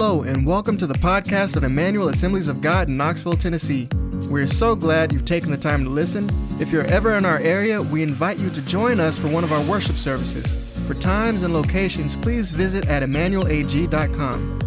Hello, 0.00 0.22
and 0.22 0.46
welcome 0.46 0.78
to 0.78 0.86
the 0.86 0.94
podcast 0.94 1.56
of 1.56 1.64
Emmanuel 1.64 2.10
Assemblies 2.10 2.46
of 2.46 2.60
God 2.60 2.86
in 2.86 2.96
Knoxville, 2.96 3.32
Tennessee. 3.32 3.88
We're 4.30 4.46
so 4.46 4.76
glad 4.76 5.10
you've 5.12 5.24
taken 5.24 5.50
the 5.50 5.56
time 5.56 5.82
to 5.82 5.90
listen. 5.90 6.30
If 6.60 6.70
you're 6.70 6.84
ever 6.84 7.14
in 7.14 7.24
our 7.24 7.38
area, 7.38 7.82
we 7.82 8.04
invite 8.04 8.38
you 8.38 8.48
to 8.50 8.62
join 8.62 9.00
us 9.00 9.18
for 9.18 9.26
one 9.26 9.42
of 9.42 9.50
our 9.50 9.60
worship 9.64 9.96
services. 9.96 10.46
For 10.86 10.94
times 10.94 11.42
and 11.42 11.52
locations, 11.52 12.16
please 12.16 12.52
visit 12.52 12.86
at 12.86 13.02
emmanuelag.com. 13.02 14.57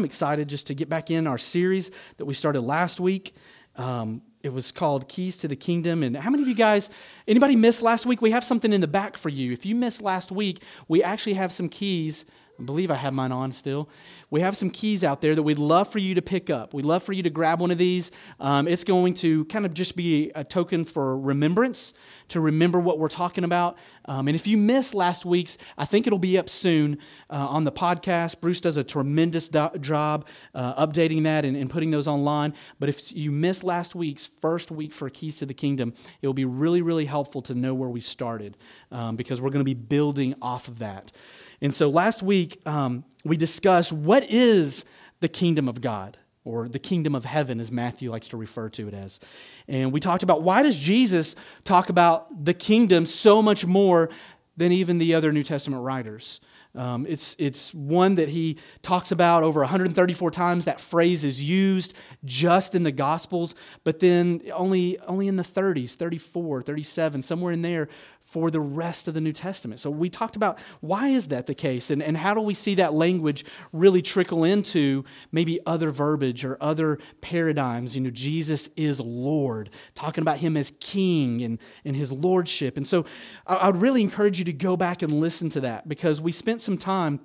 I'm 0.00 0.06
excited 0.06 0.48
just 0.48 0.68
to 0.68 0.74
get 0.74 0.88
back 0.88 1.10
in 1.10 1.26
our 1.26 1.36
series 1.36 1.90
that 2.16 2.24
we 2.24 2.32
started 2.32 2.62
last 2.62 3.00
week. 3.00 3.34
Um, 3.76 4.22
it 4.42 4.50
was 4.50 4.72
called 4.72 5.10
Keys 5.10 5.36
to 5.38 5.48
the 5.48 5.56
Kingdom. 5.56 6.02
And 6.02 6.16
how 6.16 6.30
many 6.30 6.42
of 6.42 6.48
you 6.48 6.54
guys, 6.54 6.88
anybody 7.28 7.54
missed 7.54 7.82
last 7.82 8.06
week? 8.06 8.22
We 8.22 8.30
have 8.30 8.42
something 8.42 8.72
in 8.72 8.80
the 8.80 8.88
back 8.88 9.18
for 9.18 9.28
you. 9.28 9.52
If 9.52 9.66
you 9.66 9.74
missed 9.74 10.00
last 10.00 10.32
week, 10.32 10.62
we 10.88 11.02
actually 11.02 11.34
have 11.34 11.52
some 11.52 11.68
keys. 11.68 12.24
I 12.58 12.62
believe 12.62 12.90
I 12.90 12.94
have 12.94 13.12
mine 13.12 13.30
on 13.30 13.52
still 13.52 13.90
we 14.30 14.40
have 14.40 14.56
some 14.56 14.70
keys 14.70 15.02
out 15.02 15.20
there 15.20 15.34
that 15.34 15.42
we'd 15.42 15.58
love 15.58 15.88
for 15.88 15.98
you 15.98 16.14
to 16.14 16.22
pick 16.22 16.50
up. 16.50 16.72
We'd 16.72 16.84
love 16.84 17.02
for 17.02 17.12
you 17.12 17.22
to 17.24 17.30
grab 17.30 17.60
one 17.60 17.70
of 17.70 17.78
these. 17.78 18.12
Um, 18.38 18.68
it's 18.68 18.84
going 18.84 19.14
to 19.14 19.44
kind 19.46 19.66
of 19.66 19.74
just 19.74 19.96
be 19.96 20.30
a 20.34 20.44
token 20.44 20.84
for 20.84 21.18
remembrance, 21.18 21.94
to 22.28 22.40
remember 22.40 22.78
what 22.78 22.98
we're 22.98 23.08
talking 23.08 23.42
about. 23.42 23.76
Um, 24.04 24.28
and 24.28 24.34
if 24.34 24.46
you 24.46 24.56
missed 24.56 24.94
last 24.94 25.26
week's, 25.26 25.58
I 25.76 25.84
think 25.84 26.06
it'll 26.06 26.18
be 26.18 26.38
up 26.38 26.48
soon 26.48 26.98
uh, 27.28 27.46
on 27.48 27.64
the 27.64 27.72
podcast. 27.72 28.40
Bruce 28.40 28.60
does 28.60 28.76
a 28.76 28.84
tremendous 28.84 29.48
do- 29.48 29.70
job 29.80 30.26
uh, 30.54 30.86
updating 30.86 31.24
that 31.24 31.44
and, 31.44 31.56
and 31.56 31.68
putting 31.68 31.90
those 31.90 32.06
online. 32.06 32.54
But 32.78 32.88
if 32.88 33.12
you 33.12 33.32
missed 33.32 33.64
last 33.64 33.94
week's 33.94 34.26
first 34.26 34.70
week 34.70 34.92
for 34.92 35.10
Keys 35.10 35.38
to 35.38 35.46
the 35.46 35.54
Kingdom, 35.54 35.92
it 36.22 36.26
will 36.26 36.34
be 36.34 36.44
really, 36.44 36.82
really 36.82 37.04
helpful 37.04 37.42
to 37.42 37.54
know 37.54 37.74
where 37.74 37.88
we 37.88 38.00
started 38.00 38.56
um, 38.92 39.16
because 39.16 39.40
we're 39.40 39.50
going 39.50 39.64
to 39.64 39.64
be 39.64 39.74
building 39.74 40.34
off 40.40 40.68
of 40.68 40.78
that. 40.78 41.12
And 41.60 41.74
so 41.74 41.88
last 41.88 42.22
week, 42.22 42.60
um, 42.66 43.04
we 43.24 43.36
discussed 43.36 43.92
what 43.92 44.24
is 44.30 44.84
the 45.20 45.28
kingdom 45.28 45.68
of 45.68 45.80
God 45.80 46.16
or 46.44 46.68
the 46.68 46.78
kingdom 46.78 47.14
of 47.14 47.24
heaven 47.24 47.60
as 47.60 47.70
Matthew 47.70 48.10
likes 48.10 48.28
to 48.28 48.36
refer 48.36 48.68
to 48.70 48.88
it 48.88 48.94
as. 48.94 49.20
And 49.68 49.92
we 49.92 50.00
talked 50.00 50.22
about 50.22 50.42
why 50.42 50.62
does 50.62 50.78
Jesus 50.78 51.36
talk 51.64 51.90
about 51.90 52.44
the 52.44 52.54
kingdom 52.54 53.04
so 53.04 53.42
much 53.42 53.66
more 53.66 54.10
than 54.56 54.72
even 54.72 54.98
the 54.98 55.14
other 55.14 55.32
New 55.32 55.42
Testament 55.42 55.82
writers? 55.82 56.40
Um, 56.74 57.04
it's, 57.08 57.34
it's 57.38 57.74
one 57.74 58.14
that 58.14 58.28
he 58.28 58.56
talks 58.80 59.10
about 59.10 59.42
over 59.42 59.60
134 59.60 60.30
times. 60.30 60.66
That 60.66 60.80
phrase 60.80 61.24
is 61.24 61.42
used 61.42 61.94
just 62.24 62.76
in 62.76 62.84
the 62.84 62.92
Gospels, 62.92 63.56
but 63.82 63.98
then 63.98 64.40
only, 64.52 64.98
only 65.00 65.26
in 65.26 65.34
the 65.34 65.42
30s, 65.42 65.96
34, 65.96 66.62
37, 66.62 67.22
somewhere 67.22 67.52
in 67.52 67.62
there 67.62 67.88
for 68.30 68.48
the 68.48 68.60
rest 68.60 69.08
of 69.08 69.14
the 69.14 69.20
New 69.20 69.32
Testament. 69.32 69.80
So 69.80 69.90
we 69.90 70.08
talked 70.08 70.36
about 70.36 70.60
why 70.80 71.08
is 71.08 71.28
that 71.28 71.48
the 71.48 71.54
case 71.54 71.90
and, 71.90 72.00
and 72.00 72.16
how 72.16 72.32
do 72.32 72.40
we 72.40 72.54
see 72.54 72.76
that 72.76 72.94
language 72.94 73.44
really 73.72 74.02
trickle 74.02 74.44
into 74.44 75.04
maybe 75.32 75.58
other 75.66 75.90
verbiage 75.90 76.44
or 76.44 76.56
other 76.60 77.00
paradigms. 77.22 77.96
You 77.96 78.02
know, 78.02 78.10
Jesus 78.10 78.68
is 78.76 79.00
Lord, 79.00 79.70
talking 79.96 80.22
about 80.22 80.36
him 80.36 80.56
as 80.56 80.70
king 80.78 81.42
and, 81.42 81.58
and 81.84 81.96
his 81.96 82.12
lordship. 82.12 82.76
And 82.76 82.86
so 82.86 83.04
I, 83.48 83.66
would 83.66 83.82
really 83.82 84.00
encourage 84.00 84.38
you 84.38 84.44
to 84.44 84.52
go 84.52 84.76
back 84.76 85.02
and 85.02 85.10
listen 85.10 85.48
to 85.50 85.60
that 85.62 85.88
because 85.88 86.20
we 86.20 86.30
spent 86.30 86.62
some 86.62 86.78
time 86.78 87.18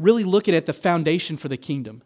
really 0.00 0.24
looking 0.24 0.56
at 0.56 0.66
the 0.66 0.72
foundation 0.72 1.36
for 1.36 1.46
the 1.46 1.56
kingdom. 1.56 2.02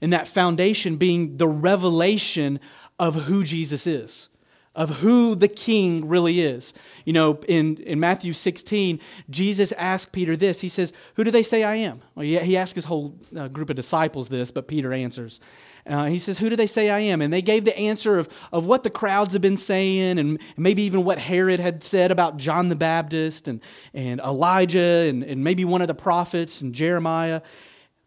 And 0.00 0.12
that 0.12 0.26
foundation 0.26 0.96
being 0.96 1.36
the 1.36 1.46
revelation 1.46 2.58
of 2.98 3.14
who 3.26 3.44
Jesus 3.44 3.86
is 3.86 4.28
of 4.74 5.00
who 5.00 5.34
the 5.34 5.48
king 5.48 6.06
really 6.06 6.40
is. 6.40 6.74
You 7.04 7.12
know, 7.12 7.40
in, 7.48 7.78
in 7.78 7.98
Matthew 7.98 8.32
16, 8.32 9.00
Jesus 9.30 9.72
asked 9.72 10.12
Peter 10.12 10.36
this. 10.36 10.60
He 10.60 10.68
says, 10.68 10.92
Who 11.14 11.24
do 11.24 11.30
they 11.30 11.42
say 11.42 11.64
I 11.64 11.76
am? 11.76 12.00
Well, 12.14 12.24
he, 12.24 12.38
he 12.38 12.56
asked 12.56 12.74
his 12.74 12.84
whole 12.84 13.16
uh, 13.36 13.48
group 13.48 13.70
of 13.70 13.76
disciples 13.76 14.28
this, 14.28 14.50
but 14.50 14.68
Peter 14.68 14.92
answers. 14.92 15.40
Uh, 15.88 16.04
he 16.04 16.18
says, 16.18 16.38
Who 16.38 16.50
do 16.50 16.56
they 16.56 16.66
say 16.66 16.90
I 16.90 17.00
am? 17.00 17.22
And 17.22 17.32
they 17.32 17.42
gave 17.42 17.64
the 17.64 17.76
answer 17.76 18.18
of, 18.18 18.28
of 18.52 18.66
what 18.66 18.82
the 18.82 18.90
crowds 18.90 19.32
have 19.32 19.42
been 19.42 19.56
saying, 19.56 20.18
and 20.18 20.38
maybe 20.56 20.82
even 20.82 21.04
what 21.04 21.18
Herod 21.18 21.60
had 21.60 21.82
said 21.82 22.10
about 22.10 22.36
John 22.36 22.68
the 22.68 22.76
Baptist 22.76 23.48
and, 23.48 23.62
and 23.94 24.20
Elijah, 24.20 25.06
and, 25.08 25.24
and 25.24 25.42
maybe 25.42 25.64
one 25.64 25.80
of 25.80 25.88
the 25.88 25.94
prophets 25.94 26.60
and 26.60 26.74
Jeremiah. 26.74 27.40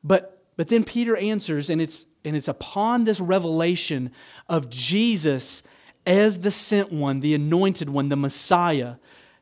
But, 0.04 0.44
but 0.58 0.68
then 0.68 0.84
Peter 0.84 1.18
answers, 1.18 1.70
and 1.70 1.82
it's, 1.82 2.06
and 2.24 2.36
it's 2.36 2.48
upon 2.48 3.04
this 3.04 3.20
revelation 3.20 4.12
of 4.48 4.70
Jesus 4.70 5.64
as 6.06 6.40
the 6.40 6.52
sent 6.52 6.92
one, 6.92 7.20
the 7.20 7.36
anointed 7.36 7.90
one, 7.90 8.10
the 8.10 8.16
Messiah, 8.16 8.96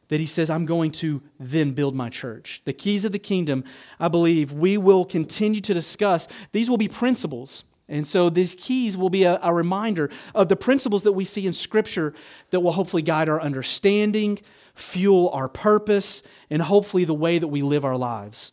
that 0.09 0.19
he 0.19 0.25
says, 0.25 0.49
I'm 0.49 0.65
going 0.65 0.91
to 0.91 1.21
then 1.39 1.73
build 1.73 1.95
my 1.95 2.09
church. 2.09 2.61
The 2.65 2.73
keys 2.73 3.05
of 3.05 3.11
the 3.11 3.19
kingdom, 3.19 3.63
I 3.99 4.07
believe, 4.07 4.51
we 4.51 4.77
will 4.77 5.05
continue 5.05 5.61
to 5.61 5.73
discuss. 5.73 6.27
These 6.51 6.69
will 6.69 6.77
be 6.77 6.87
principles. 6.87 7.63
And 7.87 8.05
so 8.05 8.29
these 8.29 8.55
keys 8.55 8.97
will 8.97 9.09
be 9.09 9.23
a, 9.23 9.39
a 9.41 9.53
reminder 9.53 10.09
of 10.35 10.49
the 10.49 10.55
principles 10.55 11.03
that 11.03 11.13
we 11.13 11.25
see 11.25 11.45
in 11.45 11.53
Scripture 11.53 12.13
that 12.49 12.59
will 12.59 12.71
hopefully 12.71 13.01
guide 13.01 13.29
our 13.29 13.39
understanding, 13.39 14.39
fuel 14.73 15.29
our 15.29 15.47
purpose, 15.47 16.23
and 16.49 16.61
hopefully 16.61 17.05
the 17.05 17.13
way 17.13 17.37
that 17.37 17.47
we 17.47 17.61
live 17.61 17.85
our 17.85 17.97
lives. 17.97 18.51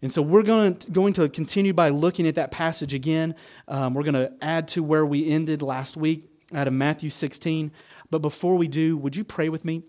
And 0.00 0.12
so 0.12 0.22
we're 0.22 0.42
going 0.42 0.76
to, 0.76 0.90
going 0.90 1.14
to 1.14 1.28
continue 1.28 1.72
by 1.72 1.88
looking 1.88 2.26
at 2.26 2.36
that 2.36 2.50
passage 2.50 2.94
again. 2.94 3.34
Um, 3.66 3.94
we're 3.94 4.04
going 4.04 4.14
to 4.14 4.32
add 4.40 4.68
to 4.68 4.82
where 4.82 5.04
we 5.04 5.28
ended 5.28 5.60
last 5.60 5.96
week 5.96 6.30
out 6.54 6.66
of 6.66 6.72
Matthew 6.72 7.10
16. 7.10 7.70
But 8.10 8.20
before 8.20 8.56
we 8.56 8.68
do, 8.68 8.96
would 8.96 9.16
you 9.16 9.24
pray 9.24 9.48
with 9.48 9.64
me? 9.64 9.82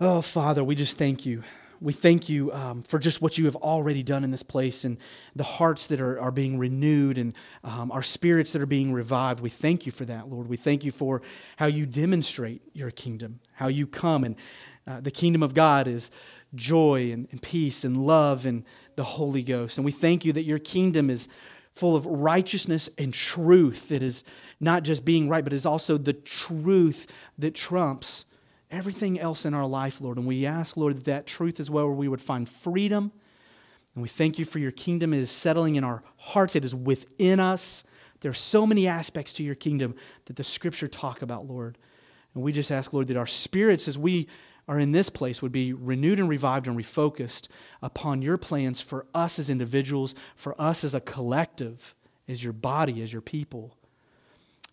Oh, 0.00 0.20
Father, 0.20 0.62
we 0.62 0.74
just 0.74 0.98
thank 0.98 1.24
you. 1.24 1.42
We 1.80 1.92
thank 1.92 2.28
you 2.28 2.52
um, 2.52 2.82
for 2.82 2.98
just 2.98 3.20
what 3.20 3.36
you 3.36 3.44
have 3.46 3.56
already 3.56 4.02
done 4.02 4.24
in 4.24 4.30
this 4.30 4.42
place 4.42 4.84
and 4.84 4.96
the 5.34 5.44
hearts 5.44 5.88
that 5.88 6.00
are, 6.00 6.18
are 6.20 6.30
being 6.30 6.58
renewed 6.58 7.18
and 7.18 7.34
um, 7.64 7.90
our 7.92 8.02
spirits 8.02 8.52
that 8.52 8.62
are 8.62 8.66
being 8.66 8.92
revived. 8.92 9.40
We 9.40 9.50
thank 9.50 9.84
you 9.84 9.92
for 9.92 10.04
that, 10.06 10.28
Lord. 10.28 10.48
We 10.48 10.56
thank 10.56 10.84
you 10.84 10.90
for 10.90 11.22
how 11.56 11.66
you 11.66 11.84
demonstrate 11.84 12.62
your 12.72 12.90
kingdom, 12.90 13.40
how 13.54 13.68
you 13.68 13.86
come. 13.86 14.24
And 14.24 14.36
uh, 14.86 15.00
the 15.00 15.10
kingdom 15.10 15.42
of 15.42 15.52
God 15.52 15.86
is 15.86 16.10
joy 16.54 17.10
and, 17.12 17.28
and 17.30 17.42
peace 17.42 17.84
and 17.84 18.06
love 18.06 18.46
and 18.46 18.64
the 18.96 19.04
Holy 19.04 19.42
Ghost. 19.42 19.76
And 19.76 19.84
we 19.84 19.92
thank 19.92 20.24
you 20.24 20.32
that 20.32 20.44
your 20.44 20.58
kingdom 20.58 21.10
is 21.10 21.28
full 21.76 21.94
of 21.94 22.06
righteousness 22.06 22.88
and 22.98 23.12
truth 23.12 23.90
that 23.90 24.02
is 24.02 24.24
not 24.58 24.82
just 24.82 25.04
being 25.04 25.28
right, 25.28 25.44
but 25.44 25.52
is 25.52 25.66
also 25.66 25.98
the 25.98 26.14
truth 26.14 27.06
that 27.38 27.54
trumps 27.54 28.24
everything 28.70 29.20
else 29.20 29.44
in 29.44 29.54
our 29.54 29.66
life, 29.66 30.00
Lord. 30.00 30.16
And 30.16 30.26
we 30.26 30.46
ask, 30.46 30.76
Lord, 30.76 30.96
that 30.96 31.04
that 31.04 31.26
truth 31.26 31.60
is 31.60 31.70
where 31.70 31.86
we 31.86 32.08
would 32.08 32.22
find 32.22 32.48
freedom. 32.48 33.12
And 33.94 34.02
we 34.02 34.08
thank 34.08 34.38
you 34.38 34.46
for 34.46 34.58
your 34.58 34.72
kingdom. 34.72 35.12
It 35.12 35.18
is 35.18 35.30
settling 35.30 35.76
in 35.76 35.84
our 35.84 36.02
hearts, 36.16 36.56
it 36.56 36.64
is 36.64 36.74
within 36.74 37.40
us. 37.40 37.84
There 38.20 38.30
are 38.30 38.34
so 38.34 38.66
many 38.66 38.88
aspects 38.88 39.34
to 39.34 39.44
your 39.44 39.54
kingdom 39.54 39.94
that 40.24 40.36
the 40.36 40.44
scripture 40.44 40.88
talk 40.88 41.20
about, 41.20 41.46
Lord. 41.46 41.76
And 42.34 42.42
we 42.42 42.52
just 42.52 42.72
ask, 42.72 42.92
Lord, 42.94 43.08
that 43.08 43.16
our 43.18 43.26
spirits, 43.26 43.86
as 43.86 43.98
we 43.98 44.28
are 44.68 44.78
in 44.78 44.92
this 44.92 45.10
place 45.10 45.40
would 45.42 45.52
be 45.52 45.72
renewed 45.72 46.18
and 46.18 46.28
revived 46.28 46.66
and 46.66 46.76
refocused 46.76 47.48
upon 47.82 48.22
your 48.22 48.36
plans 48.36 48.80
for 48.80 49.06
us 49.14 49.38
as 49.38 49.48
individuals, 49.48 50.14
for 50.34 50.60
us 50.60 50.82
as 50.82 50.94
a 50.94 51.00
collective, 51.00 51.94
as 52.28 52.42
your 52.42 52.52
body, 52.52 53.02
as 53.02 53.12
your 53.12 53.22
people. 53.22 53.76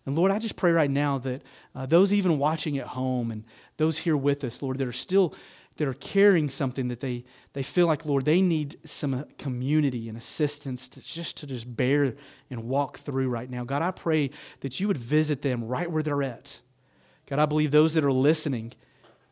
And 0.06 0.16
Lord, 0.16 0.30
I 0.30 0.38
just 0.38 0.56
pray 0.56 0.72
right 0.72 0.90
now 0.90 1.18
that 1.18 1.42
uh, 1.74 1.86
those 1.86 2.12
even 2.12 2.38
watching 2.38 2.76
at 2.78 2.88
home 2.88 3.30
and 3.30 3.44
those 3.76 3.98
here 3.98 4.16
with 4.16 4.44
us, 4.44 4.62
Lord, 4.62 4.78
that 4.78 4.88
are 4.88 4.92
still 4.92 5.34
that 5.76 5.88
are 5.88 5.94
carrying 5.94 6.48
something 6.48 6.88
that 6.88 7.00
they, 7.00 7.24
they 7.52 7.62
feel 7.62 7.86
like, 7.88 8.06
Lord, 8.06 8.24
they 8.24 8.40
need 8.40 8.76
some 8.88 9.24
community 9.38 10.08
and 10.08 10.16
assistance 10.16 10.88
to 10.90 11.02
just 11.02 11.36
to 11.38 11.46
just 11.46 11.76
bear 11.76 12.14
and 12.48 12.64
walk 12.64 12.98
through 12.98 13.28
right 13.28 13.50
now. 13.50 13.64
God, 13.64 13.82
I 13.82 13.90
pray 13.90 14.30
that 14.60 14.78
you 14.78 14.86
would 14.86 14.96
visit 14.96 15.42
them 15.42 15.64
right 15.64 15.90
where 15.90 16.02
they're 16.02 16.22
at. 16.22 16.60
God, 17.26 17.38
I 17.38 17.46
believe 17.46 17.70
those 17.70 17.94
that 17.94 18.04
are 18.04 18.12
listening, 18.12 18.72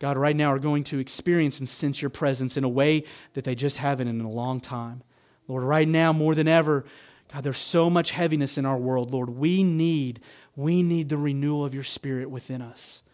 God, 0.03 0.17
right 0.17 0.35
now 0.35 0.53
are 0.53 0.59
going 0.59 0.83
to 0.83 0.99
experience 0.99 1.61
and 1.61 1.69
sense 1.69 2.03
your 2.03 2.11
presence 2.11 2.57
in 2.57 2.65
a 2.65 2.69
way 2.69 3.05
that 3.35 3.45
they 3.45 3.55
just 3.55 3.77
haven't 3.77 4.09
in 4.09 4.21
a 4.21 4.29
long 4.29 4.59
time. 4.59 5.05
Lord, 5.47 5.63
right 5.63 5.87
now, 5.87 6.13
more 6.13 6.35
than 6.35 6.49
ever, 6.49 6.85
God, 7.33 7.45
there's 7.45 7.57
so 7.57 7.89
much 7.89 8.11
heaviness 8.11 8.59
in 8.59 8.67
our 8.67 8.77
world. 8.77 9.13
Lord, 9.13 9.31
we 9.31 9.63
need, 9.63 10.19
we 10.57 10.83
need 10.83 11.09
the 11.09 11.17
renewal 11.17 11.65
of 11.65 11.73
your 11.73 11.85
spirit 11.85 12.29
within 12.29 12.61
us. 12.61 13.05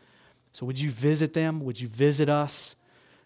So 0.52 0.64
would 0.64 0.80
you 0.80 0.88
visit 0.88 1.34
them? 1.34 1.60
Would 1.60 1.78
you 1.78 1.88
visit 1.88 2.30
us? 2.30 2.74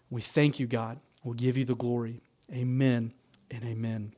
We 0.09 0.19
thank 0.19 0.59
you, 0.59 0.67
God. 0.67 0.99
We'll 1.23 1.35
give 1.35 1.55
you 1.55 1.63
the 1.63 1.73
glory. 1.73 2.19
Amen 2.51 3.13
and 3.49 3.63
amen. 3.63 4.11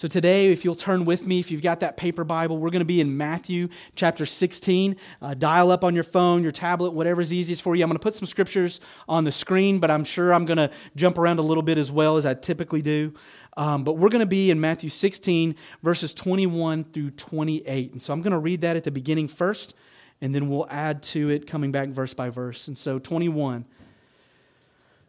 So 0.00 0.08
today, 0.08 0.50
if 0.50 0.64
you'll 0.64 0.76
turn 0.76 1.04
with 1.04 1.26
me, 1.26 1.40
if 1.40 1.50
you've 1.50 1.60
got 1.60 1.80
that 1.80 1.98
paper 1.98 2.24
Bible, 2.24 2.56
we're 2.56 2.70
going 2.70 2.80
to 2.80 2.86
be 2.86 3.02
in 3.02 3.18
Matthew 3.18 3.68
chapter 3.94 4.24
16. 4.24 4.96
Uh, 5.20 5.34
dial 5.34 5.70
up 5.70 5.84
on 5.84 5.94
your 5.94 6.04
phone, 6.04 6.42
your 6.42 6.52
tablet, 6.52 6.92
whatever's 6.92 7.34
easiest 7.34 7.60
for 7.60 7.76
you. 7.76 7.84
I'm 7.84 7.90
going 7.90 7.98
to 7.98 8.02
put 8.02 8.14
some 8.14 8.24
scriptures 8.24 8.80
on 9.10 9.24
the 9.24 9.30
screen, 9.30 9.78
but 9.78 9.90
I'm 9.90 10.04
sure 10.04 10.32
I'm 10.32 10.46
going 10.46 10.56
to 10.56 10.70
jump 10.96 11.18
around 11.18 11.38
a 11.38 11.42
little 11.42 11.62
bit 11.62 11.76
as 11.76 11.92
well 11.92 12.16
as 12.16 12.24
I 12.24 12.32
typically 12.32 12.80
do. 12.80 13.12
Um, 13.58 13.84
but 13.84 13.98
we're 13.98 14.08
going 14.08 14.20
to 14.20 14.26
be 14.26 14.50
in 14.50 14.58
Matthew 14.58 14.88
16, 14.88 15.54
verses 15.82 16.14
21 16.14 16.84
through 16.84 17.10
28. 17.10 17.92
And 17.92 18.02
so 18.02 18.14
I'm 18.14 18.22
going 18.22 18.32
to 18.32 18.38
read 18.38 18.62
that 18.62 18.76
at 18.76 18.84
the 18.84 18.90
beginning 18.90 19.28
first, 19.28 19.74
and 20.22 20.34
then 20.34 20.48
we'll 20.48 20.66
add 20.70 21.02
to 21.02 21.28
it 21.28 21.46
coming 21.46 21.72
back 21.72 21.90
verse 21.90 22.14
by 22.14 22.30
verse. 22.30 22.68
And 22.68 22.78
so 22.78 22.98
21. 22.98 23.66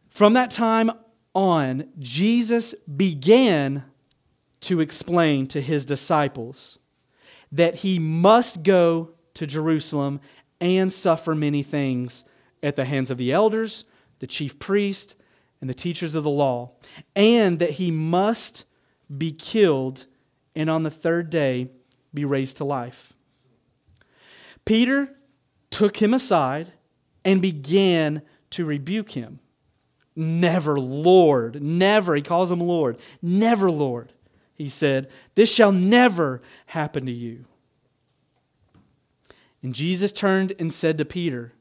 From 0.10 0.34
that 0.34 0.52
time 0.52 0.92
on, 1.34 1.88
Jesus 1.98 2.74
began 2.74 3.86
to 4.62 4.80
explain 4.80 5.48
to 5.48 5.62
his 5.62 5.86
disciples 5.86 6.80
that 7.52 7.76
he 7.76 8.00
must 8.00 8.64
go 8.64 9.12
to 9.34 9.46
Jerusalem 9.46 10.22
and 10.60 10.94
suffer 10.94 11.36
many 11.36 11.64
things 11.64 12.24
at 12.64 12.76
the 12.76 12.86
hands 12.86 13.12
of 13.12 13.18
the 13.18 13.32
elders, 13.32 13.86
the 14.20 14.28
chief 14.28 14.60
priest, 14.60 15.16
and 15.60 15.70
the 15.70 15.74
teachers 15.74 16.16
of 16.16 16.24
the 16.24 16.30
law, 16.30 16.72
and 17.16 17.60
that 17.60 17.72
he 17.72 17.92
must 17.92 18.66
be 19.16 19.32
killed 19.32 20.06
and 20.56 20.70
on 20.70 20.84
the 20.84 20.92
third 20.92 21.30
day 21.30 21.70
be 22.14 22.24
raised 22.24 22.58
to 22.58 22.64
life. 22.64 23.14
Peter 24.64 25.10
took 25.70 25.98
him 25.98 26.14
aside 26.14 26.72
and 27.26 27.42
began 27.42 28.22
to 28.52 28.66
rebuke 28.66 29.12
him. 29.12 29.40
Never, 30.16 30.80
Lord, 30.80 31.62
never, 31.62 32.16
he 32.16 32.22
calls 32.22 32.52
him 32.52 32.60
Lord, 32.60 33.00
never, 33.22 33.72
Lord 33.72 34.14
he 34.62 34.70
said, 34.70 35.10
This 35.34 35.52
shall 35.52 35.72
never 35.72 36.42
happen 36.68 37.06
to 37.08 37.12
you. 37.12 37.46
And 39.64 39.74
Jesus 39.74 40.12
turned 40.12 40.54
and 40.60 40.72
said 40.72 41.00
to 41.00 41.06
Peter, 41.06 41.54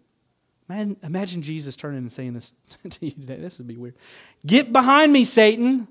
Man, 0.69 0.97
imagine 1.02 1.43
Jesus 1.43 1.76
turning 1.76 1.99
and 1.99 2.12
saying 2.12 2.35
this 2.35 2.52
to 2.91 3.06
you 3.06 3.12
today. 3.12 3.37
This 3.37 3.58
would 3.58 3.67
be 3.67 3.76
weird. 3.76 3.97
Get 4.47 4.73
behind 4.73 5.12
me, 5.12 5.25
Satan. 5.25 5.88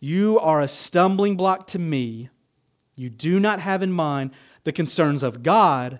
You 0.00 0.38
are 0.38 0.60
a 0.60 0.68
stumbling 0.68 1.36
block 1.36 1.66
to 1.68 1.78
me. 1.78 2.28
You 2.96 3.08
do 3.08 3.40
not 3.40 3.60
have 3.60 3.82
in 3.82 3.90
mind 3.90 4.30
the 4.64 4.72
concerns 4.72 5.22
of 5.22 5.42
God, 5.42 5.98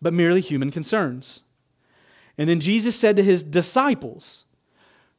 but 0.00 0.14
merely 0.14 0.40
human 0.40 0.70
concerns. 0.70 1.42
And 2.38 2.48
then 2.48 2.60
Jesus 2.60 2.94
said 2.94 3.16
to 3.16 3.22
his 3.22 3.42
disciples, 3.42 4.46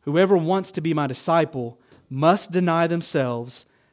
Whoever 0.01 0.37
wants 0.37 0.71
to 0.71 0.81
be 0.81 0.93
my 0.93 1.07
disciple 1.07 1.79
must 2.09 2.51
deny 2.51 2.87
themselves 2.87 3.65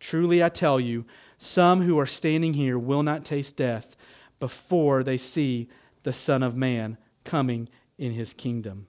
Truly 0.00 0.42
I 0.42 0.48
tell 0.48 0.80
you, 0.80 1.04
some 1.36 1.82
who 1.82 1.98
are 1.98 2.06
standing 2.06 2.54
here 2.54 2.78
will 2.78 3.02
not 3.02 3.24
taste 3.24 3.56
death 3.56 3.96
before 4.40 5.04
they 5.04 5.16
see 5.16 5.68
the 6.02 6.12
Son 6.12 6.42
of 6.42 6.56
Man 6.56 6.96
coming 7.24 7.68
in 7.98 8.12
his 8.12 8.34
kingdom. 8.34 8.86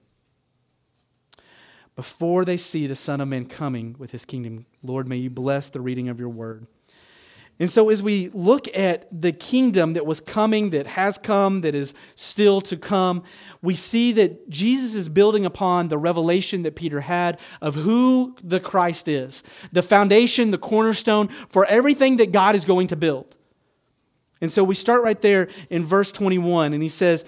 Before 1.94 2.44
they 2.44 2.56
see 2.56 2.86
the 2.86 2.96
Son 2.96 3.20
of 3.20 3.28
Man 3.28 3.44
coming 3.44 3.94
with 3.98 4.12
his 4.12 4.24
kingdom, 4.24 4.64
Lord, 4.82 5.06
may 5.06 5.18
you 5.18 5.28
bless 5.28 5.68
the 5.68 5.82
reading 5.82 6.08
of 6.08 6.18
your 6.18 6.30
word. 6.30 6.66
And 7.58 7.70
so, 7.70 7.90
as 7.90 8.02
we 8.02 8.28
look 8.30 8.66
at 8.76 9.06
the 9.12 9.30
kingdom 9.30 9.92
that 9.92 10.06
was 10.06 10.20
coming, 10.20 10.70
that 10.70 10.86
has 10.86 11.18
come, 11.18 11.60
that 11.60 11.74
is 11.74 11.94
still 12.14 12.60
to 12.62 12.76
come, 12.76 13.22
we 13.60 13.74
see 13.74 14.10
that 14.12 14.48
Jesus 14.48 14.94
is 14.94 15.08
building 15.08 15.44
upon 15.44 15.88
the 15.88 15.98
revelation 15.98 16.62
that 16.62 16.74
Peter 16.74 17.02
had 17.02 17.38
of 17.60 17.74
who 17.74 18.36
the 18.42 18.58
Christ 18.58 19.06
is 19.06 19.44
the 19.70 19.82
foundation, 19.82 20.50
the 20.50 20.58
cornerstone 20.58 21.28
for 21.28 21.64
everything 21.66 22.16
that 22.16 22.32
God 22.32 22.54
is 22.54 22.64
going 22.64 22.88
to 22.88 22.96
build. 22.96 23.36
And 24.40 24.50
so, 24.50 24.64
we 24.64 24.74
start 24.74 25.02
right 25.02 25.20
there 25.20 25.48
in 25.70 25.84
verse 25.84 26.10
21, 26.10 26.72
and 26.72 26.82
he 26.82 26.88
says, 26.88 27.24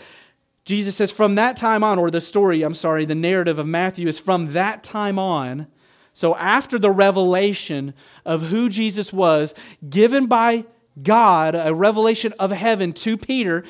Jesus 0.65 0.97
says, 0.97 1.11
from 1.11 1.35
that 1.35 1.59
time 1.59 1.85
on, 1.85 1.99
or 1.99 2.11
the 2.11 2.23
story, 2.23 2.63
I'm 2.63 2.75
sorry, 2.75 3.05
the 3.05 3.15
narrative 3.15 3.59
of 3.59 3.67
Matthew 3.67 4.09
is 4.09 4.19
from 4.19 4.53
that 4.55 4.83
time 4.83 5.19
on 5.19 5.67
so, 6.17 6.37
after 6.37 6.79
the 6.79 6.93
revelation 6.93 7.93
of 8.25 8.43
who 8.43 8.69
Jesus 8.69 9.13
was 9.13 9.53
given 9.87 10.27
by 10.27 10.65
God, 11.03 11.57
a 11.57 11.75
revelation 11.75 12.33
of 12.39 12.53
heaven 12.53 12.93
to 12.93 13.17
Peter, 13.19 13.65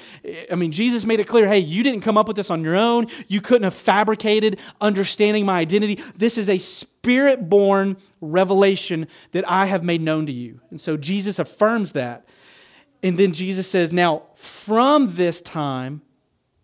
I 0.52 0.54
mean, 0.54 0.70
Jesus 0.70 1.06
made 1.06 1.20
it 1.20 1.26
clear 1.26 1.48
hey, 1.48 1.58
you 1.58 1.82
didn't 1.82 2.02
come 2.02 2.18
up 2.18 2.28
with 2.28 2.36
this 2.36 2.50
on 2.50 2.62
your 2.62 2.76
own. 2.76 3.06
You 3.28 3.40
couldn't 3.40 3.64
have 3.64 3.72
fabricated 3.72 4.60
understanding 4.78 5.46
my 5.46 5.58
identity. 5.58 6.02
This 6.14 6.36
is 6.36 6.50
a 6.50 6.58
spirit 6.58 7.48
born 7.48 7.96
revelation 8.20 9.08
that 9.32 9.50
I 9.50 9.64
have 9.64 9.82
made 9.82 10.02
known 10.02 10.26
to 10.26 10.32
you. 10.32 10.60
And 10.68 10.78
so, 10.78 10.98
Jesus 10.98 11.38
affirms 11.38 11.92
that. 11.92 12.28
And 13.02 13.18
then 13.18 13.32
Jesus 13.32 13.70
says, 13.70 13.90
now, 13.90 14.24
from 14.34 15.14
this 15.14 15.40
time, 15.40 16.02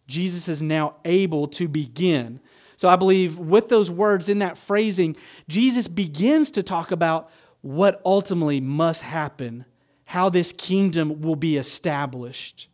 Jesus 0.06 0.46
is 0.46 0.60
now 0.60 0.96
able 1.06 1.48
to 1.48 1.68
begin 1.68 2.40
so 2.80 2.88
I 2.88 2.96
believe 2.96 3.38
with 3.38 3.68
those 3.68 3.90
words 3.90 4.30
in 4.30 4.38
that 4.38 4.56
phrasing, 4.56 5.14
Jesus 5.48 5.86
begins 5.86 6.50
to 6.52 6.62
talk 6.62 6.92
about 6.92 7.30
what 7.60 8.00
ultimately 8.06 8.58
must 8.58 9.02
happen, 9.02 9.66
how 10.06 10.30
this 10.30 10.50
kingdom 10.52 11.20
will 11.20 11.36
be 11.36 11.58
established. 11.58 12.68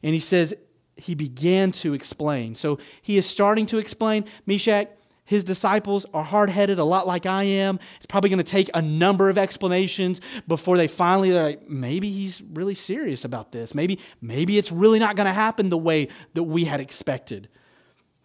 And 0.00 0.14
he 0.14 0.20
says, 0.20 0.54
he 0.94 1.16
began 1.16 1.72
to 1.72 1.92
explain. 1.92 2.54
So 2.54 2.78
he 3.02 3.18
is 3.18 3.28
starting 3.28 3.66
to 3.66 3.78
explain, 3.78 4.26
Meshach, 4.46 4.90
his 5.24 5.42
disciples 5.42 6.06
are 6.14 6.22
hard 6.22 6.48
headed, 6.48 6.78
a 6.78 6.84
lot 6.84 7.08
like 7.08 7.26
I 7.26 7.42
am. 7.42 7.80
It's 7.96 8.06
probably 8.06 8.30
going 8.30 8.38
to 8.38 8.44
take 8.44 8.70
a 8.74 8.80
number 8.80 9.28
of 9.28 9.38
explanations 9.38 10.20
before 10.46 10.76
they 10.76 10.86
finally 10.86 11.36
are 11.36 11.42
like, 11.42 11.68
maybe 11.68 12.12
he's 12.12 12.40
really 12.52 12.74
serious 12.74 13.24
about 13.24 13.50
this. 13.50 13.74
Maybe, 13.74 13.98
maybe 14.20 14.56
it's 14.56 14.70
really 14.70 15.00
not 15.00 15.16
going 15.16 15.26
to 15.26 15.32
happen 15.32 15.68
the 15.68 15.76
way 15.76 16.10
that 16.34 16.44
we 16.44 16.66
had 16.66 16.78
expected. 16.78 17.48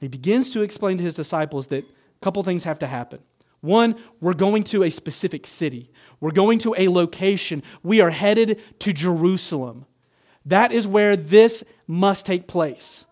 He 0.02 0.08
begins 0.08 0.52
to 0.52 0.64
explain 0.64 0.98
to 0.98 1.04
his 1.04 1.16
disciples 1.16 1.68
that 1.68 1.86
a 1.86 2.20
couple 2.22 2.44
things 2.44 2.66
have 2.66 2.80
to 2.80 2.88
happen. 2.88 3.20
One, 3.62 3.96
we're 4.20 4.34
going 4.34 4.64
to 4.66 4.84
a 4.84 4.90
specific 4.90 5.46
city. 5.46 5.92
We're 6.20 6.32
going 6.32 6.58
to 6.60 6.76
a 6.78 6.90
location. 6.90 7.62
We 7.84 8.02
are 8.02 8.10
headed 8.10 8.60
to 8.80 8.92
Jerusalem. 8.92 9.86
That 10.44 10.72
is 10.72 10.88
where 10.88 11.16
this 11.16 11.64
must 11.86 12.26
take 12.26 12.48
place. 12.48 13.06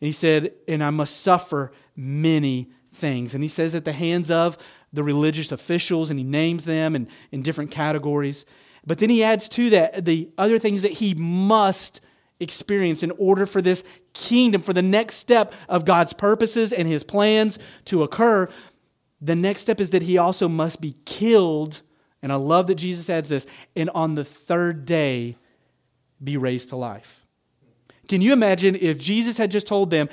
And 0.00 0.06
he 0.06 0.12
said, 0.12 0.52
and 0.68 0.82
I 0.82 0.90
must 0.90 1.20
suffer 1.20 1.72
many 1.96 2.70
things. 2.92 3.34
And 3.34 3.42
he 3.42 3.48
says 3.48 3.74
at 3.74 3.84
the 3.84 3.92
hands 3.92 4.30
of 4.30 4.56
the 4.92 5.02
religious 5.02 5.50
officials, 5.50 6.10
and 6.10 6.18
he 6.18 6.24
names 6.24 6.64
them 6.64 6.94
in, 6.94 7.08
in 7.32 7.42
different 7.42 7.72
categories. 7.72 8.46
But 8.86 8.98
then 8.98 9.10
he 9.10 9.24
adds 9.24 9.48
to 9.50 9.70
that 9.70 10.04
the 10.04 10.30
other 10.38 10.60
things 10.60 10.82
that 10.82 10.92
he 10.92 11.14
must 11.14 12.00
experience 12.40 13.02
in 13.02 13.12
order 13.12 13.46
for 13.46 13.62
this 13.62 13.84
kingdom, 14.12 14.62
for 14.62 14.72
the 14.72 14.82
next 14.82 15.16
step 15.16 15.54
of 15.68 15.84
God's 15.84 16.12
purposes 16.12 16.72
and 16.72 16.88
his 16.88 17.04
plans 17.04 17.58
to 17.84 18.02
occur. 18.02 18.48
The 19.20 19.36
next 19.36 19.60
step 19.62 19.80
is 19.80 19.90
that 19.90 20.02
he 20.02 20.18
also 20.18 20.48
must 20.48 20.80
be 20.80 20.96
killed. 21.04 21.82
And 22.22 22.32
I 22.32 22.36
love 22.36 22.66
that 22.66 22.74
Jesus 22.74 23.08
adds 23.08 23.28
this, 23.28 23.46
and 23.76 23.88
on 23.90 24.14
the 24.14 24.24
third 24.24 24.84
day 24.84 25.36
be 26.22 26.36
raised 26.36 26.70
to 26.70 26.76
life. 26.76 27.24
Can 28.08 28.20
you 28.20 28.32
imagine 28.32 28.76
if 28.80 28.98
Jesus 28.98 29.38
had 29.38 29.50
just 29.50 29.66
told 29.66 29.90
them, 29.90 30.08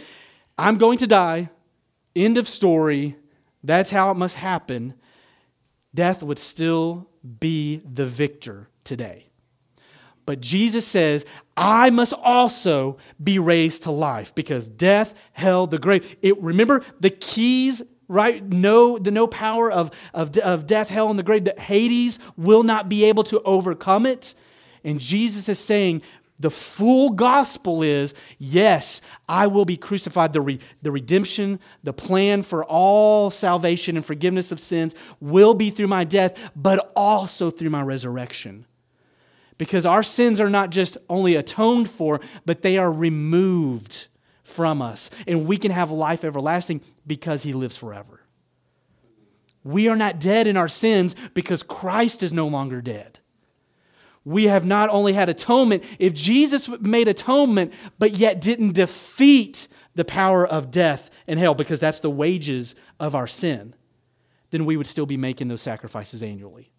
I'm 0.57 0.77
going 0.77 0.99
to 0.99 1.07
die, 1.07 1.49
end 2.15 2.37
of 2.37 2.47
story, 2.47 3.15
that's 3.63 3.91
how 3.91 4.11
it 4.11 4.15
must 4.15 4.35
happen, 4.35 4.93
death 5.93 6.23
would 6.23 6.39
still 6.39 7.09
be 7.39 7.77
the 7.77 8.05
victor 8.05 8.69
today. 8.83 9.26
But 10.27 10.41
Jesus 10.41 10.85
says, 10.85 11.25
I 11.55 11.89
must 11.89 12.11
also 12.11 12.97
be 13.23 13.39
raised 13.39 13.83
to 13.83 13.91
life 13.91 14.35
because 14.35 14.69
death 14.69 15.15
held 15.31 15.71
the 15.71 15.79
grave. 15.79 16.17
It, 16.21 16.39
remember 16.43 16.83
the 16.99 17.09
keys, 17.09 17.81
right? 18.09 18.43
No, 18.43 18.97
the 18.97 19.09
no 19.09 19.25
power 19.25 19.71
of, 19.71 19.89
of, 20.13 20.37
of 20.39 20.67
death, 20.67 20.89
hell, 20.89 21.09
and 21.09 21.17
the 21.17 21.23
grave, 21.23 21.45
that 21.45 21.57
Hades 21.57 22.19
will 22.35 22.63
not 22.63 22.89
be 22.89 23.05
able 23.05 23.23
to 23.23 23.41
overcome 23.43 24.05
it. 24.05 24.35
And 24.83 24.99
Jesus 24.99 25.47
is 25.47 25.59
saying, 25.59 26.01
The 26.41 26.51
full 26.51 27.11
gospel 27.11 27.81
is 27.81 28.13
yes, 28.37 29.01
I 29.29 29.47
will 29.47 29.63
be 29.63 29.77
crucified. 29.77 30.33
The, 30.33 30.41
re- 30.41 30.59
the 30.81 30.91
redemption, 30.91 31.57
the 31.83 31.93
plan 31.93 32.43
for 32.43 32.65
all 32.65 33.31
salvation 33.31 33.95
and 33.95 34.05
forgiveness 34.05 34.51
of 34.51 34.59
sins 34.59 34.93
will 35.21 35.53
be 35.53 35.69
through 35.69 35.87
my 35.87 36.03
death, 36.03 36.51
but 36.53 36.91
also 36.97 37.49
through 37.49 37.69
my 37.69 37.81
resurrection. 37.81 38.65
Because 39.57 39.85
our 39.85 40.03
sins 40.03 40.39
are 40.39 40.49
not 40.49 40.69
just 40.69 40.97
only 41.09 41.35
atoned 41.35 41.89
for, 41.89 42.21
but 42.45 42.61
they 42.61 42.77
are 42.77 42.91
removed 42.91 44.07
from 44.43 44.81
us. 44.81 45.09
And 45.25 45.45
we 45.45 45.57
can 45.57 45.71
have 45.71 45.91
life 45.91 46.23
everlasting 46.23 46.81
because 47.05 47.43
he 47.43 47.53
lives 47.53 47.75
forever. 47.77 48.21
We 49.63 49.87
are 49.87 49.95
not 49.95 50.19
dead 50.19 50.47
in 50.47 50.55
our 50.55 50.67
sins 50.67 51.15
because 51.33 51.63
Christ 51.63 52.23
is 52.23 52.31
no 52.31 52.47
longer 52.47 52.81
dead 52.81 53.19
we 54.27 54.43
have 54.43 54.65
not 54.65 54.89
only 54.89 55.13
had 55.13 55.29
atonement, 55.29 55.85
if 55.99 56.13
Jesus 56.13 56.67
made 56.81 57.07
atonement, 57.07 57.73
but 57.97 58.11
yet 58.11 58.41
didn't 58.41 58.73
defeat 58.73 59.69
the 59.95 60.03
power 60.03 60.45
of 60.45 60.69
death 60.69 61.09
and 61.27 61.39
hell, 61.39 61.53
because 61.53 61.79
that's 61.79 62.01
the 62.01 62.09
wages 62.09 62.75
of 62.99 63.15
our 63.15 63.25
sin, 63.25 63.73
then 64.49 64.65
we 64.65 64.75
would 64.75 64.85
still 64.85 65.05
be 65.05 65.15
making 65.15 65.47
those 65.47 65.61
sacrifices 65.61 66.21
annually. 66.21 66.69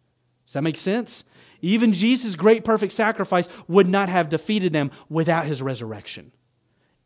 Does 0.45 0.53
that 0.53 0.63
make 0.63 0.77
sense? 0.77 1.25
Even 1.61 1.93
Jesus' 1.93 2.37
great 2.37 2.65
perfect 2.65 2.93
sacrifice 2.93 3.49
would 3.67 3.88
not 3.88 4.09
have 4.09 4.29
defeated 4.29 4.73
them 4.73 4.91
without 5.09 5.47
his 5.47 5.62
resurrection. 5.62 6.33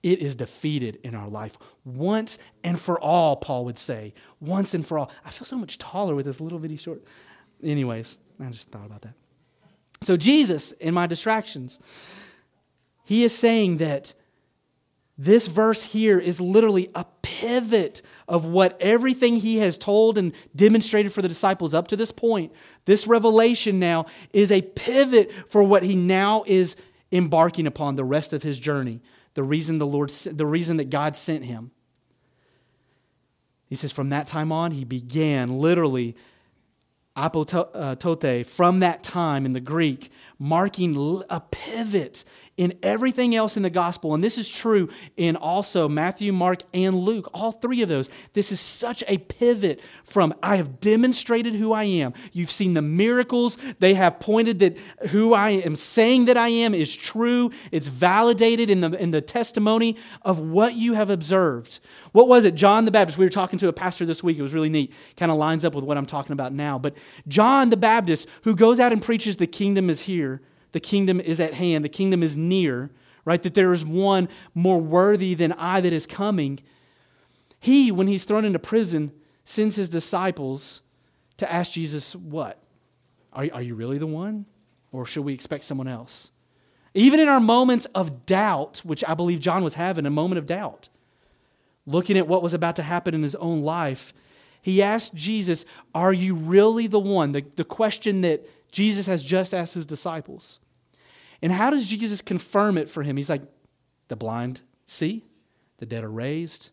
It 0.02 0.18
is 0.18 0.34
defeated 0.34 0.98
in 1.04 1.14
our 1.14 1.28
life 1.28 1.56
once 1.84 2.38
and 2.64 2.78
for 2.78 3.00
all, 3.00 3.36
Paul 3.36 3.64
would 3.66 3.78
say. 3.78 4.14
Once 4.40 4.74
and 4.74 4.84
for 4.84 4.98
all. 4.98 5.10
I 5.24 5.30
feel 5.30 5.46
so 5.46 5.56
much 5.56 5.78
taller 5.78 6.14
with 6.14 6.26
this 6.26 6.40
little 6.40 6.58
bitty 6.58 6.76
short. 6.76 7.04
Anyways, 7.62 8.18
I 8.40 8.46
just 8.46 8.70
thought 8.70 8.86
about 8.86 9.02
that. 9.02 9.14
So, 10.00 10.16
Jesus, 10.16 10.72
in 10.72 10.94
my 10.94 11.06
distractions, 11.06 11.80
he 13.04 13.22
is 13.22 13.32
saying 13.32 13.76
that 13.76 14.14
this 15.18 15.46
verse 15.46 15.82
here 15.82 16.18
is 16.18 16.40
literally 16.40 16.90
a 16.94 17.04
pivot 17.20 18.02
of 18.26 18.46
what 18.46 18.80
everything 18.80 19.36
he 19.36 19.58
has 19.58 19.76
told 19.76 20.16
and 20.16 20.32
demonstrated 20.56 21.12
for 21.12 21.20
the 21.20 21.28
disciples 21.28 21.74
up 21.74 21.88
to 21.88 21.96
this 21.96 22.10
point. 22.10 22.52
This 22.86 23.06
revelation 23.06 23.78
now 23.78 24.06
is 24.32 24.50
a 24.50 24.62
pivot 24.62 25.30
for 25.48 25.62
what 25.62 25.82
he 25.82 25.96
now 25.96 26.44
is 26.46 26.76
embarking 27.10 27.66
upon 27.66 27.96
the 27.96 28.04
rest 28.04 28.32
of 28.32 28.42
his 28.42 28.58
journey. 28.58 29.00
The 29.34 29.42
reason 29.42 29.78
the 29.78 29.86
Lord 29.86 30.10
the 30.10 30.46
reason 30.46 30.78
that 30.78 30.90
God 30.90 31.14
sent 31.14 31.44
him. 31.44 31.70
He 33.66 33.74
says 33.74 33.92
from 33.92 34.10
that 34.10 34.26
time 34.26 34.50
on 34.50 34.72
he 34.72 34.84
began 34.84 35.58
literally 35.58 36.16
apotote 37.16 38.40
uh, 38.40 38.44
from 38.44 38.80
that 38.80 39.02
time 39.02 39.44
in 39.44 39.52
the 39.52 39.60
Greek, 39.60 40.10
marking 40.42 41.22
a 41.30 41.38
pivot 41.38 42.24
in 42.56 42.74
everything 42.82 43.34
else 43.34 43.56
in 43.56 43.62
the 43.62 43.70
gospel. 43.70 44.12
And 44.12 44.22
this 44.22 44.36
is 44.36 44.50
true 44.50 44.90
in 45.16 45.36
also 45.36 45.88
Matthew, 45.88 46.32
Mark, 46.32 46.62
and 46.74 46.96
Luke, 46.96 47.30
all 47.32 47.52
three 47.52 47.80
of 47.80 47.88
those. 47.88 48.10
This 48.32 48.50
is 48.50 48.60
such 48.60 49.02
a 49.06 49.18
pivot 49.18 49.80
from 50.04 50.34
I 50.42 50.56
have 50.56 50.80
demonstrated 50.80 51.54
who 51.54 51.72
I 51.72 51.84
am. 51.84 52.12
You've 52.32 52.50
seen 52.50 52.74
the 52.74 52.82
miracles, 52.82 53.56
they 53.78 53.94
have 53.94 54.18
pointed 54.20 54.58
that 54.58 54.76
who 55.10 55.32
I 55.32 55.50
am 55.50 55.76
saying 55.76 56.26
that 56.26 56.36
I 56.36 56.48
am 56.48 56.74
is 56.74 56.94
true. 56.94 57.50
It's 57.70 57.88
validated 57.88 58.68
in 58.68 58.80
the, 58.80 58.90
in 59.00 59.12
the 59.12 59.22
testimony 59.22 59.96
of 60.22 60.40
what 60.40 60.74
you 60.74 60.94
have 60.94 61.08
observed. 61.08 61.80
What 62.10 62.28
was 62.28 62.44
it? 62.44 62.54
John 62.54 62.84
the 62.84 62.90
Baptist. 62.90 63.16
We 63.16 63.24
were 63.24 63.30
talking 63.30 63.58
to 63.60 63.68
a 63.68 63.72
pastor 63.72 64.04
this 64.04 64.22
week. 64.22 64.38
It 64.38 64.42
was 64.42 64.52
really 64.52 64.68
neat. 64.68 64.92
Kind 65.16 65.30
of 65.30 65.38
lines 65.38 65.64
up 65.64 65.74
with 65.74 65.84
what 65.84 65.96
I'm 65.96 66.06
talking 66.06 66.32
about 66.32 66.52
now. 66.52 66.78
But 66.78 66.96
John 67.28 67.70
the 67.70 67.76
Baptist, 67.76 68.28
who 68.42 68.54
goes 68.54 68.80
out 68.80 68.92
and 68.92 69.00
preaches 69.00 69.38
the 69.38 69.46
kingdom 69.46 69.88
is 69.88 70.02
here 70.02 70.31
the 70.72 70.80
kingdom 70.80 71.20
is 71.20 71.40
at 71.40 71.54
hand, 71.54 71.84
the 71.84 71.88
kingdom 71.88 72.22
is 72.22 72.36
near, 72.36 72.90
right? 73.24 73.42
That 73.42 73.54
there 73.54 73.72
is 73.72 73.84
one 73.84 74.28
more 74.54 74.80
worthy 74.80 75.34
than 75.34 75.52
I 75.52 75.80
that 75.80 75.92
is 75.92 76.06
coming. 76.06 76.58
He, 77.60 77.92
when 77.92 78.06
he's 78.06 78.24
thrown 78.24 78.44
into 78.44 78.58
prison, 78.58 79.12
sends 79.44 79.76
his 79.76 79.88
disciples 79.88 80.82
to 81.36 81.52
ask 81.52 81.72
Jesus, 81.72 82.16
What? 82.16 82.58
Are, 83.32 83.48
are 83.52 83.62
you 83.62 83.74
really 83.74 83.98
the 83.98 84.06
one? 84.06 84.46
Or 84.90 85.06
should 85.06 85.24
we 85.24 85.32
expect 85.32 85.64
someone 85.64 85.88
else? 85.88 86.30
Even 86.94 87.20
in 87.20 87.28
our 87.28 87.40
moments 87.40 87.86
of 87.94 88.26
doubt, 88.26 88.82
which 88.84 89.02
I 89.08 89.14
believe 89.14 89.40
John 89.40 89.64
was 89.64 89.74
having, 89.74 90.04
a 90.04 90.10
moment 90.10 90.38
of 90.38 90.46
doubt, 90.46 90.88
looking 91.86 92.18
at 92.18 92.28
what 92.28 92.42
was 92.42 92.52
about 92.52 92.76
to 92.76 92.82
happen 92.82 93.14
in 93.14 93.22
his 93.22 93.34
own 93.36 93.62
life, 93.62 94.12
he 94.60 94.82
asked 94.82 95.14
Jesus, 95.14 95.64
Are 95.94 96.12
you 96.12 96.34
really 96.34 96.86
the 96.86 97.00
one? 97.00 97.32
The, 97.32 97.44
the 97.56 97.64
question 97.64 98.20
that 98.20 98.48
Jesus 98.70 99.06
has 99.06 99.24
just 99.24 99.52
asked 99.54 99.74
his 99.74 99.86
disciples. 99.86 100.60
And 101.42 101.52
how 101.52 101.70
does 101.70 101.86
Jesus 101.86 102.22
confirm 102.22 102.78
it 102.78 102.88
for 102.88 103.02
him? 103.02 103.16
He's 103.16 103.30
like, 103.30 103.42
the 104.08 104.16
blind 104.16 104.60
see, 104.84 105.24
the 105.78 105.86
dead 105.86 106.04
are 106.04 106.10
raised, 106.10 106.70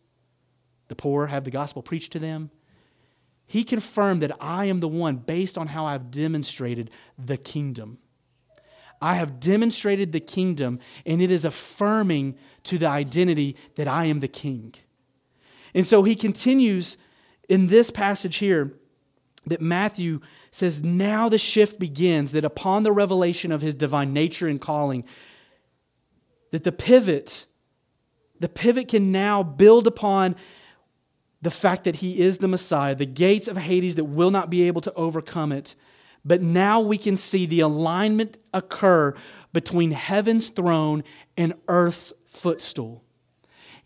the 0.88 0.94
poor 0.94 1.26
have 1.26 1.44
the 1.44 1.50
gospel 1.50 1.82
preached 1.82 2.12
to 2.12 2.18
them. 2.18 2.50
He 3.46 3.64
confirmed 3.64 4.22
that 4.22 4.36
I 4.40 4.66
am 4.66 4.78
the 4.78 4.88
one 4.88 5.16
based 5.16 5.58
on 5.58 5.68
how 5.68 5.84
I've 5.86 6.10
demonstrated 6.10 6.90
the 7.18 7.36
kingdom. 7.36 7.98
I 9.02 9.14
have 9.14 9.40
demonstrated 9.40 10.12
the 10.12 10.20
kingdom, 10.20 10.78
and 11.06 11.22
it 11.22 11.30
is 11.30 11.44
affirming 11.44 12.36
to 12.64 12.78
the 12.78 12.86
identity 12.86 13.56
that 13.76 13.88
I 13.88 14.04
am 14.04 14.20
the 14.20 14.28
king. 14.28 14.74
And 15.74 15.86
so 15.86 16.02
he 16.02 16.14
continues 16.14 16.98
in 17.48 17.68
this 17.68 17.90
passage 17.90 18.36
here 18.36 18.74
that 19.46 19.60
Matthew 19.60 20.20
says, 20.50 20.82
Now 20.82 21.28
the 21.28 21.38
shift 21.38 21.78
begins, 21.78 22.32
that 22.32 22.44
upon 22.44 22.82
the 22.82 22.92
revelation 22.92 23.52
of 23.52 23.62
his 23.62 23.74
divine 23.74 24.12
nature 24.12 24.48
and 24.48 24.60
calling, 24.60 25.04
that 26.50 26.64
the 26.64 26.72
pivot, 26.72 27.46
the 28.38 28.48
pivot 28.48 28.88
can 28.88 29.12
now 29.12 29.42
build 29.42 29.86
upon 29.86 30.36
the 31.42 31.50
fact 31.50 31.84
that 31.84 31.96
he 31.96 32.20
is 32.20 32.38
the 32.38 32.48
Messiah, 32.48 32.94
the 32.94 33.06
gates 33.06 33.48
of 33.48 33.56
Hades 33.56 33.96
that 33.96 34.04
will 34.04 34.30
not 34.30 34.50
be 34.50 34.62
able 34.62 34.82
to 34.82 34.92
overcome 34.94 35.52
it. 35.52 35.74
But 36.24 36.42
now 36.42 36.80
we 36.80 36.98
can 36.98 37.16
see 37.16 37.46
the 37.46 37.60
alignment 37.60 38.36
occur 38.52 39.14
between 39.52 39.92
heaven's 39.92 40.50
throne 40.50 41.02
and 41.36 41.54
earth's 41.66 42.12
footstool. 42.26 43.04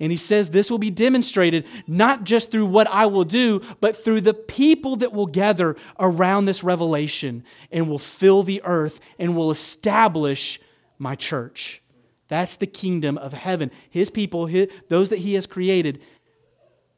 And 0.01 0.11
he 0.11 0.17
says 0.17 0.51
this 0.51 0.71
will 0.71 0.79
be 0.79 0.91
demonstrated 0.91 1.67
not 1.87 2.25
just 2.25 2.51
through 2.51 2.67
what 2.67 2.89
I 2.89 3.07
will 3.07 3.25
do, 3.25 3.61
but 3.81 3.97
through 3.97 4.23
the 4.23 4.35
people 4.35 4.97
that 4.97 5.13
will 5.13 5.27
gather 5.27 5.77
around 5.99 6.45
this 6.45 6.65
revelation 6.65 7.45
and 7.71 7.89
will 7.89 7.99
fill 7.99 8.43
the 8.43 8.61
earth 8.65 9.01
and 9.19 9.37
will 9.37 9.51
establish 9.51 10.61
my 10.99 11.15
church. 11.15 11.83
That's 12.29 12.57
the 12.57 12.67
kingdom 12.67 13.19
of 13.19 13.33
heaven. 13.33 13.71
His 13.91 14.11
people, 14.11 14.47
his, 14.47 14.69
those 14.89 15.11
that 15.11 15.21
he 15.21 15.35
has 15.35 15.47
created, 15.47 16.03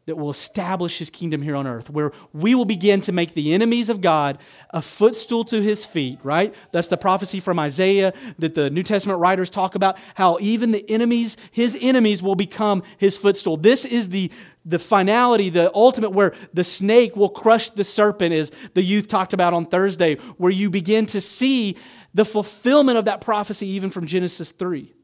that 0.07 0.17
will 0.17 0.31
establish 0.31 0.99
his 0.99 1.11
kingdom 1.11 1.43
here 1.43 1.57
on 1.57 1.67
earth, 1.67 1.91
where 1.91 2.13
we 2.33 2.55
will 2.55 2.65
begin 2.65 3.01
to 3.01 3.11
make 3.11 3.35
the 3.35 3.53
enemies 3.53 3.91
of 3.91 4.01
God 4.01 4.39
a 4.71 4.81
footstool 4.81 5.45
to 5.47 5.61
his 5.61 5.85
feet, 5.85 6.21
right? 6.23 6.55
That's 6.71 6.87
the 6.87 6.97
prophecy 6.97 7.41
from 7.41 7.59
Isaiah 7.59 8.13
that 8.39 8.55
the 8.55 8.71
New 8.71 8.85
Testament 8.85 9.19
writers 9.19 9.51
talk 9.51 9.75
about, 9.75 9.99
how 10.15 10.39
even 10.41 10.71
the 10.71 10.89
enemies, 10.89 11.37
his 11.51 11.77
enemies, 11.81 12.23
will 12.23 12.37
become 12.37 12.85
his 12.99 13.19
footstool. 13.19 13.57
This 13.57 13.85
is 13.85 14.11
the, 14.11 14.31
the 14.65 14.79
finality, 14.79 15.51
the 15.51 15.75
ultimate, 15.75 16.11
where 16.11 16.35
the 16.55 16.65
snake 16.65 17.17
will 17.17 17.29
crush 17.29 17.71
the 17.71 17.85
serpent, 17.85 18.33
as 18.33 18.53
the 18.75 18.83
youth 18.83 19.09
talked 19.09 19.33
about 19.33 19.55
on 19.55 19.67
Thursday, 19.67 20.15
where 20.37 20.53
you 20.53 20.71
begin 20.71 21.07
to 21.07 21.21
see 21.21 21.77
the 22.15 22.25
fulfillment 22.25 22.97
of 22.97 23.07
that 23.07 23.21
prophecy 23.21 23.67
even 23.67 23.91
from 23.91 24.07
Genesis 24.07 24.53
3. 24.53 24.95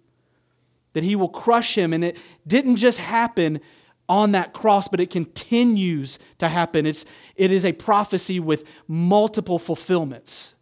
That 0.93 1.03
he 1.03 1.17
will 1.17 1.29
crush 1.29 1.77
him, 1.77 1.93
and 1.93 2.05
it 2.05 2.19
didn't 2.47 2.77
just 2.77 2.99
happen 2.99 3.61
on 4.09 4.33
that 4.33 4.53
cross, 4.53 4.89
but 4.89 5.01
it 5.01 5.11
continues 5.11 6.19
to 6.39 6.49
happen. 6.49 6.87
It's, 6.87 7.05
it 7.37 7.51
is 7.51 7.65
a 7.65 7.73
prophecy 7.73 8.41
with 8.41 8.65
multiple 8.87 9.59
fulfillments. 9.59 10.55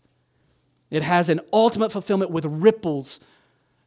It 0.91 1.03
has 1.03 1.29
an 1.29 1.41
ultimate 1.53 1.93
fulfillment 1.93 2.31
with 2.31 2.45
ripples 2.45 3.21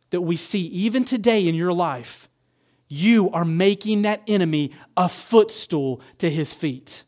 that 0.09 0.21
we 0.21 0.35
see 0.35 0.65
even 0.67 1.03
today 1.05 1.47
in 1.47 1.55
your 1.55 1.73
life. 1.73 2.29
You 2.87 3.29
are 3.31 3.45
making 3.45 4.03
that 4.03 4.21
enemy 4.27 4.71
a 4.95 5.09
footstool 5.09 6.01
to 6.19 6.29
his 6.29 6.53
feet. 6.53 7.03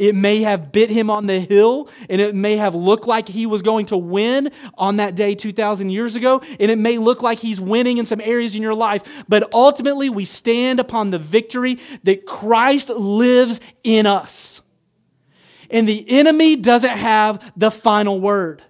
It 0.00 0.14
may 0.14 0.40
have 0.40 0.72
bit 0.72 0.88
him 0.88 1.10
on 1.10 1.26
the 1.26 1.38
hill, 1.38 1.90
and 2.08 2.22
it 2.22 2.34
may 2.34 2.56
have 2.56 2.74
looked 2.74 3.06
like 3.06 3.28
he 3.28 3.44
was 3.44 3.60
going 3.60 3.84
to 3.86 3.98
win 3.98 4.50
on 4.78 4.96
that 4.96 5.14
day 5.14 5.34
2,000 5.34 5.90
years 5.90 6.16
ago, 6.16 6.40
and 6.58 6.70
it 6.70 6.78
may 6.78 6.96
look 6.96 7.22
like 7.22 7.38
he's 7.38 7.60
winning 7.60 7.98
in 7.98 8.06
some 8.06 8.18
areas 8.22 8.56
in 8.56 8.62
your 8.62 8.74
life. 8.74 9.24
But 9.28 9.52
ultimately, 9.52 10.08
we 10.08 10.24
stand 10.24 10.80
upon 10.80 11.10
the 11.10 11.18
victory 11.18 11.78
that 12.04 12.24
Christ 12.24 12.88
lives 12.88 13.60
in 13.84 14.06
us. 14.06 14.62
And 15.68 15.86
the 15.86 16.02
enemy 16.08 16.56
doesn't 16.56 16.96
have 16.96 17.52
the 17.54 17.70
final 17.70 18.18
word. 18.18 18.62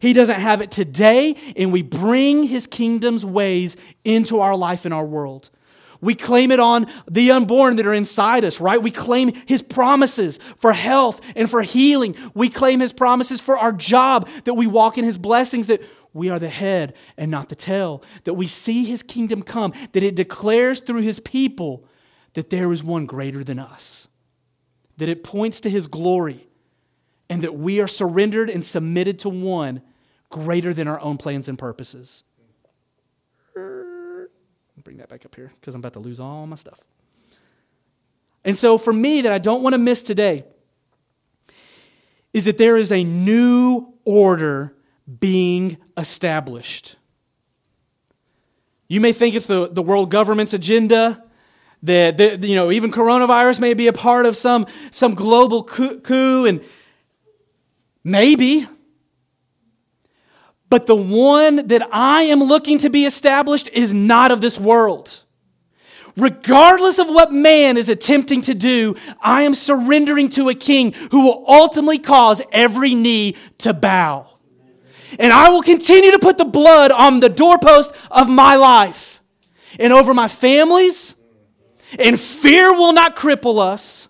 He 0.00 0.12
doesn't 0.12 0.38
have 0.38 0.60
it 0.60 0.70
today, 0.70 1.34
and 1.56 1.72
we 1.72 1.80
bring 1.80 2.42
his 2.42 2.66
kingdom's 2.66 3.24
ways 3.24 3.78
into 4.04 4.40
our 4.40 4.54
life 4.54 4.84
and 4.84 4.92
our 4.92 5.06
world. 5.06 5.48
We 6.02 6.14
claim 6.14 6.50
it 6.50 6.60
on 6.60 6.86
the 7.10 7.30
unborn 7.30 7.76
that 7.76 7.86
are 7.86 7.94
inside 7.94 8.44
us, 8.44 8.60
right? 8.60 8.82
We 8.82 8.90
claim 8.90 9.32
His 9.46 9.62
promises 9.62 10.38
for 10.58 10.74
health 10.74 11.22
and 11.34 11.48
for 11.48 11.62
healing. 11.62 12.14
We 12.34 12.50
claim 12.50 12.80
His 12.80 12.92
promises 12.92 13.40
for 13.40 13.56
our 13.56 13.72
job, 13.72 14.28
that 14.44 14.54
we 14.54 14.66
walk 14.66 14.98
in 14.98 15.04
His 15.04 15.16
blessings, 15.16 15.68
that 15.68 15.82
we 16.14 16.28
are 16.28 16.38
the 16.38 16.48
head 16.48 16.94
and 17.16 17.30
not 17.30 17.48
the 17.48 17.54
tail, 17.54 18.02
that 18.24 18.34
we 18.34 18.46
see 18.46 18.84
his 18.84 19.02
kingdom 19.02 19.42
come, 19.42 19.72
that 19.92 20.02
it 20.02 20.14
declares 20.14 20.80
through 20.80 21.02
his 21.02 21.20
people 21.20 21.86
that 22.34 22.50
there 22.50 22.72
is 22.72 22.84
one 22.84 23.06
greater 23.06 23.42
than 23.42 23.58
us, 23.58 24.08
that 24.98 25.08
it 25.08 25.24
points 25.24 25.60
to 25.60 25.70
his 25.70 25.86
glory, 25.86 26.46
and 27.30 27.42
that 27.42 27.54
we 27.54 27.80
are 27.80 27.88
surrendered 27.88 28.50
and 28.50 28.64
submitted 28.64 29.18
to 29.20 29.28
one 29.28 29.82
greater 30.28 30.74
than 30.74 30.88
our 30.88 31.00
own 31.00 31.16
plans 31.16 31.48
and 31.48 31.58
purposes. 31.58 32.24
Bring 34.84 34.96
that 34.98 35.08
back 35.08 35.24
up 35.24 35.34
here 35.34 35.52
because 35.60 35.74
I'm 35.74 35.80
about 35.80 35.92
to 35.94 36.00
lose 36.00 36.18
all 36.18 36.46
my 36.46 36.56
stuff. 36.56 36.80
And 38.44 38.56
so, 38.56 38.78
for 38.78 38.92
me, 38.92 39.22
that 39.22 39.32
I 39.32 39.38
don't 39.38 39.62
want 39.62 39.74
to 39.74 39.78
miss 39.78 40.02
today 40.02 40.44
is 42.32 42.44
that 42.46 42.58
there 42.58 42.76
is 42.76 42.90
a 42.90 43.04
new 43.04 43.92
order 44.04 44.74
being 45.20 45.76
established. 45.96 46.96
You 48.88 49.00
may 49.00 49.12
think 49.12 49.34
it's 49.34 49.46
the, 49.46 49.68
the 49.68 49.82
world 49.82 50.10
government's 50.10 50.52
agenda, 50.52 51.22
that, 51.82 52.16
that 52.18 52.42
you 52.44 52.54
know, 52.54 52.70
even 52.70 52.90
coronavirus 52.90 53.60
may 53.60 53.74
be 53.74 53.86
a 53.86 53.92
part 53.92 54.26
of 54.26 54.36
some, 54.36 54.66
some 54.90 55.14
global 55.14 55.64
coup, 55.64 56.46
and 56.46 56.62
maybe. 58.04 58.66
But 60.72 60.86
the 60.86 60.96
one 60.96 61.66
that 61.66 61.86
I 61.92 62.22
am 62.22 62.42
looking 62.42 62.78
to 62.78 62.88
be 62.88 63.04
established 63.04 63.68
is 63.74 63.92
not 63.92 64.30
of 64.30 64.40
this 64.40 64.58
world. 64.58 65.22
Regardless 66.16 66.98
of 66.98 67.08
what 67.08 67.30
man 67.30 67.76
is 67.76 67.90
attempting 67.90 68.40
to 68.40 68.54
do, 68.54 68.94
I 69.20 69.42
am 69.42 69.54
surrendering 69.54 70.30
to 70.30 70.48
a 70.48 70.54
king 70.54 70.94
who 71.10 71.24
will 71.24 71.44
ultimately 71.46 71.98
cause 71.98 72.40
every 72.52 72.94
knee 72.94 73.36
to 73.58 73.74
bow. 73.74 74.30
And 75.18 75.30
I 75.30 75.50
will 75.50 75.60
continue 75.60 76.12
to 76.12 76.18
put 76.18 76.38
the 76.38 76.46
blood 76.46 76.90
on 76.90 77.20
the 77.20 77.28
doorpost 77.28 77.94
of 78.10 78.30
my 78.30 78.56
life 78.56 79.20
and 79.78 79.92
over 79.92 80.14
my 80.14 80.28
families, 80.28 81.14
and 81.98 82.18
fear 82.18 82.72
will 82.72 82.94
not 82.94 83.14
cripple 83.14 83.58
us. 83.58 84.08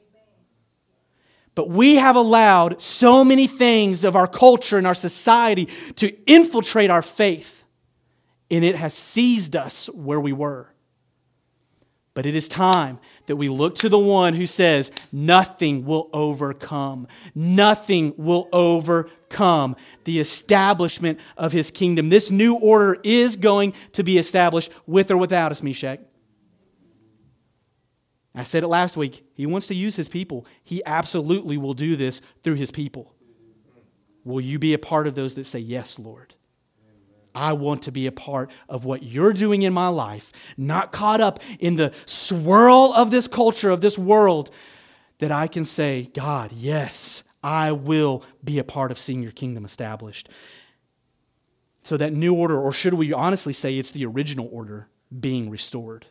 But 1.54 1.68
we 1.68 1.97
have 1.97 2.16
allowed 2.16 2.80
so 2.80 3.25
many 3.25 3.47
things 3.47 4.04
of 4.04 4.16
our 4.16 4.26
culture 4.26 4.78
and 4.78 4.87
our 4.87 4.94
society 4.94 5.66
to 5.97 6.14
infiltrate 6.25 6.90
our 6.90 7.02
faith, 7.02 7.64
and 8.50 8.64
it 8.64 8.75
has 8.75 8.94
seized 8.94 9.54
us 9.54 9.88
where 9.90 10.21
we 10.21 10.32
were. 10.32 10.73
But 12.14 12.26
it 12.26 12.35
is 12.35 12.47
time 12.49 12.99
that 13.26 13.37
we 13.37 13.49
look 13.49 13.75
to 13.76 13.88
the 13.88 13.99
one 13.99 14.35
who 14.35 14.47
says, 14.47 14.92
Nothing 15.12 15.87
will 15.87 16.11
overcome. 16.12 17.09
Nothing 17.35 18.12
will 18.18 18.49
overcome 18.52 19.76
the 20.04 20.21
establishment 20.21 21.21
of 21.38 21.52
his 21.52 21.71
kingdom. 21.71 22.11
This 22.11 22.30
new 22.30 22.56
order 22.56 22.99
is 23.02 23.37
going 23.37 23.73
to 23.92 24.02
be 24.02 24.18
established 24.18 24.71
with 24.87 25.11
or 25.11 25.16
without 25.16 25.52
us, 25.52 25.62
Meshach. 25.62 26.00
I 28.35 28.45
said 28.45 28.62
it 28.62 28.69
last 28.69 28.97
week. 28.97 29.27
He 29.35 29.45
wants 29.45 29.67
to 29.67 29.75
use 29.75 29.97
his 29.97 30.09
people. 30.09 30.47
He 30.65 30.83
absolutely 30.87 31.59
will 31.59 31.75
do 31.75 31.97
this 31.97 32.23
through 32.43 32.55
his 32.55 32.71
people. 32.71 33.15
Will 34.25 34.41
you 34.41 34.59
be 34.59 34.73
a 34.73 34.79
part 34.79 35.07
of 35.07 35.15
those 35.15 35.35
that 35.35 35.45
say, 35.45 35.59
Yes, 35.59 35.99
Lord? 35.99 36.35
I 37.35 37.55
want 37.55 37.83
to 37.83 37.93
be 37.93 38.07
a 38.07 38.12
part 38.12 38.51
of 38.69 38.85
what 38.85 39.03
you're 39.03 39.33
doing 39.33 39.62
in 39.62 39.73
my 39.73 39.89
life, 39.89 40.33
not 40.57 40.93
caught 40.93 41.21
up 41.21 41.41
in 41.59 41.77
the 41.77 41.93
swirl 42.05 42.93
of 42.95 43.11
this 43.11 43.27
culture, 43.27 43.71
of 43.71 43.81
this 43.81 43.99
world, 43.99 44.51
that 45.19 45.33
I 45.33 45.47
can 45.47 45.65
say, 45.65 46.11
God, 46.12 46.53
yes, 46.53 47.23
I 47.43 47.73
will 47.73 48.23
be 48.45 48.59
a 48.59 48.65
part 48.65 48.91
of 48.91 48.99
seeing 48.99 49.23
your 49.23 49.33
kingdom 49.33 49.65
established. 49.65 50.29
So, 51.83 51.97
that 51.97 52.12
new 52.12 52.35
order, 52.35 52.61
or 52.61 52.73
should 52.73 52.95
we 52.95 53.12
honestly 53.12 53.53
say 53.53 53.77
it's 53.77 53.93
the 53.93 54.07
original 54.07 54.49
order 54.53 54.89
being 55.19 55.51
restored? 55.51 56.07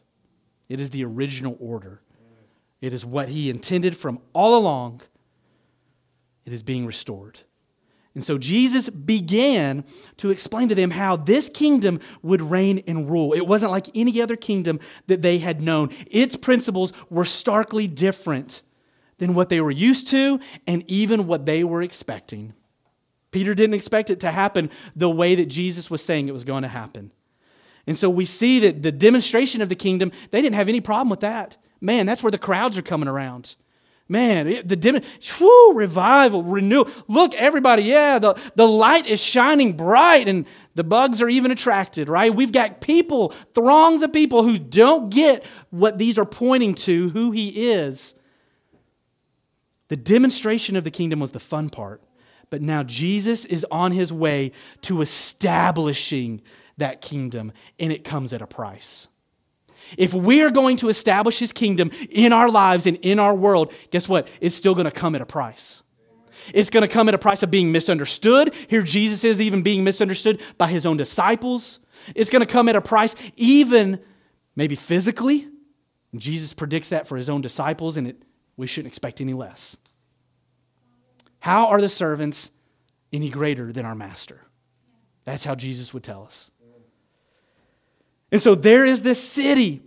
It 0.69 0.79
is 0.79 0.89
the 0.89 1.05
original 1.05 1.55
order. 1.59 2.01
It 2.81 2.93
is 2.93 3.05
what 3.05 3.29
he 3.29 3.49
intended 3.49 3.95
from 3.95 4.19
all 4.33 4.57
along. 4.57 5.01
It 6.45 6.53
is 6.53 6.63
being 6.63 6.85
restored. 6.85 7.39
And 8.13 8.23
so 8.23 8.37
Jesus 8.37 8.89
began 8.89 9.85
to 10.17 10.31
explain 10.31 10.67
to 10.67 10.75
them 10.75 10.91
how 10.91 11.15
this 11.15 11.47
kingdom 11.47 11.99
would 12.21 12.41
reign 12.41 12.83
and 12.85 13.09
rule. 13.09 13.31
It 13.33 13.47
wasn't 13.47 13.71
like 13.71 13.87
any 13.95 14.21
other 14.21 14.35
kingdom 14.35 14.79
that 15.07 15.21
they 15.21 15.37
had 15.37 15.61
known, 15.61 15.89
its 16.07 16.35
principles 16.35 16.91
were 17.09 17.23
starkly 17.23 17.87
different 17.87 18.63
than 19.19 19.33
what 19.33 19.49
they 19.49 19.61
were 19.61 19.71
used 19.71 20.07
to 20.09 20.39
and 20.67 20.83
even 20.87 21.27
what 21.27 21.45
they 21.45 21.63
were 21.63 21.81
expecting. 21.81 22.53
Peter 23.29 23.53
didn't 23.53 23.75
expect 23.75 24.09
it 24.09 24.19
to 24.19 24.31
happen 24.31 24.69
the 24.95 25.09
way 25.09 25.35
that 25.35 25.45
Jesus 25.45 25.89
was 25.89 26.03
saying 26.03 26.27
it 26.27 26.33
was 26.33 26.43
going 26.43 26.63
to 26.63 26.67
happen. 26.67 27.11
And 27.87 27.97
so 27.97 28.09
we 28.09 28.25
see 28.25 28.59
that 28.59 28.81
the 28.81 28.91
demonstration 28.91 29.61
of 29.61 29.69
the 29.69 29.75
kingdom, 29.75 30.11
they 30.31 30.41
didn't 30.41 30.55
have 30.55 30.67
any 30.67 30.81
problem 30.81 31.09
with 31.09 31.21
that. 31.21 31.55
Man, 31.81 32.05
that's 32.05 32.23
where 32.23 32.31
the 32.31 32.37
crowds 32.37 32.77
are 32.77 32.83
coming 32.83 33.09
around. 33.09 33.55
Man, 34.07 34.67
the 34.67 34.75
dim, 34.75 35.01
whew, 35.37 35.73
revival, 35.73 36.43
renewal. 36.43 36.89
Look, 37.07 37.33
everybody, 37.35 37.83
yeah, 37.83 38.19
the, 38.19 38.37
the 38.55 38.67
light 38.67 39.07
is 39.07 39.23
shining 39.23 39.77
bright 39.77 40.27
and 40.27 40.45
the 40.75 40.83
bugs 40.83 41.21
are 41.21 41.29
even 41.29 41.49
attracted, 41.49 42.09
right? 42.09 42.35
We've 42.35 42.51
got 42.51 42.81
people, 42.81 43.29
throngs 43.53 44.01
of 44.01 44.11
people 44.11 44.43
who 44.43 44.59
don't 44.59 45.09
get 45.09 45.45
what 45.69 45.97
these 45.97 46.19
are 46.19 46.25
pointing 46.25 46.75
to, 46.75 47.09
who 47.09 47.31
he 47.31 47.71
is. 47.71 48.13
The 49.87 49.97
demonstration 49.97 50.75
of 50.75 50.83
the 50.83 50.91
kingdom 50.91 51.21
was 51.21 51.31
the 51.31 51.39
fun 51.39 51.69
part. 51.69 52.01
But 52.49 52.61
now 52.61 52.83
Jesus 52.83 53.45
is 53.45 53.65
on 53.71 53.93
his 53.93 54.11
way 54.11 54.51
to 54.81 55.01
establishing 55.01 56.41
that 56.77 56.99
kingdom, 57.01 57.53
and 57.79 57.93
it 57.93 58.03
comes 58.03 58.33
at 58.33 58.41
a 58.41 58.47
price. 58.47 59.07
If 59.97 60.13
we 60.13 60.41
are 60.41 60.51
going 60.51 60.77
to 60.77 60.89
establish 60.89 61.39
his 61.39 61.51
kingdom 61.51 61.91
in 62.09 62.33
our 62.33 62.49
lives 62.49 62.87
and 62.87 62.97
in 62.97 63.19
our 63.19 63.35
world, 63.35 63.73
guess 63.91 64.07
what? 64.07 64.27
It's 64.39 64.55
still 64.55 64.73
going 64.73 64.85
to 64.85 64.91
come 64.91 65.15
at 65.15 65.21
a 65.21 65.25
price. 65.25 65.83
It's 66.53 66.69
going 66.69 66.81
to 66.81 66.87
come 66.87 67.07
at 67.07 67.13
a 67.13 67.19
price 67.19 67.43
of 67.43 67.51
being 67.51 67.71
misunderstood. 67.71 68.53
Here, 68.67 68.81
Jesus 68.81 69.23
is 69.23 69.39
even 69.39 69.61
being 69.61 69.83
misunderstood 69.83 70.41
by 70.57 70.67
his 70.67 70.85
own 70.85 70.97
disciples. 70.97 71.79
It's 72.15 72.29
going 72.29 72.45
to 72.45 72.51
come 72.51 72.67
at 72.67 72.75
a 72.75 72.81
price, 72.81 73.15
even 73.35 73.99
maybe 74.55 74.75
physically. 74.75 75.47
Jesus 76.15 76.53
predicts 76.53 76.89
that 76.89 77.07
for 77.07 77.15
his 77.15 77.29
own 77.29 77.41
disciples, 77.41 77.95
and 77.95 78.07
it, 78.07 78.23
we 78.57 78.67
shouldn't 78.67 78.91
expect 78.91 79.21
any 79.21 79.33
less. 79.33 79.77
How 81.39 81.67
are 81.67 81.81
the 81.81 81.89
servants 81.89 82.51
any 83.13 83.29
greater 83.29 83.71
than 83.71 83.85
our 83.85 83.95
master? 83.95 84.41
That's 85.25 85.45
how 85.45 85.55
Jesus 85.55 85.93
would 85.93 86.03
tell 86.03 86.23
us. 86.23 86.51
And 88.31 88.41
so 88.41 88.55
there 88.55 88.85
is 88.85 89.01
this 89.01 89.21
city. 89.21 89.81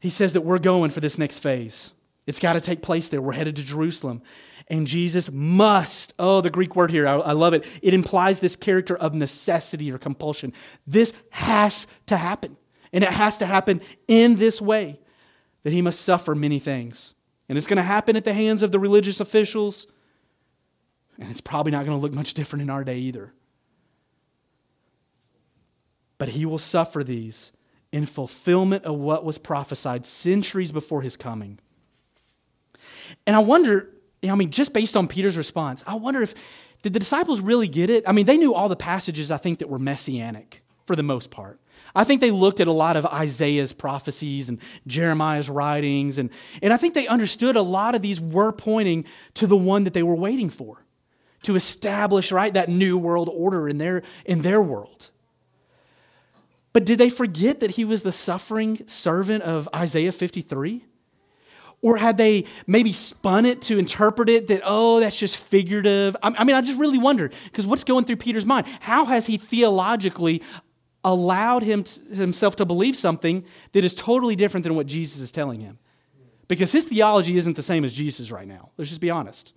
He 0.00 0.10
says 0.10 0.34
that 0.34 0.42
we're 0.42 0.58
going 0.58 0.90
for 0.90 1.00
this 1.00 1.18
next 1.18 1.40
phase. 1.40 1.92
It's 2.26 2.38
got 2.38 2.52
to 2.52 2.60
take 2.60 2.82
place 2.82 3.08
there. 3.08 3.20
We're 3.20 3.32
headed 3.32 3.56
to 3.56 3.64
Jerusalem. 3.64 4.22
And 4.68 4.86
Jesus 4.86 5.32
must, 5.32 6.12
oh, 6.18 6.40
the 6.40 6.50
Greek 6.50 6.76
word 6.76 6.90
here, 6.90 7.08
I, 7.08 7.14
I, 7.14 7.32
love 7.32 7.54
it. 7.54 7.64
It 7.80 7.94
implies 7.94 8.38
this 8.38 8.54
character 8.54 8.96
of 8.96 9.14
necessity 9.14 9.90
or 9.90 9.96
compulsion. 9.96 10.52
This 10.86 11.14
has 11.30 11.86
to 12.06 12.18
happen. 12.18 12.56
And 12.92 13.02
it 13.02 13.10
has 13.10 13.38
to 13.38 13.46
happen 13.46 13.80
in 14.06 14.36
this 14.36 14.60
way 14.60 15.00
that 15.62 15.72
he 15.72 15.82
must 15.82 16.02
suffer 16.02 16.34
many 16.34 16.58
things. 16.58 17.14
And 17.48 17.56
it's 17.56 17.66
going 17.66 17.78
to 17.78 17.82
happen 17.82 18.14
at 18.14 18.24
the 18.24 18.34
hands 18.34 18.62
of 18.62 18.70
the 18.70 18.78
religious 18.78 19.20
officials. 19.20 19.86
And 21.18 21.30
it's 21.30 21.40
probably 21.40 21.72
not 21.72 21.86
going 21.86 21.96
to 21.96 22.00
look 22.00 22.12
much 22.12 22.34
different 22.34 22.62
in 22.62 22.70
our 22.70 22.84
day 22.84 22.98
either 22.98 23.32
but 26.18 26.28
he 26.28 26.44
will 26.44 26.58
suffer 26.58 27.02
these 27.02 27.52
in 27.92 28.04
fulfillment 28.04 28.84
of 28.84 28.96
what 28.96 29.24
was 29.24 29.38
prophesied 29.38 30.04
centuries 30.04 30.72
before 30.72 31.02
his 31.02 31.16
coming. 31.16 31.58
And 33.26 33.34
I 33.34 33.38
wonder, 33.38 33.88
I 34.22 34.34
mean, 34.34 34.50
just 34.50 34.72
based 34.74 34.96
on 34.96 35.08
Peter's 35.08 35.36
response, 35.36 35.82
I 35.86 35.94
wonder 35.94 36.20
if 36.20 36.34
did 36.82 36.92
the 36.92 36.98
disciples 36.98 37.40
really 37.40 37.68
get 37.68 37.90
it? 37.90 38.04
I 38.06 38.12
mean, 38.12 38.26
they 38.26 38.36
knew 38.36 38.54
all 38.54 38.68
the 38.68 38.76
passages 38.76 39.30
I 39.30 39.36
think 39.36 39.60
that 39.60 39.68
were 39.68 39.78
messianic 39.78 40.62
for 40.86 40.94
the 40.94 41.02
most 41.02 41.30
part. 41.30 41.60
I 41.94 42.04
think 42.04 42.20
they 42.20 42.30
looked 42.30 42.60
at 42.60 42.68
a 42.68 42.72
lot 42.72 42.96
of 42.96 43.06
Isaiah's 43.06 43.72
prophecies 43.72 44.48
and 44.48 44.60
Jeremiah's 44.86 45.50
writings, 45.50 46.18
and, 46.18 46.30
and 46.62 46.72
I 46.72 46.76
think 46.76 46.94
they 46.94 47.06
understood 47.08 47.56
a 47.56 47.62
lot 47.62 47.94
of 47.94 48.02
these 48.02 48.20
were 48.20 48.52
pointing 48.52 49.04
to 49.34 49.46
the 49.46 49.56
one 49.56 49.84
that 49.84 49.94
they 49.94 50.02
were 50.02 50.14
waiting 50.14 50.50
for 50.50 50.84
to 51.42 51.56
establish, 51.56 52.30
right, 52.30 52.52
that 52.54 52.68
new 52.68 52.98
world 52.98 53.30
order 53.32 53.68
in 53.68 53.78
their, 53.78 54.02
in 54.24 54.42
their 54.42 54.60
world. 54.60 55.10
But 56.72 56.84
did 56.84 56.98
they 56.98 57.08
forget 57.08 57.60
that 57.60 57.72
he 57.72 57.84
was 57.84 58.02
the 58.02 58.12
suffering 58.12 58.86
servant 58.86 59.42
of 59.42 59.68
Isaiah 59.74 60.12
53? 60.12 60.84
Or 61.80 61.96
had 61.96 62.16
they 62.16 62.44
maybe 62.66 62.92
spun 62.92 63.46
it 63.46 63.62
to 63.62 63.78
interpret 63.78 64.28
it 64.28 64.48
that, 64.48 64.62
oh, 64.64 65.00
that's 65.00 65.18
just 65.18 65.36
figurative? 65.36 66.16
I 66.22 66.44
mean, 66.44 66.56
I 66.56 66.60
just 66.60 66.78
really 66.78 66.98
wonder, 66.98 67.30
because 67.44 67.66
what's 67.66 67.84
going 67.84 68.04
through 68.04 68.16
Peter's 68.16 68.44
mind? 68.44 68.66
How 68.80 69.04
has 69.04 69.26
he 69.26 69.38
theologically 69.38 70.42
allowed 71.04 71.62
him 71.62 71.84
himself 72.12 72.56
to 72.56 72.66
believe 72.66 72.96
something 72.96 73.44
that 73.72 73.84
is 73.84 73.94
totally 73.94 74.34
different 74.34 74.64
than 74.64 74.74
what 74.74 74.86
Jesus 74.86 75.20
is 75.20 75.30
telling 75.30 75.60
him? 75.60 75.78
Because 76.48 76.72
his 76.72 76.84
theology 76.84 77.36
isn't 77.36 77.54
the 77.54 77.62
same 77.62 77.84
as 77.84 77.92
Jesus 77.92 78.32
right 78.32 78.48
now. 78.48 78.70
Let's 78.76 78.88
just 78.88 79.00
be 79.00 79.10
honest. 79.10 79.52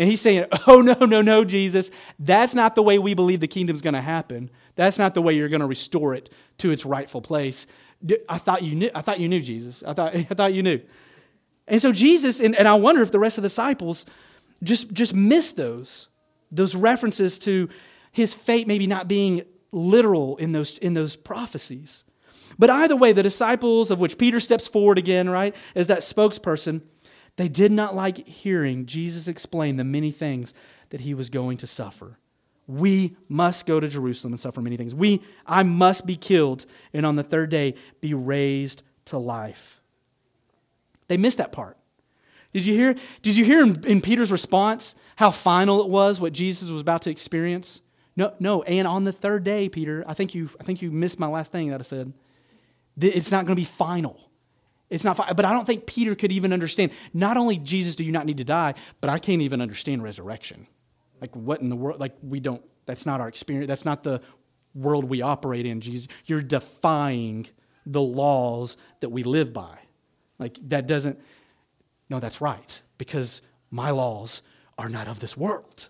And 0.00 0.08
he's 0.08 0.22
saying, 0.22 0.46
Oh, 0.66 0.80
no, 0.80 0.94
no, 0.94 1.20
no, 1.20 1.44
Jesus. 1.44 1.90
That's 2.18 2.54
not 2.54 2.74
the 2.74 2.82
way 2.82 2.98
we 2.98 3.12
believe 3.12 3.40
the 3.40 3.46
kingdom's 3.46 3.82
going 3.82 3.94
to 3.94 4.00
happen. 4.00 4.50
That's 4.74 4.98
not 4.98 5.12
the 5.12 5.20
way 5.20 5.36
you're 5.36 5.50
going 5.50 5.60
to 5.60 5.66
restore 5.66 6.14
it 6.14 6.30
to 6.58 6.70
its 6.70 6.86
rightful 6.86 7.20
place. 7.20 7.66
I 8.26 8.38
thought 8.38 8.62
you 8.62 8.74
knew, 8.74 8.90
I 8.94 9.02
thought 9.02 9.20
you 9.20 9.28
knew 9.28 9.42
Jesus. 9.42 9.82
I 9.82 9.92
thought, 9.92 10.16
I 10.16 10.22
thought 10.22 10.54
you 10.54 10.62
knew. 10.62 10.80
And 11.68 11.82
so 11.82 11.92
Jesus, 11.92 12.40
and, 12.40 12.56
and 12.56 12.66
I 12.66 12.74
wonder 12.74 13.02
if 13.02 13.12
the 13.12 13.18
rest 13.18 13.36
of 13.36 13.42
the 13.42 13.48
disciples 13.48 14.06
just, 14.64 14.90
just 14.90 15.14
missed 15.14 15.56
those, 15.56 16.08
those 16.50 16.74
references 16.74 17.38
to 17.40 17.68
his 18.10 18.32
fate 18.32 18.66
maybe 18.66 18.86
not 18.86 19.06
being 19.06 19.42
literal 19.70 20.38
in 20.38 20.52
those, 20.52 20.78
in 20.78 20.94
those 20.94 21.14
prophecies. 21.14 22.04
But 22.58 22.70
either 22.70 22.96
way, 22.96 23.12
the 23.12 23.22
disciples, 23.22 23.90
of 23.90 24.00
which 24.00 24.16
Peter 24.16 24.40
steps 24.40 24.66
forward 24.66 24.96
again, 24.96 25.28
right, 25.28 25.54
as 25.74 25.88
that 25.88 25.98
spokesperson, 25.98 26.80
they 27.36 27.48
did 27.48 27.72
not 27.72 27.94
like 27.94 28.26
hearing 28.26 28.86
Jesus 28.86 29.28
explain 29.28 29.76
the 29.76 29.84
many 29.84 30.10
things 30.10 30.54
that 30.90 31.00
he 31.00 31.14
was 31.14 31.30
going 31.30 31.56
to 31.58 31.66
suffer. 31.66 32.18
We 32.66 33.16
must 33.28 33.66
go 33.66 33.80
to 33.80 33.88
Jerusalem 33.88 34.32
and 34.32 34.40
suffer 34.40 34.60
many 34.60 34.76
things. 34.76 34.94
We, 34.94 35.22
I 35.46 35.62
must 35.62 36.06
be 36.06 36.16
killed 36.16 36.66
and 36.92 37.04
on 37.04 37.16
the 37.16 37.24
third 37.24 37.50
day 37.50 37.74
be 38.00 38.14
raised 38.14 38.82
to 39.06 39.18
life. 39.18 39.80
They 41.08 41.16
missed 41.16 41.38
that 41.38 41.50
part. 41.50 41.76
Did 42.52 42.66
you 42.66 42.74
hear, 42.74 42.94
did 43.22 43.36
you 43.36 43.44
hear 43.44 43.62
in, 43.62 43.84
in 43.86 44.00
Peter's 44.00 44.30
response 44.30 44.94
how 45.16 45.30
final 45.30 45.82
it 45.82 45.88
was 45.88 46.20
what 46.20 46.32
Jesus 46.32 46.70
was 46.70 46.80
about 46.80 47.02
to 47.02 47.10
experience? 47.10 47.80
No, 48.16 48.34
no, 48.38 48.62
and 48.62 48.86
on 48.86 49.04
the 49.04 49.12
third 49.12 49.44
day, 49.44 49.68
Peter, 49.68 50.04
I 50.06 50.14
think 50.14 50.34
you, 50.34 50.50
I 50.60 50.64
think 50.64 50.82
you 50.82 50.90
missed 50.90 51.18
my 51.18 51.28
last 51.28 51.52
thing 51.52 51.70
that 51.70 51.80
I 51.80 51.82
said. 51.82 52.12
It's 53.00 53.30
not 53.30 53.46
going 53.46 53.56
to 53.56 53.60
be 53.60 53.64
final. 53.64 54.29
It's 54.90 55.04
not, 55.04 55.16
but 55.16 55.44
I 55.44 55.52
don't 55.52 55.64
think 55.64 55.86
Peter 55.86 56.14
could 56.16 56.32
even 56.32 56.52
understand. 56.52 56.90
Not 57.14 57.36
only 57.36 57.58
Jesus, 57.58 57.94
do 57.94 58.04
you 58.04 58.10
not 58.10 58.26
need 58.26 58.38
to 58.38 58.44
die, 58.44 58.74
but 59.00 59.08
I 59.08 59.18
can't 59.18 59.40
even 59.40 59.60
understand 59.60 60.02
resurrection. 60.02 60.66
Like 61.20 61.34
what 61.36 61.60
in 61.60 61.68
the 61.68 61.76
world? 61.76 62.00
Like 62.00 62.16
we 62.22 62.40
don't. 62.40 62.62
That's 62.86 63.06
not 63.06 63.20
our 63.20 63.28
experience. 63.28 63.68
That's 63.68 63.84
not 63.84 64.02
the 64.02 64.20
world 64.74 65.04
we 65.04 65.22
operate 65.22 65.64
in. 65.64 65.80
Jesus, 65.80 66.08
you're 66.26 66.42
defying 66.42 67.46
the 67.86 68.02
laws 68.02 68.76
that 68.98 69.10
we 69.10 69.22
live 69.22 69.52
by. 69.52 69.78
Like 70.38 70.58
that 70.68 70.88
doesn't. 70.88 71.20
No, 72.08 72.18
that's 72.18 72.40
right 72.40 72.82
because 72.98 73.42
my 73.70 73.90
laws 73.90 74.42
are 74.76 74.88
not 74.88 75.06
of 75.06 75.20
this 75.20 75.36
world. 75.36 75.88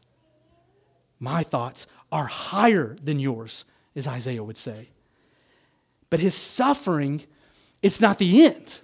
My 1.18 1.42
thoughts 1.42 1.86
are 2.12 2.26
higher 2.26 2.96
than 3.02 3.18
yours, 3.18 3.64
as 3.94 4.06
Isaiah 4.06 4.44
would 4.44 4.56
say. 4.56 4.90
But 6.10 6.20
his 6.20 6.34
suffering, 6.34 7.22
it's 7.82 8.00
not 8.00 8.18
the 8.18 8.44
end. 8.44 8.82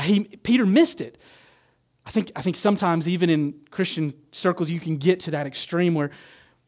He, 0.00 0.24
Peter 0.24 0.66
missed 0.66 1.00
it. 1.00 1.18
I 2.06 2.10
think, 2.10 2.30
I 2.36 2.42
think 2.42 2.56
sometimes, 2.56 3.08
even 3.08 3.30
in 3.30 3.54
Christian 3.70 4.12
circles, 4.32 4.70
you 4.70 4.80
can 4.80 4.98
get 4.98 5.20
to 5.20 5.30
that 5.30 5.46
extreme 5.46 5.94
where 5.94 6.10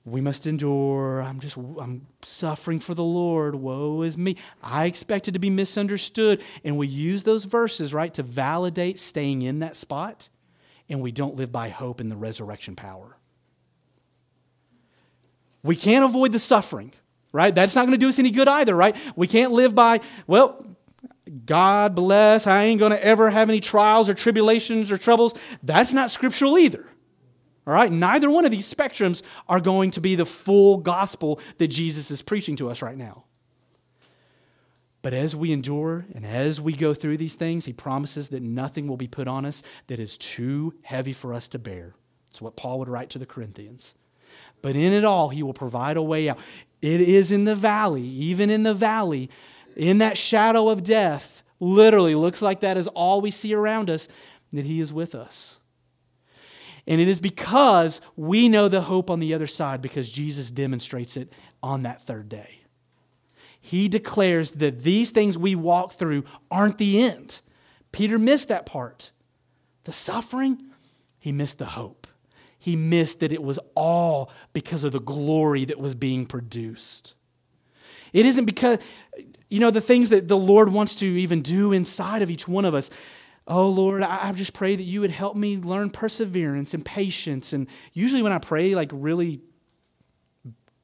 we 0.04 0.20
must 0.20 0.46
endure. 0.46 1.20
I'm 1.20 1.40
just, 1.40 1.56
I'm 1.56 2.06
suffering 2.22 2.78
for 2.78 2.94
the 2.94 3.04
Lord. 3.04 3.56
Woe 3.56 4.02
is 4.02 4.16
me. 4.16 4.36
I 4.62 4.86
expected 4.86 5.34
to 5.34 5.40
be 5.40 5.50
misunderstood. 5.50 6.42
And 6.64 6.78
we 6.78 6.86
use 6.86 7.24
those 7.24 7.44
verses, 7.44 7.92
right, 7.92 8.14
to 8.14 8.22
validate 8.22 8.98
staying 8.98 9.42
in 9.42 9.58
that 9.58 9.76
spot. 9.76 10.28
And 10.88 11.02
we 11.02 11.10
don't 11.10 11.34
live 11.34 11.50
by 11.50 11.68
hope 11.68 12.00
in 12.00 12.08
the 12.08 12.16
resurrection 12.16 12.76
power. 12.76 13.16
We 15.64 15.74
can't 15.74 16.04
avoid 16.04 16.30
the 16.30 16.38
suffering, 16.38 16.92
right? 17.32 17.52
That's 17.52 17.74
not 17.74 17.82
going 17.82 17.98
to 17.98 18.04
do 18.04 18.08
us 18.08 18.20
any 18.20 18.30
good 18.30 18.46
either, 18.46 18.76
right? 18.76 18.96
We 19.16 19.26
can't 19.26 19.50
live 19.50 19.74
by, 19.74 20.00
well, 20.28 20.64
God 21.44 21.94
bless, 21.94 22.46
I 22.46 22.64
ain't 22.64 22.78
going 22.78 22.92
to 22.92 23.04
ever 23.04 23.30
have 23.30 23.48
any 23.48 23.60
trials 23.60 24.08
or 24.08 24.14
tribulations 24.14 24.92
or 24.92 24.98
troubles. 24.98 25.34
That's 25.62 25.92
not 25.92 26.10
scriptural 26.10 26.58
either. 26.58 26.86
All 27.66 27.74
right? 27.74 27.90
Neither 27.90 28.30
one 28.30 28.44
of 28.44 28.52
these 28.52 28.72
spectrums 28.72 29.22
are 29.48 29.60
going 29.60 29.90
to 29.92 30.00
be 30.00 30.14
the 30.14 30.26
full 30.26 30.78
gospel 30.78 31.40
that 31.58 31.68
Jesus 31.68 32.10
is 32.10 32.22
preaching 32.22 32.56
to 32.56 32.70
us 32.70 32.80
right 32.80 32.96
now. 32.96 33.24
But 35.02 35.14
as 35.14 35.36
we 35.36 35.52
endure 35.52 36.06
and 36.14 36.26
as 36.26 36.60
we 36.60 36.72
go 36.72 36.94
through 36.94 37.16
these 37.16 37.34
things, 37.34 37.64
he 37.64 37.72
promises 37.72 38.28
that 38.30 38.42
nothing 38.42 38.88
will 38.88 38.96
be 38.96 39.06
put 39.06 39.28
on 39.28 39.44
us 39.44 39.62
that 39.86 40.00
is 40.00 40.18
too 40.18 40.74
heavy 40.82 41.12
for 41.12 41.32
us 41.32 41.48
to 41.48 41.58
bear. 41.58 41.94
It's 42.30 42.42
what 42.42 42.56
Paul 42.56 42.80
would 42.80 42.88
write 42.88 43.10
to 43.10 43.18
the 43.18 43.26
Corinthians. 43.26 43.94
But 44.62 44.74
in 44.76 44.92
it 44.92 45.04
all, 45.04 45.28
he 45.28 45.42
will 45.42 45.54
provide 45.54 45.96
a 45.96 46.02
way 46.02 46.28
out. 46.28 46.38
It 46.82 47.00
is 47.00 47.30
in 47.30 47.44
the 47.44 47.54
valley, 47.54 48.02
even 48.02 48.50
in 48.50 48.62
the 48.62 48.74
valley, 48.74 49.30
in 49.76 49.98
that 49.98 50.16
shadow 50.16 50.68
of 50.68 50.82
death, 50.82 51.42
literally 51.60 52.14
looks 52.14 52.42
like 52.42 52.60
that 52.60 52.76
is 52.76 52.88
all 52.88 53.20
we 53.20 53.30
see 53.30 53.54
around 53.54 53.90
us, 53.90 54.08
that 54.52 54.64
he 54.64 54.80
is 54.80 54.92
with 54.92 55.14
us. 55.14 55.58
And 56.86 57.00
it 57.00 57.08
is 57.08 57.20
because 57.20 58.00
we 58.14 58.48
know 58.48 58.68
the 58.68 58.82
hope 58.82 59.10
on 59.10 59.20
the 59.20 59.34
other 59.34 59.46
side 59.46 59.82
because 59.82 60.08
Jesus 60.08 60.50
demonstrates 60.50 61.16
it 61.16 61.32
on 61.62 61.82
that 61.82 62.00
third 62.00 62.28
day. 62.28 62.60
He 63.60 63.88
declares 63.88 64.52
that 64.52 64.82
these 64.82 65.10
things 65.10 65.36
we 65.36 65.56
walk 65.56 65.92
through 65.92 66.24
aren't 66.50 66.78
the 66.78 67.02
end. 67.02 67.40
Peter 67.90 68.18
missed 68.18 68.48
that 68.48 68.66
part. 68.66 69.10
The 69.84 69.92
suffering, 69.92 70.62
he 71.18 71.32
missed 71.32 71.58
the 71.58 71.66
hope 71.66 72.06
he 72.66 72.74
missed 72.74 73.20
that 73.20 73.30
it 73.30 73.44
was 73.44 73.60
all 73.76 74.28
because 74.52 74.82
of 74.82 74.90
the 74.90 74.98
glory 74.98 75.64
that 75.64 75.78
was 75.78 75.94
being 75.94 76.26
produced. 76.26 77.14
It 78.12 78.26
isn't 78.26 78.44
because, 78.44 78.78
you 79.48 79.60
know, 79.60 79.70
the 79.70 79.80
things 79.80 80.10
that 80.10 80.28
the 80.28 80.36
Lord 80.36 80.72
wants 80.72 80.96
to 80.96 81.06
even 81.06 81.42
do 81.42 81.72
inside 81.72 82.22
of 82.22 82.30
each 82.30 82.48
one 82.48 82.64
of 82.64 82.74
us. 82.74 82.90
Oh, 83.46 83.68
Lord, 83.68 84.02
I, 84.02 84.32
just 84.32 84.54
pray 84.54 84.74
that 84.74 84.82
you 84.82 85.00
would 85.02 85.12
help 85.12 85.36
me 85.36 85.56
learn 85.56 85.90
perseverance 85.90 86.74
and 86.74 86.84
patience. 86.84 87.52
And 87.52 87.68
usually 87.92 88.22
when 88.22 88.32
I 88.32 88.38
pray, 88.38 88.74
like 88.74 88.90
really 88.92 89.40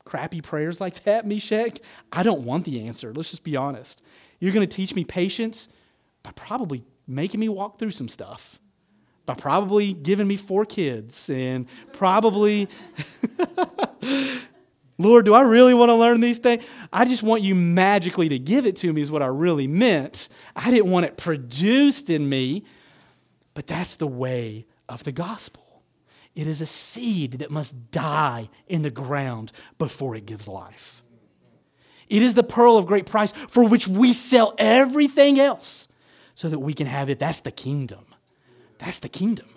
crappy 0.04 0.40
prayers 0.40 0.80
like 0.80 1.02
that, 1.04 1.26
Meshach, 1.26 1.78
I 2.12 2.22
don't 2.22 2.42
want 2.42 2.64
the 2.64 2.86
answer. 2.86 3.12
Let's 3.12 3.30
just 3.30 3.44
be 3.44 3.56
honest. 3.56 4.02
You're 4.38 4.52
going 4.52 4.66
to 4.66 4.76
teach 4.76 4.94
me 4.94 5.04
patience 5.04 5.68
by 6.22 6.30
probably 6.32 6.84
making 7.06 7.40
me 7.40 7.48
walk 7.48 7.78
through 7.78 7.90
some 7.90 8.08
stuff 8.08 8.60
by 9.26 9.34
probably 9.34 9.92
giving 9.92 10.26
me 10.26 10.36
four 10.36 10.64
kids 10.64 11.30
and 11.30 11.66
probably, 11.92 12.68
Lord, 14.98 15.24
do 15.24 15.34
I 15.34 15.40
really 15.40 15.74
want 15.74 15.88
to 15.88 15.94
learn 15.94 16.20
these 16.20 16.38
things? 16.38 16.64
I 16.92 17.04
just 17.04 17.22
want 17.22 17.42
you 17.42 17.54
magically 17.54 18.28
to 18.28 18.38
give 18.38 18.66
it 18.66 18.76
to 18.76 18.92
me, 18.92 19.00
is 19.00 19.10
what 19.10 19.22
I 19.22 19.26
really 19.26 19.66
meant. 19.66 20.28
I 20.54 20.70
didn't 20.70 20.90
want 20.90 21.06
it 21.06 21.16
produced 21.16 22.10
in 22.10 22.28
me, 22.28 22.64
but 23.54 23.66
that's 23.66 23.96
the 23.96 24.06
way 24.06 24.66
of 24.88 25.04
the 25.04 25.12
gospel. 25.12 25.82
It 26.34 26.46
is 26.46 26.60
a 26.60 26.66
seed 26.66 27.32
that 27.40 27.50
must 27.50 27.90
die 27.90 28.48
in 28.66 28.82
the 28.82 28.90
ground 28.90 29.52
before 29.78 30.14
it 30.14 30.26
gives 30.26 30.48
life. 30.48 31.02
It 32.08 32.22
is 32.22 32.34
the 32.34 32.42
pearl 32.42 32.76
of 32.76 32.86
great 32.86 33.06
price 33.06 33.32
for 33.32 33.66
which 33.66 33.88
we 33.88 34.12
sell 34.12 34.54
everything 34.58 35.40
else 35.40 35.88
so 36.34 36.48
that 36.48 36.58
we 36.58 36.74
can 36.74 36.86
have 36.86 37.08
it. 37.08 37.18
That's 37.18 37.40
the 37.40 37.50
kingdom. 37.50 38.04
That's 38.78 38.98
the 38.98 39.08
kingdom. 39.08 39.48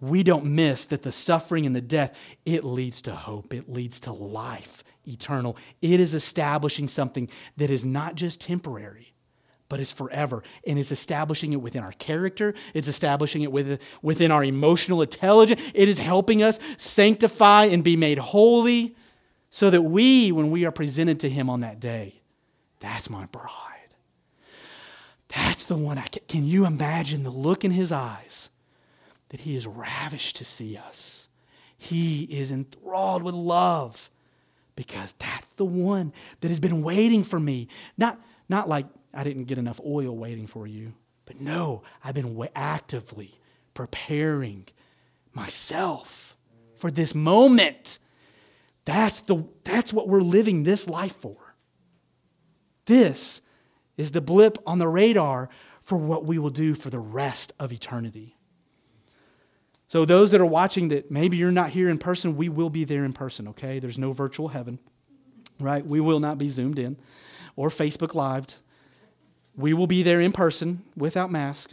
We 0.00 0.22
don't 0.22 0.44
miss 0.46 0.86
that 0.86 1.02
the 1.02 1.12
suffering 1.12 1.66
and 1.66 1.74
the 1.74 1.80
death, 1.80 2.16
it 2.44 2.64
leads 2.64 3.02
to 3.02 3.14
hope. 3.14 3.54
It 3.54 3.68
leads 3.68 4.00
to 4.00 4.12
life 4.12 4.84
eternal. 5.06 5.56
It 5.80 6.00
is 6.00 6.14
establishing 6.14 6.88
something 6.88 7.28
that 7.56 7.70
is 7.70 7.84
not 7.84 8.14
just 8.14 8.40
temporary, 8.40 9.14
but 9.68 9.80
is 9.80 9.92
forever. 9.92 10.42
And 10.66 10.78
it's 10.78 10.92
establishing 10.92 11.52
it 11.52 11.60
within 11.60 11.82
our 11.82 11.92
character. 11.92 12.54
It's 12.74 12.88
establishing 12.88 13.42
it 13.42 13.78
within 14.02 14.30
our 14.30 14.44
emotional 14.44 15.02
intelligence. 15.02 15.62
It 15.74 15.88
is 15.88 15.98
helping 15.98 16.42
us 16.42 16.58
sanctify 16.76 17.66
and 17.66 17.84
be 17.84 17.96
made 17.96 18.18
holy 18.18 18.96
so 19.50 19.70
that 19.70 19.82
we, 19.82 20.32
when 20.32 20.50
we 20.50 20.64
are 20.64 20.72
presented 20.72 21.20
to 21.20 21.30
Him 21.30 21.48
on 21.48 21.60
that 21.60 21.78
day, 21.80 22.20
that's 22.80 23.08
my 23.08 23.26
bride. 23.26 23.50
That's 25.28 25.64
the 25.64 25.76
one 25.76 25.98
I 25.98 26.06
can. 26.06 26.22
Can 26.28 26.44
you 26.44 26.66
imagine 26.66 27.22
the 27.22 27.30
look 27.30 27.64
in 27.64 27.70
his 27.70 27.90
eyes 27.90 28.50
that 29.34 29.40
he 29.40 29.56
is 29.56 29.66
ravished 29.66 30.36
to 30.36 30.44
see 30.44 30.76
us? 30.76 31.28
He 31.76 32.22
is 32.22 32.52
enthralled 32.52 33.24
with 33.24 33.34
love 33.34 34.08
because 34.76 35.12
that's 35.18 35.48
the 35.54 35.64
one 35.64 36.12
that 36.38 36.50
has 36.50 36.60
been 36.60 36.82
waiting 36.82 37.24
for 37.24 37.40
me. 37.40 37.66
Not, 37.98 38.20
not 38.48 38.68
like 38.68 38.86
I 39.12 39.24
didn't 39.24 39.46
get 39.46 39.58
enough 39.58 39.80
oil 39.84 40.16
waiting 40.16 40.46
for 40.46 40.68
you, 40.68 40.92
but 41.26 41.40
no, 41.40 41.82
I've 42.04 42.14
been 42.14 42.48
actively 42.54 43.40
preparing 43.74 44.66
myself 45.32 46.36
for 46.76 46.92
this 46.92 47.12
moment. 47.12 47.98
That's, 48.84 49.20
the, 49.22 49.42
that's 49.64 49.92
what 49.92 50.06
we're 50.06 50.20
living 50.20 50.62
this 50.62 50.86
life 50.86 51.16
for. 51.16 51.56
This 52.86 53.40
is 53.96 54.12
the 54.12 54.20
blip 54.20 54.58
on 54.64 54.78
the 54.78 54.86
radar 54.86 55.48
for 55.80 55.98
what 55.98 56.24
we 56.24 56.38
will 56.38 56.50
do 56.50 56.76
for 56.76 56.88
the 56.88 57.00
rest 57.00 57.52
of 57.58 57.72
eternity. 57.72 58.33
So, 59.86 60.04
those 60.04 60.30
that 60.30 60.40
are 60.40 60.46
watching 60.46 60.88
that 60.88 61.10
maybe 61.10 61.36
you're 61.36 61.52
not 61.52 61.70
here 61.70 61.88
in 61.88 61.98
person, 61.98 62.36
we 62.36 62.48
will 62.48 62.70
be 62.70 62.84
there 62.84 63.04
in 63.04 63.12
person, 63.12 63.48
okay? 63.48 63.78
There's 63.78 63.98
no 63.98 64.12
virtual 64.12 64.48
heaven, 64.48 64.78
right? 65.60 65.84
We 65.84 66.00
will 66.00 66.20
not 66.20 66.38
be 66.38 66.48
zoomed 66.48 66.78
in 66.78 66.96
or 67.56 67.68
Facebook 67.68 68.14
lived. 68.14 68.56
We 69.56 69.72
will 69.72 69.86
be 69.86 70.02
there 70.02 70.20
in 70.20 70.32
person 70.32 70.82
without 70.96 71.30
mask. 71.30 71.72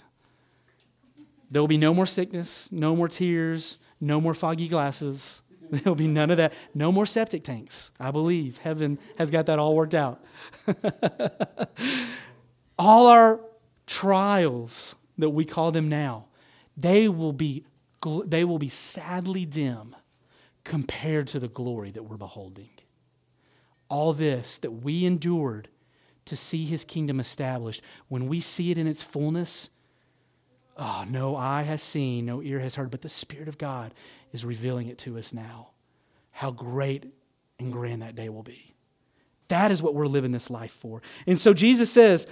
There 1.50 1.62
will 1.62 1.68
be 1.68 1.78
no 1.78 1.94
more 1.94 2.06
sickness, 2.06 2.72
no 2.72 2.96
more 2.96 3.08
tears, 3.08 3.78
no 4.00 4.22
more 4.22 4.34
foggy 4.34 4.68
glasses. 4.68 5.42
There'll 5.72 5.96
be 5.96 6.08
none 6.08 6.32
of 6.32 6.38
that. 6.38 6.54
No 6.74 6.92
more 6.92 7.06
septic 7.06 7.44
tanks. 7.44 7.92
I 8.00 8.12
believe 8.12 8.58
heaven 8.58 9.00
has 9.18 9.32
got 9.32 9.48
that 9.48 9.60
all 9.60 9.76
worked 9.76 9.96
out. 9.96 10.24
all 12.80 13.08
our 13.08 13.42
trials 13.88 14.96
that 15.18 15.30
we 15.30 15.46
call 15.46 15.72
them 15.72 15.90
now, 15.90 16.26
they 16.78 17.10
will 17.10 17.34
be 17.34 17.66
they 18.26 18.44
will 18.44 18.60
be 18.60 18.70
sadly 18.70 19.46
dim 19.46 19.96
compared 20.64 21.28
to 21.30 21.40
the 21.40 21.48
glory 21.48 21.92
that 21.92 22.04
we're 22.04 22.18
beholding. 22.18 22.70
All 23.90 24.14
this 24.14 24.58
that 24.60 24.72
we 24.72 25.06
endured 25.06 25.68
to 26.26 26.36
see 26.36 26.66
his 26.66 26.86
kingdom 26.86 27.20
established, 27.20 27.82
when 28.08 28.28
we 28.28 28.40
see 28.40 28.72
it 28.72 28.78
in 28.78 28.88
its 28.88 29.04
fullness, 29.04 29.70
oh, 30.78 31.04
no 31.10 31.36
eye 31.36 31.64
has 31.64 31.82
seen, 31.82 32.26
no 32.26 32.42
ear 32.42 32.60
has 32.60 32.76
heard, 32.76 32.92
but 32.92 33.02
the 33.02 33.10
Spirit 33.10 33.48
of 33.48 33.58
God 33.58 33.94
is 34.32 34.46
revealing 34.46 34.88
it 34.88 34.98
to 35.00 35.18
us 35.18 35.34
now. 35.34 35.72
How 36.32 36.52
great 36.52 37.12
and 37.60 37.74
grand 37.74 38.02
that 38.02 38.16
day 38.16 38.30
will 38.30 38.44
be. 38.44 38.74
That 39.48 39.72
is 39.72 39.82
what 39.82 39.94
we're 39.94 40.08
living 40.08 40.32
this 40.32 40.50
life 40.50 40.72
for. 40.72 41.02
And 41.28 41.40
so 41.40 41.54
Jesus 41.54 41.92
says, 41.92 42.28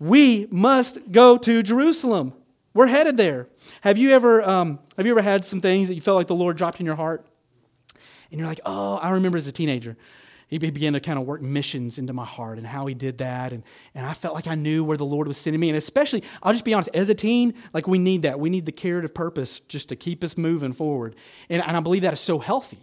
we 0.00 0.48
must 0.50 1.12
go 1.12 1.38
to 1.38 1.62
Jerusalem. 1.62 2.32
We're 2.72 2.86
headed 2.86 3.16
there. 3.16 3.48
Have 3.80 3.98
you 3.98 4.10
ever, 4.10 4.48
um, 4.48 4.78
have 4.96 5.06
you 5.06 5.12
ever 5.12 5.22
had 5.22 5.44
some 5.44 5.60
things 5.60 5.88
that 5.88 5.94
you 5.94 6.00
felt 6.00 6.16
like 6.16 6.28
the 6.28 6.34
Lord 6.34 6.56
dropped 6.56 6.80
in 6.80 6.86
your 6.86 6.96
heart? 6.96 7.26
And 8.30 8.38
you're 8.38 8.48
like, 8.48 8.60
oh, 8.64 8.96
I 8.96 9.10
remember 9.10 9.38
as 9.38 9.46
a 9.46 9.52
teenager 9.52 9.96
he 10.50 10.58
began 10.58 10.94
to 10.94 11.00
kind 11.00 11.16
of 11.16 11.26
work 11.26 11.40
missions 11.40 11.96
into 11.96 12.12
my 12.12 12.24
heart 12.24 12.58
and 12.58 12.66
how 12.66 12.84
he 12.86 12.94
did 12.94 13.18
that. 13.18 13.52
And, 13.52 13.62
and 13.94 14.04
I 14.04 14.12
felt 14.12 14.34
like 14.34 14.48
I 14.48 14.56
knew 14.56 14.82
where 14.82 14.96
the 14.96 15.04
Lord 15.04 15.28
was 15.28 15.36
sending 15.36 15.60
me. 15.60 15.68
And 15.68 15.78
especially, 15.78 16.24
I'll 16.42 16.52
just 16.52 16.64
be 16.64 16.74
honest, 16.74 16.90
as 16.92 17.08
a 17.08 17.14
teen, 17.14 17.54
like 17.72 17.86
we 17.86 18.00
need 18.00 18.22
that. 18.22 18.40
We 18.40 18.50
need 18.50 18.66
the 18.66 18.72
curative 18.72 19.14
purpose 19.14 19.60
just 19.60 19.90
to 19.90 19.96
keep 19.96 20.24
us 20.24 20.36
moving 20.36 20.72
forward. 20.72 21.14
And, 21.48 21.62
and 21.62 21.76
I 21.76 21.80
believe 21.80 22.02
that 22.02 22.12
is 22.12 22.20
so 22.20 22.40
healthy. 22.40 22.80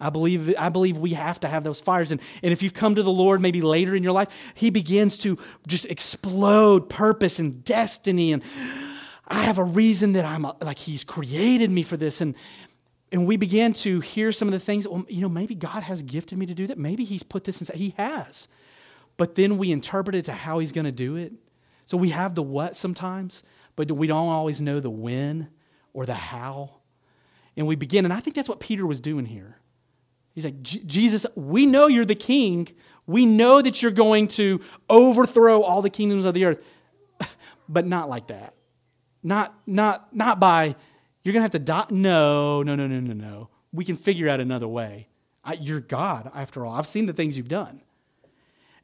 I 0.00 0.10
believe, 0.10 0.56
I 0.58 0.70
believe 0.70 0.98
we 0.98 1.10
have 1.10 1.38
to 1.40 1.48
have 1.48 1.62
those 1.62 1.80
fires. 1.80 2.10
And, 2.10 2.20
and 2.42 2.52
if 2.52 2.64
you've 2.64 2.74
come 2.74 2.96
to 2.96 3.02
the 3.04 3.12
Lord 3.12 3.40
maybe 3.40 3.62
later 3.62 3.94
in 3.94 4.02
your 4.02 4.12
life, 4.12 4.52
He 4.54 4.70
begins 4.70 5.16
to 5.18 5.38
just 5.68 5.84
explode 5.84 6.90
purpose 6.90 7.38
and 7.38 7.64
destiny. 7.64 8.32
And 8.32 8.42
I 9.26 9.44
have 9.44 9.58
a 9.58 9.64
reason 9.64 10.12
that 10.12 10.24
I'm 10.24 10.46
like, 10.60 10.78
He's 10.78 11.04
created 11.04 11.70
me 11.70 11.82
for 11.82 11.96
this. 11.96 12.20
And, 12.20 12.34
and 13.12 13.26
we 13.26 13.36
began 13.36 13.72
to 13.74 14.00
hear 14.00 14.32
some 14.32 14.48
of 14.48 14.52
the 14.52 14.60
things, 14.60 14.86
well, 14.86 15.04
you 15.08 15.20
know, 15.20 15.28
maybe 15.28 15.54
God 15.54 15.82
has 15.82 16.02
gifted 16.02 16.38
me 16.38 16.46
to 16.46 16.54
do 16.54 16.66
that. 16.66 16.78
Maybe 16.78 17.04
He's 17.04 17.22
put 17.22 17.44
this 17.44 17.60
inside. 17.60 17.76
He 17.76 17.94
has. 17.96 18.48
But 19.16 19.36
then 19.36 19.58
we 19.58 19.72
interpret 19.72 20.14
it 20.16 20.24
to 20.26 20.32
how 20.32 20.58
He's 20.58 20.72
going 20.72 20.86
to 20.86 20.92
do 20.92 21.16
it. 21.16 21.32
So 21.86 21.96
we 21.96 22.10
have 22.10 22.34
the 22.34 22.42
what 22.42 22.76
sometimes, 22.76 23.42
but 23.76 23.90
we 23.92 24.06
don't 24.06 24.28
always 24.28 24.60
know 24.60 24.80
the 24.80 24.90
when 24.90 25.48
or 25.92 26.06
the 26.06 26.14
how. 26.14 26.80
And 27.56 27.66
we 27.66 27.76
begin, 27.76 28.04
and 28.04 28.12
I 28.12 28.20
think 28.20 28.34
that's 28.34 28.48
what 28.48 28.60
Peter 28.60 28.86
was 28.86 29.00
doing 29.00 29.26
here. 29.26 29.58
He's 30.34 30.44
like, 30.44 30.62
Jesus, 30.62 31.26
we 31.36 31.64
know 31.64 31.86
you're 31.86 32.04
the 32.04 32.16
king. 32.16 32.68
We 33.06 33.24
know 33.24 33.62
that 33.62 33.82
you're 33.82 33.92
going 33.92 34.28
to 34.28 34.60
overthrow 34.90 35.62
all 35.62 35.80
the 35.80 35.90
kingdoms 35.90 36.24
of 36.24 36.34
the 36.34 36.46
earth, 36.46 36.64
but 37.68 37.86
not 37.86 38.08
like 38.08 38.26
that. 38.28 38.53
Not, 39.24 39.54
not, 39.66 40.14
not 40.14 40.38
by 40.38 40.76
you're 41.24 41.32
going 41.32 41.40
to 41.40 41.44
have 41.44 41.50
to 41.52 41.58
die. 41.58 41.86
No, 41.90 42.62
no, 42.62 42.76
no, 42.76 42.86
no, 42.86 43.00
no, 43.00 43.14
no. 43.14 43.48
We 43.72 43.84
can 43.84 43.96
figure 43.96 44.28
out 44.28 44.40
another 44.40 44.68
way. 44.68 45.08
I, 45.42 45.54
you're 45.54 45.80
God, 45.80 46.30
after 46.34 46.64
all. 46.64 46.74
I've 46.74 46.86
seen 46.86 47.06
the 47.06 47.12
things 47.14 47.36
you've 47.36 47.48
done. 47.48 47.80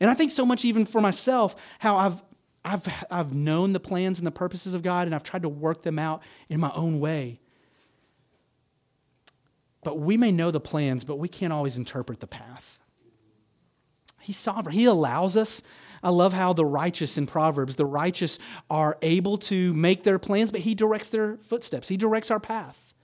And 0.00 0.10
I 0.10 0.14
think 0.14 0.32
so 0.32 0.46
much, 0.46 0.64
even 0.64 0.86
for 0.86 1.02
myself, 1.02 1.54
how 1.78 1.98
I've, 1.98 2.22
I've, 2.64 2.88
I've 3.10 3.34
known 3.34 3.74
the 3.74 3.80
plans 3.80 4.18
and 4.18 4.26
the 4.26 4.32
purposes 4.32 4.72
of 4.72 4.82
God, 4.82 5.06
and 5.06 5.14
I've 5.14 5.22
tried 5.22 5.42
to 5.42 5.48
work 5.50 5.82
them 5.82 5.98
out 5.98 6.22
in 6.48 6.60
my 6.60 6.72
own 6.74 6.98
way. 6.98 7.40
But 9.84 9.98
we 9.98 10.16
may 10.16 10.32
know 10.32 10.50
the 10.50 10.60
plans, 10.60 11.04
but 11.04 11.18
we 11.18 11.28
can't 11.28 11.52
always 11.52 11.76
interpret 11.76 12.20
the 12.20 12.26
path. 12.26 12.80
He's 14.20 14.38
sovereign. 14.38 14.74
He 14.74 14.86
allows 14.86 15.36
us 15.36 15.62
I 16.02 16.10
love 16.10 16.32
how 16.32 16.52
the 16.52 16.64
righteous 16.64 17.18
in 17.18 17.26
Proverbs, 17.26 17.76
the 17.76 17.86
righteous 17.86 18.38
are 18.70 18.96
able 19.02 19.38
to 19.38 19.72
make 19.74 20.02
their 20.02 20.18
plans, 20.18 20.50
but 20.50 20.60
He 20.60 20.74
directs 20.74 21.08
their 21.10 21.36
footsteps. 21.38 21.88
He 21.88 21.96
directs 21.96 22.30
our 22.30 22.40
path. 22.40 22.94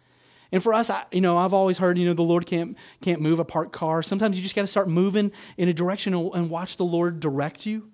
And 0.53 0.63
for 0.63 0.73
us, 0.73 0.91
I, 0.91 1.05
you 1.11 1.21
know, 1.21 1.37
I've 1.39 1.53
always 1.53 1.79
heard, 1.79 1.99
you 1.99 2.07
know, 2.07 2.15
the 2.15 2.23
Lord 2.23 2.47
can't, 2.47 2.77
can't 3.03 3.21
move 3.21 3.39
a 3.39 3.45
parked 3.45 3.73
car. 3.73 4.03
Sometimes 4.03 4.37
you 4.37 4.43
just 4.43 4.55
got 4.55 4.63
to 4.63 4.69
start 4.69 4.89
moving 4.89 5.33
in 5.57 5.69
a 5.69 5.73
direction 5.73 6.15
and 6.15 6.49
watch 6.49 6.77
the 6.77 6.85
Lord 6.85 7.21
direct 7.21 7.67
you. 7.67 7.91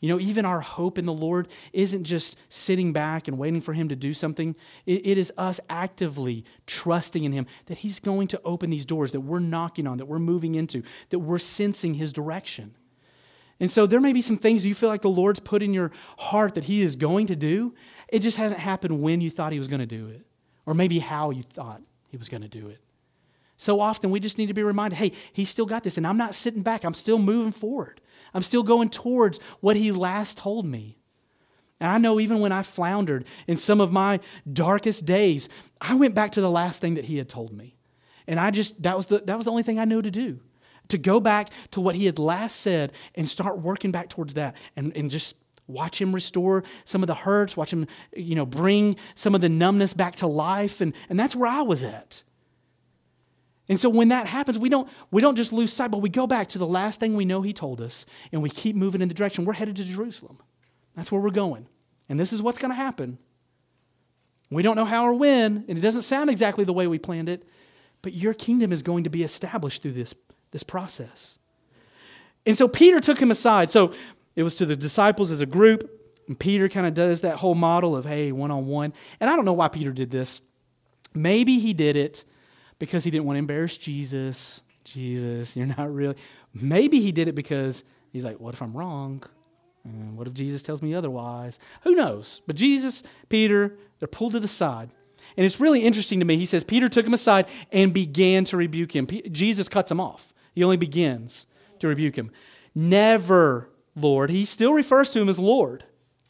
You 0.00 0.10
know, 0.10 0.20
even 0.20 0.44
our 0.44 0.60
hope 0.60 0.98
in 0.98 1.06
the 1.06 1.12
Lord 1.12 1.48
isn't 1.72 2.04
just 2.04 2.36
sitting 2.48 2.92
back 2.92 3.28
and 3.28 3.38
waiting 3.38 3.62
for 3.62 3.72
Him 3.72 3.88
to 3.88 3.96
do 3.96 4.12
something. 4.12 4.54
it, 4.84 5.06
it 5.06 5.18
is 5.18 5.32
us 5.38 5.58
actively 5.68 6.44
trusting 6.66 7.24
in 7.24 7.32
Him 7.32 7.46
that 7.66 7.78
He's 7.78 7.98
going 7.98 8.28
to 8.28 8.40
open 8.44 8.70
these 8.70 8.84
doors 8.84 9.12
that 9.12 9.20
we're 9.20 9.38
knocking 9.38 9.86
on, 9.86 9.96
that 9.98 10.06
we're 10.06 10.18
moving 10.18 10.54
into, 10.54 10.82
that 11.08 11.18
we're 11.18 11.38
sensing 11.38 11.94
His 11.94 12.12
direction. 12.12 12.74
And 13.58 13.70
so 13.70 13.86
there 13.86 14.00
may 14.00 14.12
be 14.12 14.20
some 14.20 14.36
things 14.36 14.66
you 14.66 14.74
feel 14.74 14.88
like 14.88 15.02
the 15.02 15.08
Lord's 15.08 15.40
put 15.40 15.62
in 15.62 15.72
your 15.72 15.90
heart 16.18 16.54
that 16.54 16.64
He 16.64 16.82
is 16.82 16.96
going 16.96 17.26
to 17.28 17.36
do. 17.36 17.74
It 18.08 18.20
just 18.20 18.36
hasn't 18.36 18.60
happened 18.60 19.02
when 19.02 19.20
you 19.20 19.30
thought 19.30 19.52
He 19.52 19.58
was 19.58 19.68
going 19.68 19.80
to 19.80 19.86
do 19.86 20.08
it, 20.08 20.26
or 20.66 20.74
maybe 20.74 20.98
how 20.98 21.30
you 21.30 21.42
thought 21.42 21.80
He 22.08 22.16
was 22.16 22.28
going 22.28 22.42
to 22.42 22.48
do 22.48 22.68
it. 22.68 22.80
So 23.56 23.80
often 23.80 24.10
we 24.10 24.20
just 24.20 24.36
need 24.36 24.48
to 24.48 24.54
be 24.54 24.62
reminded 24.62 24.96
hey, 24.96 25.12
He's 25.32 25.48
still 25.48 25.66
got 25.66 25.82
this, 25.82 25.96
and 25.96 26.06
I'm 26.06 26.18
not 26.18 26.34
sitting 26.34 26.62
back. 26.62 26.84
I'm 26.84 26.94
still 26.94 27.18
moving 27.18 27.52
forward. 27.52 28.00
I'm 28.34 28.42
still 28.42 28.62
going 28.62 28.90
towards 28.90 29.40
what 29.60 29.76
He 29.76 29.90
last 29.90 30.36
told 30.36 30.66
me. 30.66 30.98
And 31.80 31.90
I 31.90 31.98
know 31.98 32.20
even 32.20 32.40
when 32.40 32.52
I 32.52 32.62
floundered 32.62 33.26
in 33.46 33.56
some 33.56 33.80
of 33.80 33.92
my 33.92 34.20
darkest 34.50 35.04
days, 35.04 35.48
I 35.80 35.94
went 35.94 36.14
back 36.14 36.32
to 36.32 36.40
the 36.40 36.50
last 36.50 36.80
thing 36.80 36.94
that 36.94 37.04
He 37.04 37.16
had 37.16 37.28
told 37.28 37.52
me. 37.52 37.76
And 38.26 38.38
I 38.38 38.50
just, 38.50 38.82
that 38.82 38.96
was 38.96 39.06
the, 39.06 39.18
that 39.20 39.36
was 39.36 39.44
the 39.44 39.50
only 39.50 39.62
thing 39.62 39.78
I 39.78 39.84
knew 39.86 40.02
to 40.02 40.10
do 40.10 40.40
to 40.88 40.98
go 40.98 41.20
back 41.20 41.50
to 41.72 41.80
what 41.80 41.94
he 41.94 42.06
had 42.06 42.18
last 42.18 42.56
said 42.60 42.92
and 43.14 43.28
start 43.28 43.58
working 43.58 43.90
back 43.90 44.08
towards 44.08 44.34
that 44.34 44.54
and, 44.76 44.96
and 44.96 45.10
just 45.10 45.36
watch 45.66 46.00
him 46.00 46.14
restore 46.14 46.62
some 46.84 47.02
of 47.02 47.06
the 47.06 47.14
hurts, 47.14 47.56
watch 47.56 47.72
him, 47.72 47.86
you 48.14 48.34
know, 48.34 48.46
bring 48.46 48.96
some 49.14 49.34
of 49.34 49.40
the 49.40 49.48
numbness 49.48 49.94
back 49.94 50.16
to 50.16 50.26
life. 50.26 50.80
And, 50.80 50.94
and 51.08 51.18
that's 51.18 51.34
where 51.34 51.50
I 51.50 51.62
was 51.62 51.82
at. 51.82 52.22
And 53.68 53.80
so 53.80 53.88
when 53.88 54.08
that 54.08 54.26
happens, 54.26 54.58
we 54.58 54.68
don't, 54.68 54.88
we 55.10 55.20
don't 55.20 55.34
just 55.34 55.52
lose 55.52 55.72
sight, 55.72 55.90
but 55.90 55.98
we 55.98 56.08
go 56.08 56.26
back 56.26 56.48
to 56.50 56.58
the 56.58 56.66
last 56.66 57.00
thing 57.00 57.14
we 57.14 57.24
know 57.24 57.42
he 57.42 57.52
told 57.52 57.80
us 57.80 58.06
and 58.30 58.42
we 58.42 58.48
keep 58.48 58.76
moving 58.76 59.02
in 59.02 59.08
the 59.08 59.14
direction. 59.14 59.44
We're 59.44 59.54
headed 59.54 59.76
to 59.76 59.84
Jerusalem. 59.84 60.38
That's 60.94 61.10
where 61.10 61.20
we're 61.20 61.30
going. 61.30 61.68
And 62.08 62.18
this 62.18 62.32
is 62.32 62.40
what's 62.40 62.58
going 62.58 62.70
to 62.70 62.76
happen. 62.76 63.18
We 64.50 64.62
don't 64.62 64.76
know 64.76 64.84
how 64.84 65.04
or 65.04 65.14
when, 65.14 65.64
and 65.68 65.76
it 65.76 65.80
doesn't 65.80 66.02
sound 66.02 66.30
exactly 66.30 66.64
the 66.64 66.72
way 66.72 66.86
we 66.86 66.98
planned 66.98 67.28
it, 67.28 67.42
but 68.02 68.12
your 68.12 68.32
kingdom 68.32 68.70
is 68.70 68.82
going 68.82 69.02
to 69.02 69.10
be 69.10 69.24
established 69.24 69.82
through 69.82 69.92
this 69.92 70.14
this 70.50 70.62
process. 70.62 71.38
And 72.44 72.56
so 72.56 72.68
Peter 72.68 73.00
took 73.00 73.18
him 73.18 73.30
aside. 73.30 73.70
So 73.70 73.92
it 74.36 74.42
was 74.42 74.54
to 74.56 74.66
the 74.66 74.76
disciples 74.76 75.30
as 75.30 75.40
a 75.40 75.46
group. 75.46 75.90
And 76.28 76.38
Peter 76.38 76.68
kind 76.68 76.86
of 76.86 76.94
does 76.94 77.20
that 77.22 77.36
whole 77.36 77.54
model 77.54 77.96
of, 77.96 78.04
hey, 78.04 78.32
one 78.32 78.50
on 78.50 78.66
one. 78.66 78.92
And 79.20 79.30
I 79.30 79.36
don't 79.36 79.44
know 79.44 79.52
why 79.52 79.68
Peter 79.68 79.92
did 79.92 80.10
this. 80.10 80.40
Maybe 81.14 81.58
he 81.58 81.72
did 81.72 81.96
it 81.96 82.24
because 82.78 83.04
he 83.04 83.10
didn't 83.10 83.24
want 83.24 83.36
to 83.36 83.40
embarrass 83.40 83.76
Jesus. 83.76 84.62
Jesus, 84.84 85.56
you're 85.56 85.66
not 85.66 85.92
really. 85.92 86.16
Maybe 86.54 87.00
he 87.00 87.12
did 87.12 87.28
it 87.28 87.34
because 87.34 87.84
he's 88.12 88.24
like, 88.24 88.38
what 88.38 88.54
if 88.54 88.62
I'm 88.62 88.72
wrong? 88.72 89.22
And 89.84 90.16
what 90.16 90.26
if 90.26 90.34
Jesus 90.34 90.62
tells 90.62 90.82
me 90.82 90.94
otherwise? 90.94 91.58
Who 91.82 91.94
knows? 91.94 92.42
But 92.46 92.56
Jesus, 92.56 93.02
Peter, 93.28 93.76
they're 93.98 94.08
pulled 94.08 94.32
to 94.32 94.40
the 94.40 94.48
side. 94.48 94.90
And 95.36 95.44
it's 95.44 95.60
really 95.60 95.82
interesting 95.82 96.18
to 96.20 96.24
me. 96.24 96.36
He 96.36 96.46
says, 96.46 96.64
Peter 96.64 96.88
took 96.88 97.06
him 97.06 97.14
aside 97.14 97.46
and 97.72 97.92
began 97.92 98.44
to 98.46 98.56
rebuke 98.56 98.94
him. 98.94 99.06
P- 99.06 99.28
Jesus 99.28 99.68
cuts 99.68 99.90
him 99.90 100.00
off. 100.00 100.32
He 100.56 100.64
only 100.64 100.78
begins 100.78 101.46
to 101.78 101.86
rebuke 101.86 102.16
him. 102.16 102.32
Never, 102.74 103.68
Lord. 103.94 104.30
He 104.30 104.44
still 104.44 104.72
refers 104.72 105.10
to 105.10 105.20
him 105.20 105.28
as 105.28 105.38
Lord, 105.38 105.84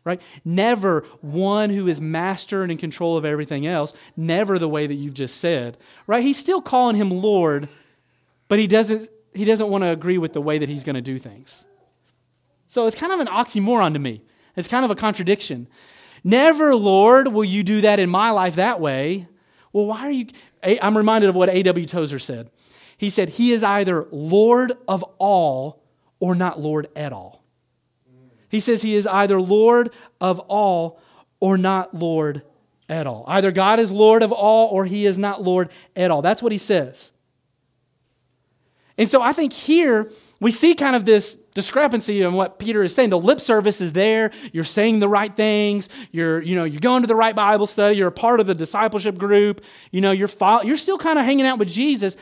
right? 0.05 0.21
Never 0.45 1.07
one 1.23 1.71
who 1.71 1.87
is 1.87 2.01
master 2.01 2.63
and 2.63 2.73
in 2.73 2.77
control 2.77 3.17
of 3.17 3.25
everything 3.25 3.67
else. 3.67 3.95
Never 4.17 4.59
the 4.59 4.69
way 4.69 4.87
that 4.87 4.95
you've 4.95 5.15
just 5.15 5.41
said, 5.41 5.79
right? 6.07 6.25
He's 6.25 6.39
still 6.39 6.61
calling 6.61 6.97
him 6.97 7.11
Lord, 7.11 7.69
but 8.49 8.59
he 8.59 8.67
doesn't, 8.67 9.09
he 9.33 9.45
doesn't 9.45 9.69
want 9.69 9.85
to 9.85 9.91
agree 9.91 10.19
with 10.19 10.33
the 10.33 10.43
way 10.43 10.59
that 10.59 10.69
he's 10.69 10.85
going 10.85 10.97
to 10.97 11.01
do 11.01 11.19
things. 11.19 11.65
So 12.67 12.87
it's 12.87 12.97
kind 12.97 13.13
of 13.13 13.21
an 13.21 13.29
oxymoron 13.29 13.93
to 13.93 14.01
me. 14.01 14.23
It's 14.57 14.69
kind 14.69 14.85
of 14.85 14.91
a 14.91 14.97
contradiction. 14.97 15.69
Never, 16.25 16.75
Lord, 16.75 17.29
will 17.29 17.45
you 17.45 17.63
do 17.63 17.83
that 17.83 18.01
in 18.01 18.11
my 18.11 18.33
life 18.33 18.57
that 18.57 18.81
way. 18.81 19.29
Well, 19.73 19.87
why 19.87 20.01
are 20.01 20.11
you? 20.11 20.27
I'm 20.65 20.97
reminded 20.97 21.31
of 21.31 21.37
what 21.37 21.49
A.W. 21.49 21.87
Tozer 21.87 22.19
said. 22.19 22.51
He 22.97 23.11
said, 23.11 23.31
He 23.31 23.53
is 23.53 23.63
either 23.63 24.07
Lord 24.11 24.73
of 24.89 25.03
all 25.19 25.83
or 26.19 26.35
not 26.35 26.61
Lord 26.61 26.89
at 26.97 27.13
all. 27.13 27.43
He 28.49 28.61
says 28.61 28.83
He 28.83 28.95
is 28.97 29.07
either 29.07 29.41
Lord 29.41 29.91
of 30.21 30.39
all 30.41 31.01
or 31.41 31.59
not 31.59 31.95
Lord 31.95 32.43
at 32.89 33.07
all. 33.07 33.25
Either 33.27 33.53
God 33.53 33.79
is 33.79 33.93
Lord 33.93 34.23
of 34.23 34.33
all 34.33 34.69
or 34.69 34.85
He 34.87 35.07
is 35.07 35.19
not 35.19 35.43
Lord 35.43 35.71
at 35.95 36.11
all. 36.11 36.23
That's 36.23 36.43
what 36.43 36.53
He 36.53 36.59
says. 36.59 37.13
And 38.99 39.11
so 39.11 39.21
I 39.21 39.33
think 39.33 39.53
here 39.53 40.11
we 40.41 40.51
see 40.51 40.75
kind 40.75 40.97
of 40.97 41.05
this 41.05 41.35
discrepancy 41.35 42.23
in 42.23 42.33
what 42.35 42.59
Peter 42.59 42.83
is 42.83 42.95
saying. 42.95 43.11
The 43.11 43.19
lip 43.19 43.41
service 43.41 43.81
is 43.81 43.93
there. 43.93 44.31
You're 44.53 44.65
saying 44.65 45.01
the 45.01 45.09
right 45.09 45.35
things. 45.35 45.89
You're, 46.13 46.41
you 46.43 46.55
know, 46.55 46.65
you're 46.65 46.81
going 46.81 47.03
to 47.03 47.07
the 47.07 47.15
right 47.15 47.35
Bible 47.35 47.67
study. 47.67 47.97
You're 47.97 48.09
a 48.09 48.13
part 48.13 48.41
of 48.41 48.47
the 48.47 48.55
discipleship 48.55 49.19
group. 49.19 49.63
You 49.91 50.01
know, 50.01 50.13
you're, 50.13 50.29
fo- 50.29 50.63
you're 50.63 50.77
still 50.77 50.99
kind 50.99 51.19
of 51.19 51.25
hanging 51.25 51.47
out 51.47 51.59
with 51.59 51.69
Jesus, 51.69 52.17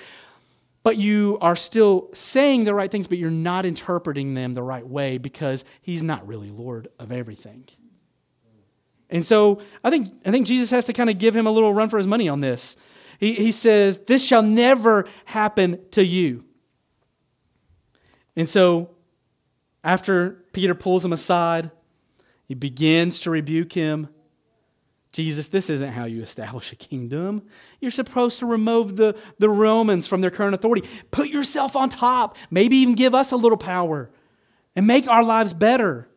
but 0.84 0.98
you 0.98 1.38
are 1.40 1.56
still 1.56 2.10
saying 2.12 2.64
the 2.64 2.74
right 2.74 2.90
things, 2.90 3.08
but 3.08 3.18
you're 3.18 3.30
not 3.30 3.64
interpreting 3.64 4.34
them 4.34 4.52
the 4.54 4.62
right 4.62 4.86
way 4.86 5.18
because 5.18 5.64
he's 5.80 6.02
not 6.02 6.24
really 6.28 6.50
Lord 6.50 6.88
of 7.00 7.10
everything. 7.10 7.64
And 9.08 9.24
so 9.24 9.60
I 9.82 9.90
think, 9.90 10.08
I 10.24 10.30
think 10.30 10.46
Jesus 10.46 10.70
has 10.70 10.84
to 10.86 10.92
kind 10.92 11.08
of 11.08 11.18
give 11.18 11.34
him 11.34 11.46
a 11.46 11.50
little 11.50 11.72
run 11.72 11.88
for 11.88 11.96
his 11.96 12.06
money 12.06 12.28
on 12.28 12.40
this. 12.40 12.76
He, 13.18 13.32
he 13.32 13.50
says, 13.50 13.98
This 14.00 14.24
shall 14.24 14.42
never 14.42 15.06
happen 15.24 15.80
to 15.92 16.04
you. 16.04 16.44
And 18.36 18.48
so 18.48 18.90
after 19.82 20.44
Peter 20.52 20.74
pulls 20.74 21.04
him 21.04 21.12
aside, 21.12 21.70
he 22.44 22.54
begins 22.54 23.20
to 23.20 23.30
rebuke 23.30 23.72
him. 23.72 24.08
Jesus, 25.14 25.46
this 25.46 25.70
isn't 25.70 25.92
how 25.92 26.07
you 26.07 26.22
establish 26.22 26.72
a 26.72 26.77
kingdom. 26.77 27.44
You're 27.81 27.92
supposed 27.92 28.40
to 28.40 28.46
remove 28.46 28.96
the, 28.96 29.16
the 29.38 29.48
Romans 29.48 30.09
from 30.09 30.20
their 30.20 30.31
current 30.33 30.57
authority. 30.57 30.88
Put 31.12 31.29
yourself 31.29 31.77
on 31.77 31.88
top. 31.88 32.37
Maybe 32.50 32.79
even 32.79 32.96
give 32.96 33.14
us 33.14 33.31
a 33.31 33.37
little 33.37 33.57
power 33.57 34.11
and 34.74 34.88
make 34.88 35.07
our 35.07 35.22
lives 35.22 35.53
better. 35.53 36.09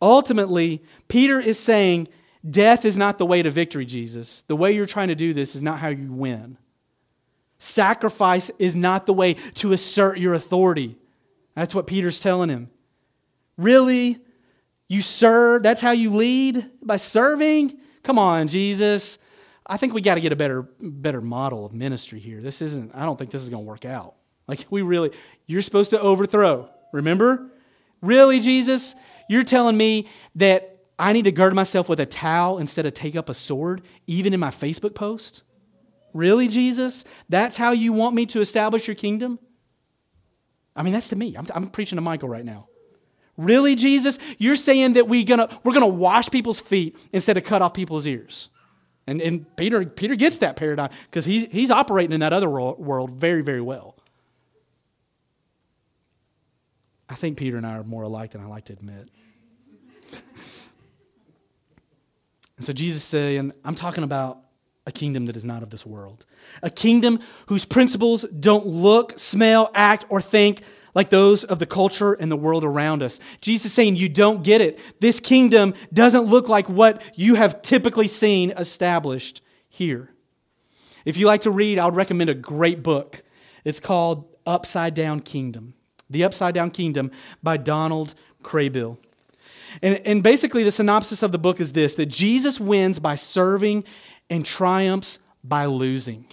Ultimately, 0.00 0.84
Peter 1.08 1.40
is 1.40 1.58
saying, 1.58 2.06
Death 2.48 2.84
is 2.84 2.96
not 2.96 3.18
the 3.18 3.26
way 3.26 3.42
to 3.42 3.50
victory, 3.50 3.84
Jesus. 3.84 4.42
The 4.42 4.54
way 4.54 4.70
you're 4.70 4.86
trying 4.86 5.08
to 5.08 5.16
do 5.16 5.34
this 5.34 5.56
is 5.56 5.62
not 5.62 5.80
how 5.80 5.88
you 5.88 6.12
win. 6.12 6.58
Sacrifice 7.58 8.48
is 8.60 8.76
not 8.76 9.06
the 9.06 9.12
way 9.12 9.34
to 9.54 9.72
assert 9.72 10.18
your 10.18 10.34
authority. 10.34 10.96
That's 11.56 11.74
what 11.74 11.88
Peter's 11.88 12.20
telling 12.20 12.48
him. 12.48 12.70
Really? 13.58 14.20
You 14.88 15.02
serve? 15.02 15.62
That's 15.62 15.80
how 15.80 15.90
you 15.90 16.10
lead? 16.10 16.70
By 16.82 16.96
serving? 16.96 17.78
Come 18.02 18.18
on, 18.18 18.48
Jesus. 18.48 19.18
I 19.66 19.76
think 19.76 19.94
we 19.94 20.00
got 20.00 20.14
to 20.14 20.20
get 20.20 20.32
a 20.32 20.36
better, 20.36 20.62
better 20.80 21.20
model 21.20 21.66
of 21.66 21.72
ministry 21.72 22.20
here. 22.20 22.40
This 22.40 22.62
isn't, 22.62 22.94
I 22.94 23.04
don't 23.04 23.18
think 23.18 23.30
this 23.30 23.42
is 23.42 23.48
going 23.48 23.64
to 23.64 23.68
work 23.68 23.84
out. 23.84 24.14
Like, 24.46 24.64
we 24.70 24.82
really, 24.82 25.10
you're 25.46 25.62
supposed 25.62 25.90
to 25.90 26.00
overthrow. 26.00 26.70
Remember? 26.92 27.50
Really, 28.00 28.38
Jesus? 28.38 28.94
You're 29.28 29.42
telling 29.42 29.76
me 29.76 30.06
that 30.36 30.84
I 30.98 31.12
need 31.12 31.24
to 31.24 31.32
gird 31.32 31.54
myself 31.54 31.88
with 31.88 31.98
a 31.98 32.06
towel 32.06 32.58
instead 32.58 32.86
of 32.86 32.94
take 32.94 33.16
up 33.16 33.28
a 33.28 33.34
sword, 33.34 33.82
even 34.06 34.32
in 34.32 34.38
my 34.38 34.50
Facebook 34.50 34.94
post? 34.94 35.42
Really, 36.14 36.46
Jesus? 36.46 37.04
That's 37.28 37.56
how 37.56 37.72
you 37.72 37.92
want 37.92 38.14
me 38.14 38.24
to 38.26 38.40
establish 38.40 38.86
your 38.86 38.94
kingdom? 38.94 39.40
I 40.76 40.82
mean, 40.82 40.92
that's 40.92 41.08
to 41.08 41.16
me. 41.16 41.34
I'm, 41.36 41.46
I'm 41.54 41.70
preaching 41.70 41.96
to 41.96 42.02
Michael 42.02 42.28
right 42.28 42.44
now. 42.44 42.68
Really, 43.36 43.74
Jesus? 43.74 44.18
You're 44.38 44.56
saying 44.56 44.94
that 44.94 45.08
we're 45.08 45.24
gonna, 45.24 45.48
we're 45.62 45.74
to 45.74 45.86
wash 45.86 46.30
people's 46.30 46.60
feet 46.60 46.98
instead 47.12 47.36
of 47.36 47.44
cut 47.44 47.62
off 47.62 47.74
people's 47.74 48.06
ears? 48.06 48.48
And, 49.06 49.20
and 49.20 49.56
Peter, 49.56 49.84
Peter 49.84 50.16
gets 50.16 50.38
that 50.38 50.56
paradigm 50.56 50.90
because 51.04 51.24
he's, 51.24 51.46
he's 51.52 51.70
operating 51.70 52.12
in 52.12 52.20
that 52.20 52.32
other 52.32 52.48
world 52.48 53.10
very, 53.10 53.42
very 53.42 53.60
well. 53.60 53.94
I 57.08 57.14
think 57.14 57.38
Peter 57.38 57.56
and 57.56 57.66
I 57.66 57.78
are 57.78 57.84
more 57.84 58.02
alike 58.02 58.32
than 58.32 58.40
I 58.40 58.46
like 58.46 58.64
to 58.64 58.72
admit. 58.72 59.08
and 62.56 62.64
so 62.64 62.72
Jesus 62.72 63.04
saying, 63.04 63.52
I'm 63.64 63.76
talking 63.76 64.02
about 64.02 64.40
a 64.86 64.92
kingdom 64.92 65.26
that 65.26 65.36
is 65.36 65.44
not 65.44 65.62
of 65.62 65.70
this 65.70 65.86
world. 65.86 66.26
A 66.62 66.70
kingdom 66.70 67.20
whose 67.46 67.64
principles 67.64 68.22
don't 68.24 68.66
look, 68.66 69.18
smell, 69.18 69.70
act, 69.74 70.04
or 70.08 70.20
think 70.20 70.62
like 70.96 71.10
those 71.10 71.44
of 71.44 71.58
the 71.58 71.66
culture 71.66 72.14
and 72.14 72.32
the 72.32 72.36
world 72.36 72.64
around 72.64 73.02
us. 73.02 73.20
Jesus 73.42 73.66
is 73.66 73.72
saying, 73.74 73.96
You 73.96 74.08
don't 74.08 74.42
get 74.42 74.62
it. 74.62 74.80
This 74.98 75.20
kingdom 75.20 75.74
doesn't 75.92 76.22
look 76.22 76.48
like 76.48 76.70
what 76.70 77.02
you 77.14 77.34
have 77.34 77.60
typically 77.60 78.08
seen 78.08 78.50
established 78.52 79.42
here. 79.68 80.10
If 81.04 81.18
you 81.18 81.26
like 81.26 81.42
to 81.42 81.50
read, 81.50 81.78
I 81.78 81.84
would 81.84 81.94
recommend 81.94 82.30
a 82.30 82.34
great 82.34 82.82
book. 82.82 83.22
It's 83.62 83.78
called 83.78 84.24
Upside 84.46 84.94
Down 84.94 85.20
Kingdom 85.20 85.74
The 86.08 86.24
Upside 86.24 86.54
Down 86.54 86.70
Kingdom 86.70 87.10
by 87.42 87.58
Donald 87.58 88.14
Kraybill. 88.42 88.96
And, 89.82 90.00
and 90.06 90.22
basically, 90.22 90.64
the 90.64 90.70
synopsis 90.70 91.22
of 91.22 91.30
the 91.30 91.38
book 91.38 91.60
is 91.60 91.74
this 91.74 91.94
that 91.96 92.06
Jesus 92.06 92.58
wins 92.58 92.98
by 92.98 93.16
serving 93.16 93.84
and 94.30 94.46
triumphs 94.46 95.18
by 95.44 95.66
losing. 95.66 96.24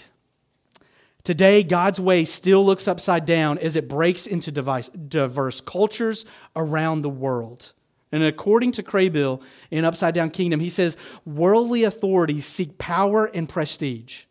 Today, 1.24 1.64
God's 1.64 2.02
way 2.02 2.26
still 2.26 2.66
looks 2.66 2.86
upside 2.86 3.26
down 3.26 3.58
as 3.58 3.78
it 3.78 3.88
breaks 3.88 4.28
into 4.28 4.52
diverse 4.52 5.62
cultures 5.62 6.26
around 6.54 7.02
the 7.02 7.10
world. 7.10 7.72
And 8.12 8.24
according 8.24 8.74
to 8.74 8.84
Kraybill 8.84 9.42
in 9.72 9.86
Upside 9.86 10.14
Down 10.14 10.30
Kingdom, 10.30 10.60
he 10.60 10.70
says 10.70 10.98
worldly 11.26 11.86
authorities 11.86 12.46
seek 12.46 12.78
power 12.78 13.26
and 13.26 13.48
prestige. 13.48 14.26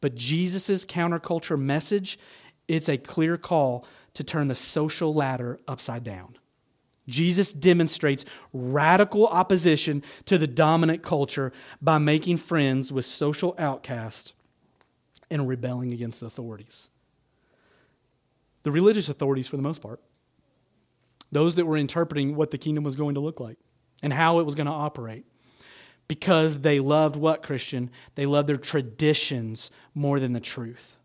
But 0.00 0.14
Jesus' 0.14 0.86
counterculture 0.86 1.58
message, 1.58 2.20
it's 2.68 2.88
a 2.88 2.96
clear 2.96 3.36
call 3.36 3.84
to 4.14 4.22
turn 4.22 4.46
the 4.46 4.54
social 4.54 5.12
ladder 5.12 5.58
upside 5.66 6.04
down. 6.04 6.36
Jesus 7.08 7.52
demonstrates 7.52 8.24
radical 8.52 9.26
opposition 9.26 10.04
to 10.26 10.38
the 10.38 10.46
dominant 10.46 11.02
culture 11.02 11.52
by 11.82 11.98
making 11.98 12.36
friends 12.36 12.92
with 12.92 13.04
social 13.04 13.56
outcasts 13.58 14.32
and 15.32 15.48
rebelling 15.48 15.92
against 15.92 16.20
the 16.20 16.26
authorities. 16.26 16.90
The 18.62 18.70
religious 18.70 19.08
authorities, 19.08 19.48
for 19.48 19.56
the 19.56 19.62
most 19.62 19.80
part, 19.80 20.00
those 21.32 21.54
that 21.54 21.66
were 21.66 21.78
interpreting 21.78 22.36
what 22.36 22.50
the 22.50 22.58
kingdom 22.58 22.84
was 22.84 22.94
going 22.94 23.14
to 23.14 23.20
look 23.20 23.40
like 23.40 23.58
and 24.02 24.12
how 24.12 24.38
it 24.38 24.44
was 24.44 24.54
going 24.54 24.66
to 24.66 24.72
operate. 24.72 25.24
Because 26.06 26.60
they 26.60 26.78
loved 26.78 27.16
what, 27.16 27.42
Christian? 27.42 27.90
They 28.16 28.26
loved 28.26 28.48
their 28.48 28.58
traditions 28.58 29.70
more 29.94 30.20
than 30.20 30.34
the 30.34 30.40
truth. 30.40 30.98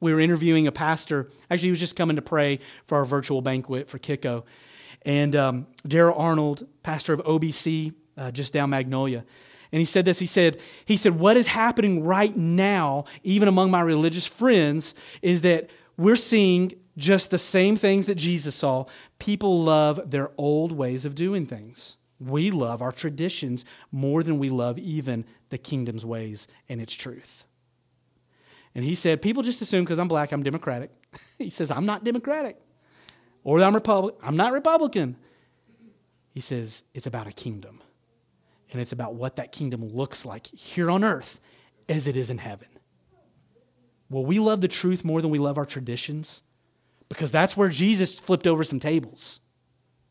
We 0.00 0.12
were 0.12 0.20
interviewing 0.20 0.66
a 0.66 0.72
pastor. 0.72 1.30
Actually, 1.50 1.68
he 1.68 1.70
was 1.70 1.80
just 1.80 1.96
coming 1.96 2.16
to 2.16 2.22
pray 2.22 2.58
for 2.84 2.98
our 2.98 3.04
virtual 3.04 3.40
banquet 3.40 3.88
for 3.88 3.98
Kiko. 3.98 4.44
And 5.02 5.34
um, 5.34 5.66
Daryl 5.88 6.18
Arnold, 6.18 6.66
pastor 6.82 7.14
of 7.14 7.20
OBC, 7.20 7.94
uh, 8.18 8.30
just 8.30 8.52
down 8.52 8.70
Magnolia, 8.70 9.24
and 9.72 9.78
he 9.78 9.84
said 9.84 10.04
this. 10.04 10.18
He 10.18 10.26
said, 10.26 10.60
he 10.84 10.96
said, 10.96 11.18
what 11.18 11.36
is 11.36 11.46
happening 11.48 12.02
right 12.02 12.36
now, 12.36 13.04
even 13.22 13.48
among 13.48 13.70
my 13.70 13.80
religious 13.80 14.26
friends, 14.26 14.94
is 15.22 15.42
that 15.42 15.70
we're 15.96 16.16
seeing 16.16 16.74
just 16.96 17.30
the 17.30 17.38
same 17.38 17.76
things 17.76 18.06
that 18.06 18.16
Jesus 18.16 18.54
saw. 18.54 18.86
People 19.18 19.62
love 19.62 20.10
their 20.10 20.30
old 20.36 20.72
ways 20.72 21.04
of 21.04 21.14
doing 21.14 21.46
things. 21.46 21.96
We 22.18 22.50
love 22.50 22.82
our 22.82 22.92
traditions 22.92 23.64
more 23.90 24.22
than 24.22 24.38
we 24.38 24.50
love 24.50 24.78
even 24.78 25.24
the 25.48 25.58
kingdom's 25.58 26.04
ways 26.04 26.48
and 26.68 26.80
its 26.80 26.94
truth. 26.94 27.46
And 28.74 28.84
he 28.84 28.94
said, 28.94 29.22
people 29.22 29.42
just 29.42 29.62
assume 29.62 29.84
because 29.84 29.98
I'm 29.98 30.08
black, 30.08 30.32
I'm 30.32 30.42
Democratic. 30.42 30.90
he 31.38 31.50
says, 31.50 31.70
I'm 31.70 31.86
not 31.86 32.04
Democratic 32.04 32.56
or 33.44 33.62
I'm 33.62 33.74
Republic. 33.74 34.14
I'm 34.22 34.36
not 34.36 34.52
Republican. 34.52 35.16
He 36.34 36.40
says 36.40 36.84
it's 36.94 37.06
about 37.06 37.26
a 37.26 37.32
kingdom. 37.32 37.80
And 38.72 38.80
it's 38.80 38.92
about 38.92 39.14
what 39.14 39.36
that 39.36 39.52
kingdom 39.52 39.84
looks 39.84 40.24
like 40.24 40.46
here 40.46 40.90
on 40.90 41.02
earth 41.02 41.40
as 41.88 42.06
it 42.06 42.16
is 42.16 42.30
in 42.30 42.38
heaven. 42.38 42.68
Well, 44.08 44.24
we 44.24 44.38
love 44.38 44.60
the 44.60 44.68
truth 44.68 45.04
more 45.04 45.22
than 45.22 45.30
we 45.30 45.38
love 45.38 45.58
our 45.58 45.66
traditions 45.66 46.42
because 47.08 47.30
that's 47.30 47.56
where 47.56 47.68
Jesus 47.68 48.18
flipped 48.18 48.46
over 48.46 48.64
some 48.64 48.80
tables. 48.80 49.40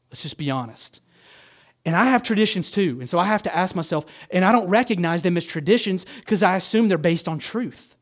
Let's 0.10 0.24
just 0.24 0.38
be 0.38 0.50
honest. 0.50 1.02
And 1.86 1.96
I 1.96 2.06
have 2.06 2.24
traditions 2.24 2.72
too. 2.72 2.98
And 3.00 3.10
so 3.10 3.20
I 3.20 3.26
have 3.26 3.44
to 3.44 3.56
ask 3.56 3.76
myself, 3.76 4.06
and 4.32 4.44
I 4.44 4.52
don't 4.52 4.68
recognize 4.68 5.22
them 5.22 5.38
as 5.38 5.46
traditions 5.46 6.06
because 6.20 6.44
I 6.44 6.56
assume 6.58 6.88
they're 6.88 6.98
based 6.98 7.28
on 7.28 7.40
truth. 7.40 7.96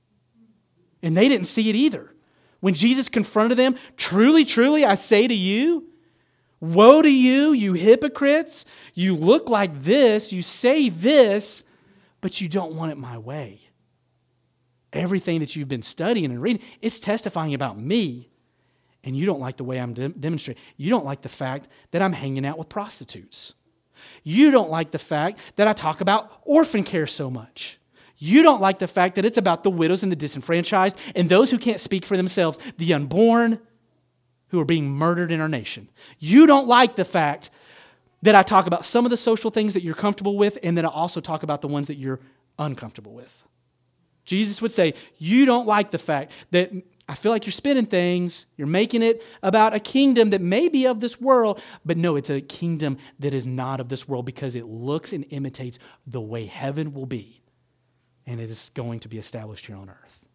And 1.04 1.16
they 1.16 1.28
didn't 1.28 1.48
see 1.48 1.70
it 1.70 1.76
either. 1.76 2.14
When 2.60 2.74
Jesus 2.74 3.08
confronted 3.08 3.58
them, 3.58 3.76
truly, 3.98 4.46
truly, 4.46 4.84
I 4.84 4.96
say 4.96 5.28
to 5.28 5.34
you, 5.34 5.88
woe 6.60 7.02
to 7.02 7.12
you, 7.12 7.54
you 7.54 7.74
hypocrites. 7.74 8.66
You 8.94 9.16
look 9.16 9.50
like 9.50 9.80
this, 9.80 10.32
you 10.34 10.42
say 10.42 10.90
this, 10.90 11.64
but 12.22 12.42
you 12.42 12.48
don't 12.48 12.76
want 12.76 12.92
it 12.92 12.98
my 12.98 13.18
way. 13.18 13.62
Everything 14.94 15.40
that 15.42 15.56
you've 15.56 15.68
been 15.68 15.82
studying 15.82 16.32
and 16.32 16.42
reading, 16.42 16.62
it's 16.82 17.00
testifying 17.00 17.54
about 17.54 17.78
me. 17.78 18.30
And 19.04 19.16
you 19.16 19.26
don't 19.26 19.40
like 19.40 19.58
the 19.58 19.64
way 19.64 19.80
I'm 19.80 19.94
de- 19.94 20.10
demonstrating. 20.10 20.62
You 20.76 20.90
don't 20.90 21.06
like 21.06 21.22
the 21.22 21.30
fact 21.30 21.68
that 21.92 22.02
I'm 22.02 22.14
hanging 22.14 22.46
out 22.46 22.58
with 22.58 22.70
prostitutes. 22.70 23.54
You 24.24 24.52
don't 24.52 24.70
like 24.70 24.92
the 24.92 25.00
fact 25.00 25.40
that 25.56 25.68
I 25.68 25.74
talk 25.74 26.02
about 26.02 26.42
orphan 26.44 26.84
care 26.84 27.08
so 27.08 27.30
much. 27.30 27.80
You 28.18 28.42
don't 28.42 28.62
like 28.62 28.80
the 28.80 28.88
fact 28.88 29.16
that 29.16 29.26
it's 29.26 29.38
about 29.38 29.64
the 29.64 29.70
widows 29.70 30.04
and 30.04 30.12
the 30.12 30.16
disenfranchised 30.16 30.98
and 31.16 31.30
those 31.30 31.52
who 31.52 31.58
can't 31.58 31.80
speak 31.80 32.06
for 32.06 32.18
themselves, 32.18 32.60
the 32.78 32.94
unborn 32.94 33.60
who 34.50 34.60
are 34.60 34.66
being 34.66 34.90
murdered 34.90 35.32
in 35.32 35.42
our 35.42 35.50
nation. 35.50 35.90
You 36.20 36.48
don't 36.48 36.68
like 36.68 36.96
the 36.96 37.06
fact 37.06 37.50
that 38.22 38.36
I 38.36 38.44
talk 38.44 38.68
about 38.68 38.86
some 38.86 39.06
of 39.06 39.12
the 39.12 39.18
social 39.18 39.52
things 39.52 39.74
that 39.74 39.84
you're 39.84 39.96
comfortable 39.96 40.38
with 40.38 40.58
and 40.64 40.78
that 40.78 40.86
I 40.86 40.90
also 40.90 41.20
talk 41.20 41.44
about 41.44 41.62
the 41.62 41.68
ones 41.68 41.88
that 41.88 41.98
you're 41.98 42.20
uncomfortable 42.58 43.14
with. 43.14 43.44
Jesus 44.26 44.62
would 44.62 44.72
say, 44.72 44.94
You 45.18 45.46
don't 45.46 45.68
like 45.68 45.92
the 45.92 45.98
fact 45.98 46.32
that 46.52 46.72
I 47.10 47.16
feel 47.16 47.32
like 47.32 47.46
you're 47.46 47.52
spinning 47.52 47.86
things. 47.86 48.48
You're 48.58 48.68
making 48.68 49.02
it 49.02 49.24
about 49.42 49.74
a 49.74 49.80
kingdom 49.80 50.32
that 50.32 50.42
may 50.42 50.68
be 50.68 50.86
of 50.86 51.00
this 51.00 51.22
world, 51.22 51.62
but 51.86 51.98
no, 51.98 52.18
it's 52.18 52.30
a 52.30 52.42
kingdom 52.42 52.98
that 53.20 53.34
is 53.34 53.48
not 53.48 53.80
of 53.80 53.88
this 53.88 54.08
world 54.08 54.26
because 54.26 54.56
it 54.56 54.66
looks 54.66 55.14
and 55.14 55.26
imitates 55.30 55.80
the 56.06 56.20
way 56.20 56.46
heaven 56.46 56.94
will 56.94 57.06
be. 57.06 57.42
And 58.26 58.42
it 58.42 58.50
is 58.50 58.72
going 58.74 59.00
to 59.02 59.08
be 59.08 59.18
established 59.18 59.68
here 59.68 59.78
on 59.78 59.90
earth. 59.90 60.27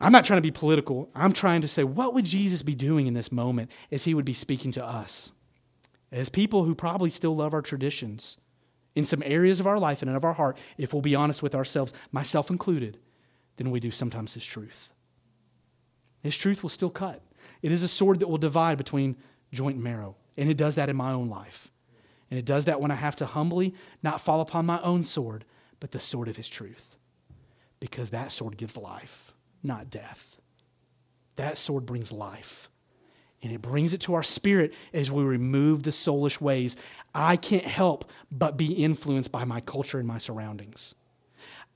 I'm 0.00 0.12
not 0.12 0.24
trying 0.24 0.38
to 0.38 0.42
be 0.42 0.50
political. 0.50 1.08
I'm 1.14 1.32
trying 1.32 1.62
to 1.62 1.68
say, 1.68 1.82
what 1.84 2.12
would 2.14 2.26
Jesus 2.26 2.62
be 2.62 2.74
doing 2.74 3.06
in 3.06 3.14
this 3.14 3.32
moment 3.32 3.70
as 3.90 4.04
he 4.04 4.14
would 4.14 4.24
be 4.24 4.34
speaking 4.34 4.70
to 4.72 4.84
us? 4.84 5.32
As 6.12 6.28
people 6.28 6.64
who 6.64 6.74
probably 6.74 7.10
still 7.10 7.34
love 7.34 7.54
our 7.54 7.62
traditions 7.62 8.38
in 8.94 9.04
some 9.04 9.22
areas 9.24 9.58
of 9.58 9.66
our 9.66 9.78
life 9.78 10.02
and 10.02 10.10
of 10.10 10.24
our 10.24 10.34
heart, 10.34 10.58
if 10.76 10.92
we'll 10.92 11.02
be 11.02 11.14
honest 11.14 11.42
with 11.42 11.54
ourselves, 11.54 11.92
myself 12.12 12.50
included, 12.50 12.98
than 13.56 13.70
we 13.70 13.80
do 13.80 13.90
sometimes 13.90 14.34
His 14.34 14.44
truth. 14.44 14.92
His 16.22 16.36
truth 16.36 16.62
will 16.62 16.70
still 16.70 16.90
cut. 16.90 17.22
It 17.62 17.72
is 17.72 17.82
a 17.82 17.88
sword 17.88 18.20
that 18.20 18.28
will 18.28 18.38
divide 18.38 18.78
between 18.78 19.16
joint 19.52 19.76
and 19.76 19.84
marrow. 19.84 20.16
And 20.36 20.50
it 20.50 20.56
does 20.56 20.74
that 20.74 20.88
in 20.88 20.96
my 20.96 21.12
own 21.12 21.28
life. 21.28 21.72
And 22.30 22.38
it 22.38 22.44
does 22.44 22.66
that 22.66 22.80
when 22.80 22.90
I 22.90 22.96
have 22.96 23.16
to 23.16 23.26
humbly 23.26 23.74
not 24.02 24.20
fall 24.20 24.40
upon 24.40 24.66
my 24.66 24.80
own 24.82 25.04
sword, 25.04 25.44
but 25.80 25.92
the 25.92 25.98
sword 25.98 26.28
of 26.28 26.36
His 26.36 26.48
truth. 26.48 26.96
Because 27.80 28.10
that 28.10 28.32
sword 28.32 28.56
gives 28.56 28.76
life, 28.76 29.25
not 29.66 29.90
death. 29.90 30.40
That 31.36 31.58
sword 31.58 31.84
brings 31.86 32.12
life. 32.12 32.68
And 33.42 33.52
it 33.52 33.60
brings 33.60 33.92
it 33.92 34.00
to 34.02 34.14
our 34.14 34.22
spirit 34.22 34.72
as 34.92 35.12
we 35.12 35.22
remove 35.22 35.82
the 35.82 35.90
soulish 35.90 36.40
ways. 36.40 36.76
I 37.14 37.36
can't 37.36 37.66
help 37.66 38.10
but 38.30 38.56
be 38.56 38.72
influenced 38.72 39.30
by 39.30 39.44
my 39.44 39.60
culture 39.60 39.98
and 39.98 40.08
my 40.08 40.18
surroundings. 40.18 40.94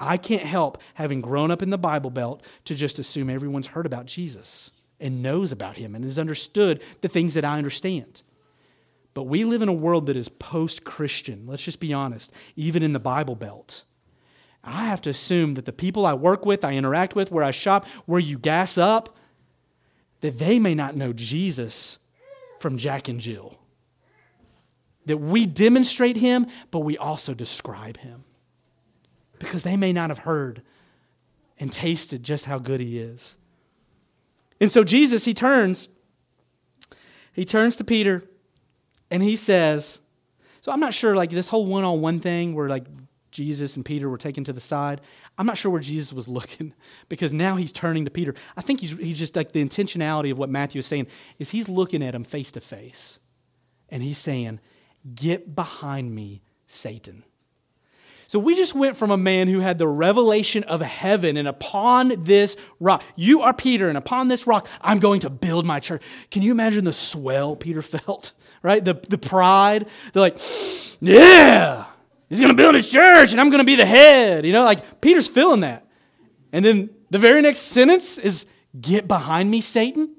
I 0.01 0.17
can't 0.17 0.43
help, 0.43 0.79
having 0.95 1.21
grown 1.21 1.51
up 1.51 1.63
in 1.63 1.69
the 1.69 1.77
Bible 1.77 2.11
Belt, 2.11 2.43
to 2.65 2.75
just 2.75 2.99
assume 2.99 3.29
everyone's 3.29 3.69
heard 3.69 3.85
about 3.85 4.07
Jesus 4.07 4.71
and 4.99 5.23
knows 5.23 5.53
about 5.53 5.77
him 5.77 5.95
and 5.95 6.05
has 6.05 6.19
understood 6.19 6.83
the 7.03 7.09
things 7.09 7.35
that 7.35 7.45
I 7.45 7.59
understand. 7.59 8.23
But 9.13 9.25
we 9.25 9.45
live 9.45 9.61
in 9.61 9.69
a 9.69 9.75
world 9.75 10.07
that 10.07 10.17
is 10.17 10.29
post 10.29 10.85
Christian, 10.85 11.47
let's 11.47 11.63
just 11.63 11.81
be 11.81 11.93
honest, 11.93 12.33
even 12.57 12.83
in 12.83 12.95
the 12.95 12.99
Bible 12.99 13.35
Belt. 13.35 13.85
I 14.63 14.87
have 14.87 15.01
to 15.03 15.11
assume 15.11 15.55
that 15.55 15.65
the 15.65 15.73
people 15.73 16.05
I 16.05 16.15
work 16.15 16.45
with, 16.45 16.65
I 16.65 16.75
interact 16.75 17.15
with, 17.15 17.33
where 17.33 17.45
I 17.45 17.51
shop, 17.51 17.87
where 18.07 18.21
you 18.21 18.39
gas 18.39 18.77
up, 18.77 19.17
that 20.21 20.39
they 20.39 20.59
may 20.59 20.75
not 20.75 20.97
know 20.97 21.13
Jesus 21.13 21.99
from 22.59 22.77
Jack 22.77 23.09
and 23.09 23.19
Jill. 23.19 23.59
That 25.07 25.17
we 25.17 25.47
demonstrate 25.47 26.19
him, 26.19 26.47
but 26.71 26.81
we 26.81 26.99
also 26.99 27.33
describe 27.33 27.97
him. 27.97 28.25
Because 29.39 29.63
they 29.63 29.79
may 29.79 29.95
not 29.95 30.11
have 30.11 30.19
heard 30.19 30.63
and 31.59 31.73
tasted 31.73 32.23
just 32.23 32.45
how 32.45 32.59
good 32.59 32.81
he 32.81 32.99
is. 32.99 33.39
And 34.61 34.71
so 34.71 34.85
Jesus, 34.85 35.25
he 35.25 35.33
turns, 35.33 35.89
he 37.33 37.47
turns 37.47 37.77
to 37.77 37.85
Peter 37.85 38.25
and 39.11 39.23
he 39.23 39.37
says, 39.37 40.01
so 40.61 40.71
I'm 40.71 40.81
not 40.81 40.93
sure, 40.93 41.17
like 41.17 41.31
this 41.31 41.49
whole 41.49 41.65
one 41.65 41.85
on 41.85 42.03
one 42.03 42.21
thing 42.21 42.55
where 42.55 42.69
like 42.69 42.85
Jesus 43.31 43.77
and 43.77 43.85
Peter 43.85 44.09
were 44.09 44.19
taken 44.19 44.45
to 44.45 44.53
the 44.53 44.61
side. 44.61 45.01
I'm 45.39 45.47
not 45.47 45.57
sure 45.57 45.71
where 45.71 45.81
Jesus 45.81 46.13
was 46.13 46.29
looking 46.39 46.75
because 47.09 47.33
now 47.33 47.57
he's 47.57 47.73
turning 47.73 48.05
to 48.05 48.11
Peter. 48.11 48.35
I 48.57 48.61
think 48.61 48.81
he's, 48.81 48.93
he's 48.93 49.19
just 49.19 49.37
like 49.37 49.53
the 49.53 49.65
intentionality 49.65 50.31
of 50.31 50.39
what 50.39 50.51
Matthew 50.51 50.79
is 50.81 50.87
saying 50.87 51.07
is 51.39 51.51
he's 51.51 51.69
looking 51.69 52.03
at 52.03 52.15
him 52.15 52.25
face 52.25 52.53
to 52.53 52.61
face 52.61 53.21
and 53.89 54.03
he's 54.03 54.19
saying, 54.19 54.61
Get 55.15 55.55
behind 55.55 56.15
me, 56.15 56.43
Satan. 56.67 57.25
So 58.31 58.39
we 58.39 58.55
just 58.55 58.77
went 58.77 58.97
from 58.97 59.11
a 59.11 59.17
man 59.17 59.49
who 59.49 59.59
had 59.59 59.79
the 59.79 59.89
revelation 59.89 60.63
of 60.63 60.81
heaven, 60.81 61.37
and 61.37 61.49
upon 61.49 62.23
this 62.23 62.57
rock, 62.79 63.03
you 63.17 63.43
are 63.43 63.53
Peter, 63.53 63.89
and 63.89 63.99
upon 63.99 64.29
this 64.29 64.47
rock, 64.47 64.69
I'm 64.81 65.01
going 65.01 65.21
to 65.21 65.31
build 65.31 65.67
my 65.67 65.81
church. 65.81 66.01
Can 66.31 66.43
you 66.43 66.53
imagine 66.53 66.85
the 66.85 66.93
swell 66.93 67.57
Peter 67.57 67.83
felt? 67.83 68.33
Right? 68.63 68.85
The, 68.85 68.95
the 68.95 69.19
pride. 69.19 69.89
They're 70.13 70.21
like, 70.21 70.39
yeah, 71.01 71.87
He's 72.31 72.41
going 72.41 72.51
to 72.51 72.57
build 72.57 72.75
his 72.75 72.89
church 72.89 73.33
and 73.33 73.41
I'm 73.41 73.51
going 73.51 73.59
to 73.59 73.65
be 73.65 73.75
the 73.75 73.85
head. 73.85 74.47
You 74.47 74.53
know, 74.53 74.65
like 74.65 75.03
Peter's 75.03 75.29
feeling 75.29 75.61
that. 75.61 75.87
And 76.53 76.65
then 76.65 76.89
the 77.11 77.19
very 77.19 77.43
next 77.43 77.59
sentence 77.59 78.17
is, 78.17 78.47
Get 78.79 79.09
behind 79.09 79.51
me, 79.51 79.61
Satan. 79.61 80.15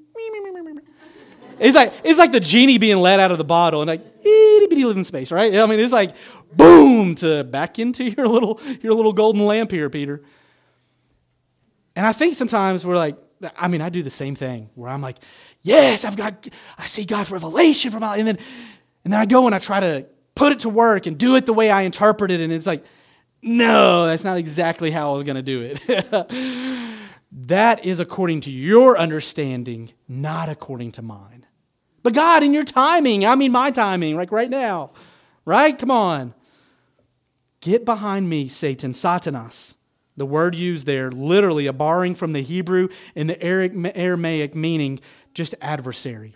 It's 1.58 1.76
like, 1.76 1.94
it's 2.02 2.18
like 2.18 2.32
the 2.32 2.40
genie 2.40 2.78
being 2.78 2.98
let 2.98 3.20
out 3.20 3.30
of 3.30 3.38
the 3.38 3.44
bottle 3.44 3.82
and 3.82 3.88
like, 3.88 4.00
itty 4.20 4.66
bitty 4.66 4.84
living 4.84 5.04
space, 5.04 5.30
right? 5.30 5.54
I 5.54 5.66
mean, 5.66 5.78
it's 5.78 5.92
like, 5.92 6.10
boom, 6.52 7.14
to 7.16 7.44
back 7.44 7.78
into 7.78 8.04
your 8.16 8.26
little, 8.26 8.60
your 8.80 8.94
little 8.94 9.12
golden 9.12 9.46
lamp 9.46 9.70
here, 9.70 9.88
Peter. 9.88 10.22
And 11.94 12.04
I 12.04 12.12
think 12.12 12.34
sometimes 12.34 12.84
we're 12.84 12.96
like, 12.96 13.16
I 13.56 13.68
mean, 13.68 13.80
I 13.80 13.90
do 13.90 14.02
the 14.02 14.10
same 14.10 14.34
thing 14.34 14.70
where 14.74 14.90
I'm 14.90 15.00
like, 15.00 15.18
yes, 15.62 16.04
I've 16.04 16.16
got, 16.16 16.48
I 16.76 16.86
see 16.86 17.04
God's 17.04 17.30
revelation 17.30 17.90
from, 17.90 18.02
and 18.02 18.26
then, 18.26 18.38
and 19.04 19.12
then 19.12 19.20
I 19.20 19.26
go 19.26 19.46
and 19.46 19.54
I 19.54 19.58
try 19.58 19.80
to 19.80 20.06
put 20.34 20.52
it 20.52 20.60
to 20.60 20.68
work 20.68 21.06
and 21.06 21.18
do 21.18 21.36
it 21.36 21.46
the 21.46 21.52
way 21.52 21.70
I 21.70 21.82
interpret 21.82 22.30
it. 22.30 22.40
And 22.40 22.52
it's 22.52 22.66
like, 22.66 22.84
no, 23.42 24.06
that's 24.06 24.24
not 24.24 24.38
exactly 24.38 24.90
how 24.90 25.10
I 25.10 25.14
was 25.14 25.24
going 25.24 25.36
to 25.36 25.42
do 25.42 25.62
it. 25.62 26.88
that 27.32 27.84
is 27.84 28.00
according 28.00 28.42
to 28.42 28.50
your 28.50 28.96
understanding, 28.96 29.90
not 30.08 30.48
according 30.48 30.92
to 30.92 31.02
mine. 31.02 31.46
But 32.02 32.14
God, 32.14 32.42
in 32.42 32.52
your 32.52 32.64
timing, 32.64 33.24
I 33.26 33.34
mean 33.34 33.52
my 33.52 33.70
timing, 33.70 34.16
like 34.16 34.32
right 34.32 34.50
now, 34.50 34.92
right? 35.44 35.76
Come 35.78 35.90
on. 35.90 36.34
Get 37.60 37.84
behind 37.84 38.28
me, 38.28 38.48
Satan, 38.48 38.92
Satanas. 38.92 39.76
The 40.16 40.26
word 40.26 40.54
used 40.54 40.86
there, 40.86 41.10
literally 41.10 41.66
a 41.66 41.72
borrowing 41.72 42.14
from 42.14 42.32
the 42.32 42.42
Hebrew 42.42 42.88
and 43.14 43.30
the 43.30 43.42
Aramaic 43.42 44.54
meaning 44.54 45.00
just 45.32 45.54
adversary. 45.60 46.34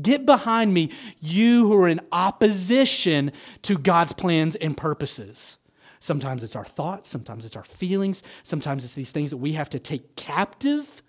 Get 0.00 0.26
behind 0.26 0.74
me, 0.74 0.90
you 1.20 1.68
who 1.68 1.74
are 1.80 1.88
in 1.88 2.00
opposition 2.10 3.30
to 3.62 3.78
God's 3.78 4.12
plans 4.12 4.56
and 4.56 4.76
purposes. 4.76 5.58
Sometimes 6.00 6.42
it's 6.42 6.56
our 6.56 6.64
thoughts, 6.64 7.08
sometimes 7.08 7.44
it's 7.44 7.56
our 7.56 7.64
feelings, 7.64 8.22
sometimes 8.42 8.84
it's 8.84 8.94
these 8.94 9.12
things 9.12 9.30
that 9.30 9.36
we 9.36 9.52
have 9.52 9.70
to 9.70 9.78
take 9.78 10.16
captive, 10.16 11.02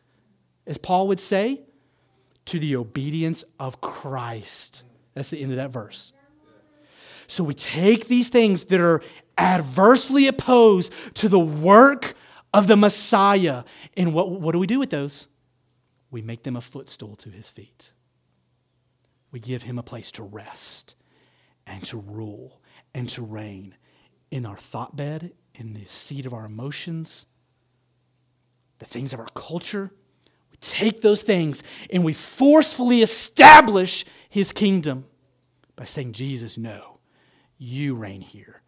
as 0.68 0.78
Paul 0.78 1.08
would 1.08 1.20
say, 1.20 1.62
to 2.46 2.60
the 2.60 2.76
obedience 2.76 3.44
of 3.60 3.82
Christ. 3.82 4.84
That's 5.16 5.32
the 5.32 5.42
end 5.42 5.52
of 5.52 5.58
that 5.58 5.72
verse. 5.72 6.14
So 7.28 7.44
we 7.44 7.56
take 7.56 8.08
these 8.08 8.30
things 8.30 8.66
that 8.66 8.80
are 8.80 9.02
adversely 9.36 10.28
opposed 10.28 10.94
to 11.16 11.28
the 11.28 11.40
work 11.40 12.14
of 12.54 12.68
the 12.68 12.78
Messiah, 12.78 13.64
and 13.98 14.14
what, 14.14 14.30
what 14.30 14.54
do 14.54 14.60
we 14.60 14.68
do 14.68 14.80
with 14.80 14.92
those? 14.92 15.28
We 16.12 16.22
make 16.22 16.44
them 16.44 16.56
a 16.56 16.62
footstool 16.62 17.16
to 17.18 17.30
his 17.30 17.50
feet 17.50 17.92
we 19.36 19.42
give 19.42 19.64
him 19.64 19.78
a 19.78 19.84
place 19.84 20.12
to 20.12 20.24
rest 20.24 20.96
and 21.68 21.84
to 21.84 21.98
rule 21.98 22.62
and 22.94 23.10
to 23.10 23.22
reign 23.22 23.76
in 24.32 24.46
our 24.46 24.56
thought 24.56 24.96
bed, 24.96 25.34
in 25.56 25.74
the 25.74 25.84
seat 25.88 26.26
of 26.26 26.34
our 26.34 26.46
emotions, 26.46 27.26
the 28.80 28.86
things 28.86 29.14
of 29.14 29.20
our 29.20 29.28
culture. 29.36 29.92
We 30.52 30.58
take 30.62 31.02
those 31.02 31.22
things 31.22 31.64
and 31.92 32.06
we 32.06 32.14
forcefully 32.14 33.02
establish 33.02 34.06
his 34.30 34.54
kingdom 34.54 35.04
by 35.76 35.84
saying, 35.84 36.14
Jesus, 36.14 36.58
no, 36.58 37.00
you 37.58 37.94
reign 37.94 38.22
here. 38.22 38.62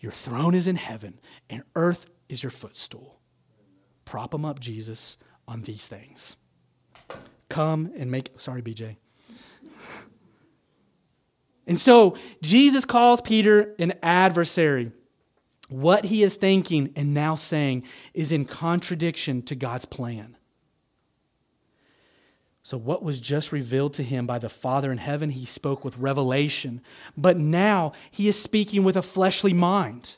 Your 0.00 0.12
throne 0.12 0.54
is 0.54 0.66
in 0.66 0.76
heaven, 0.76 1.18
and 1.48 1.62
earth 1.74 2.04
is 2.28 2.42
your 2.42 2.50
footstool. 2.50 3.20
Prop 4.04 4.32
them 4.32 4.44
up, 4.44 4.60
Jesus, 4.60 5.16
on 5.48 5.62
these 5.62 5.88
things. 5.88 6.36
Come 7.48 7.90
and 7.96 8.10
make, 8.10 8.38
sorry, 8.38 8.60
BJ. 8.60 8.96
And 11.66 11.80
so 11.80 12.16
Jesus 12.42 12.84
calls 12.84 13.20
Peter 13.20 13.74
an 13.78 13.94
adversary. 14.02 14.92
What 15.68 16.06
he 16.06 16.24
is 16.24 16.36
thinking 16.36 16.92
and 16.96 17.14
now 17.14 17.36
saying 17.36 17.84
is 18.12 18.32
in 18.32 18.44
contradiction 18.44 19.42
to 19.42 19.54
God's 19.54 19.84
plan. 19.84 20.36
So, 22.62 22.76
what 22.76 23.02
was 23.02 23.20
just 23.20 23.52
revealed 23.52 23.94
to 23.94 24.02
him 24.02 24.26
by 24.26 24.38
the 24.38 24.48
Father 24.48 24.92
in 24.92 24.98
heaven, 24.98 25.30
he 25.30 25.44
spoke 25.44 25.84
with 25.84 25.96
revelation. 25.96 26.82
But 27.16 27.38
now 27.38 27.92
he 28.10 28.28
is 28.28 28.40
speaking 28.40 28.84
with 28.84 28.96
a 28.96 29.02
fleshly 29.02 29.52
mind. 29.52 30.16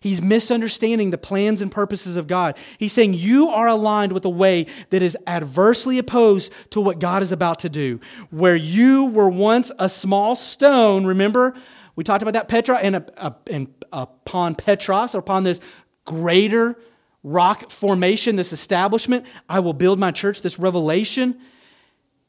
He's 0.00 0.20
misunderstanding 0.20 1.10
the 1.10 1.18
plans 1.18 1.60
and 1.60 1.70
purposes 1.70 2.16
of 2.16 2.26
God. 2.26 2.56
He's 2.78 2.92
saying, 2.92 3.14
You 3.14 3.48
are 3.48 3.66
aligned 3.66 4.12
with 4.12 4.24
a 4.24 4.30
way 4.30 4.66
that 4.90 5.02
is 5.02 5.16
adversely 5.26 5.98
opposed 5.98 6.52
to 6.70 6.80
what 6.80 6.98
God 6.98 7.22
is 7.22 7.32
about 7.32 7.60
to 7.60 7.68
do. 7.68 8.00
Where 8.30 8.56
you 8.56 9.06
were 9.06 9.28
once 9.28 9.72
a 9.78 9.88
small 9.88 10.34
stone, 10.34 11.06
remember? 11.06 11.54
We 11.96 12.04
talked 12.04 12.22
about 12.22 12.34
that 12.34 12.48
Petra, 12.48 12.76
and, 12.76 13.10
and 13.50 13.74
upon 13.92 14.54
Petros, 14.54 15.14
or 15.14 15.18
upon 15.18 15.44
this 15.44 15.60
greater 16.04 16.78
rock 17.22 17.70
formation, 17.70 18.36
this 18.36 18.52
establishment, 18.52 19.26
I 19.48 19.60
will 19.60 19.72
build 19.72 19.98
my 19.98 20.12
church, 20.12 20.42
this 20.42 20.58
revelation. 20.58 21.40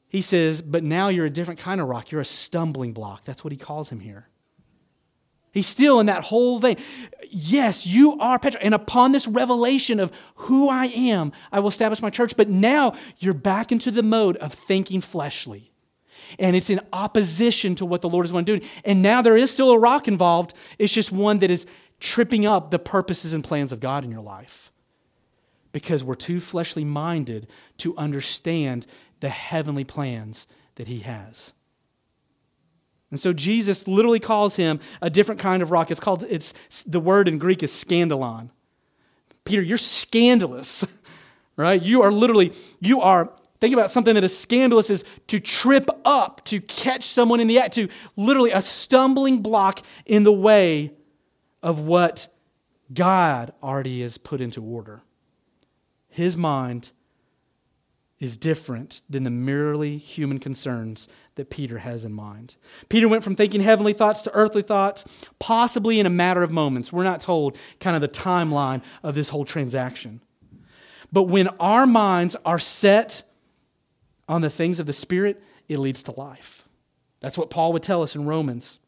He 0.08 0.22
says, 0.22 0.62
But 0.62 0.84
now 0.84 1.10
you're 1.10 1.26
a 1.26 1.30
different 1.30 1.60
kind 1.60 1.82
of 1.82 1.88
rock. 1.88 2.12
You're 2.12 2.22
a 2.22 2.26
stumbling 2.26 2.94
block. 2.94 3.26
That's 3.26 3.44
what 3.44 3.52
he 3.52 3.58
calls 3.58 3.92
him 3.92 4.00
here. 4.00 4.28
He's 5.58 5.66
still 5.66 6.00
in 6.00 6.06
that 6.06 6.24
whole 6.24 6.60
vein. 6.60 6.78
Yes, 7.32 7.88
you 7.88 8.20
are 8.20 8.38
Petra. 8.38 8.62
And 8.62 8.76
upon 8.76 9.12
this 9.12 9.28
revelation 9.28 10.00
of 10.00 10.12
who 10.36 10.70
I 10.70 10.86
am, 10.86 11.32
I 11.52 11.60
will 11.60 11.70
establish 11.70 12.00
my 12.00 12.12
church. 12.12 12.38
But 12.38 12.48
now 12.48 12.94
you're 13.18 13.34
back 13.34 13.72
into 13.72 13.90
the 13.90 14.04
mode 14.04 14.38
of 14.38 14.54
thinking 14.54 15.02
fleshly. 15.02 15.72
And 16.38 16.56
it's 16.56 16.70
in 16.70 16.80
opposition 16.94 17.74
to 17.76 17.88
what 17.88 18.02
the 18.02 18.10
Lord 18.10 18.28
is 18.28 18.32
wanting 18.32 18.60
to 18.60 18.60
do. 18.60 18.72
And 18.86 19.02
now 19.02 19.24
there 19.24 19.36
is 19.36 19.50
still 19.50 19.72
a 19.72 19.80
rock 19.80 20.08
involved. 20.08 20.54
It's 20.78 20.94
just 20.94 21.12
one 21.12 21.40
that 21.40 21.50
is 21.50 21.66
tripping 22.00 22.46
up 22.46 22.70
the 22.70 22.78
purposes 22.78 23.34
and 23.34 23.44
plans 23.44 23.72
of 23.72 23.80
God 23.80 24.04
in 24.04 24.12
your 24.12 24.22
life. 24.22 24.72
Because 25.72 26.04
we're 26.04 26.14
too 26.14 26.40
fleshly 26.40 26.86
minded 26.86 27.48
to 27.78 27.98
understand 27.98 28.86
the 29.22 29.30
heavenly 29.30 29.86
plans 29.86 30.46
that 30.76 30.88
He 30.88 31.00
has. 31.00 31.56
And 33.10 33.20
so 33.20 33.32
Jesus 33.34 33.88
literally 33.88 34.20
calls 34.20 34.58
him 34.58 34.80
a 35.02 35.10
different 35.10 35.40
kind 35.40 35.64
of 35.64 35.72
rock. 35.72 35.92
It's 35.92 36.00
called, 36.00 36.26
it's 36.30 36.54
the 36.84 37.00
word 37.00 37.28
in 37.28 37.38
Greek 37.38 37.64
is 37.64 37.72
scandalon. 37.72 38.50
Peter, 39.46 39.62
you're 39.62 39.78
scandalous, 39.78 40.86
right? 41.56 41.82
You 41.82 42.02
are 42.02 42.12
literally, 42.12 42.52
you 42.82 43.02
are, 43.02 43.32
think 43.62 43.74
about 43.74 43.92
something 43.92 44.14
that 44.16 44.24
is 44.24 44.38
scandalous 44.38 44.90
is 44.90 45.06
to 45.28 45.40
trip 45.40 45.90
up, 46.04 46.44
to 46.46 46.60
catch 46.60 47.06
someone 47.06 47.40
in 47.40 47.48
the 47.48 47.60
act, 47.60 47.76
to 47.76 47.88
literally 48.18 48.52
a 48.52 48.62
stumbling 48.62 49.42
block 49.42 49.82
in 50.06 50.24
the 50.24 50.34
way 50.34 50.92
of 51.64 51.80
what 51.80 52.28
God 52.94 53.54
already 53.64 54.02
has 54.02 54.18
put 54.18 54.42
into 54.42 54.62
order. 54.62 55.02
His 56.10 56.36
mind 56.36 56.92
is 58.20 58.38
different 58.38 59.04
than 59.10 59.24
the 59.24 59.30
merely 59.30 59.98
human 59.98 60.40
concerns 60.40 61.08
that 61.36 61.50
Peter 61.50 61.80
has 61.80 62.04
in 62.04 62.12
mind. 62.12 62.56
Peter 62.90 63.08
went 63.08 63.24
from 63.24 63.36
thinking 63.36 63.62
heavenly 63.62 63.94
thoughts 63.94 64.24
to 64.24 64.34
earthly 64.34 64.64
thoughts, 64.64 65.26
possibly 65.40 66.00
in 66.00 66.06
a 66.06 66.10
matter 66.10 66.42
of 66.42 66.50
moments. 66.50 66.92
We're 66.92 67.04
not 67.04 67.22
told 67.22 67.58
kind 67.80 67.96
of 67.96 68.02
the 68.02 68.08
timeline 68.08 68.82
of 69.04 69.14
this 69.14 69.30
whole 69.30 69.46
transaction. 69.46 70.22
But 71.12 71.24
when 71.24 71.48
our 71.60 71.86
minds 71.86 72.36
are 72.44 72.60
set 72.60 73.24
on 74.28 74.42
the 74.42 74.50
things 74.50 74.80
of 74.80 74.88
the 74.88 74.94
Spirit, 74.94 75.42
it 75.70 75.78
leads 75.78 76.04
to 76.04 76.12
life. 76.12 76.64
That's 77.20 77.38
what 77.38 77.50
Paul 77.50 77.72
would 77.74 77.84
tell 77.84 78.04
us 78.04 78.16
in 78.16 78.26
Romans. 78.26 78.80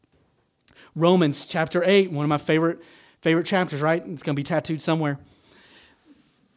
Romans 0.94 1.46
chapter 1.46 1.82
8, 1.84 2.10
one 2.10 2.24
of 2.24 2.28
my 2.28 2.38
favorite, 2.38 2.82
favorite 3.22 3.46
chapters, 3.46 3.80
right? 3.80 4.02
It's 4.06 4.22
going 4.22 4.34
to 4.34 4.40
be 4.40 4.42
tattooed 4.42 4.80
somewhere. 4.80 5.18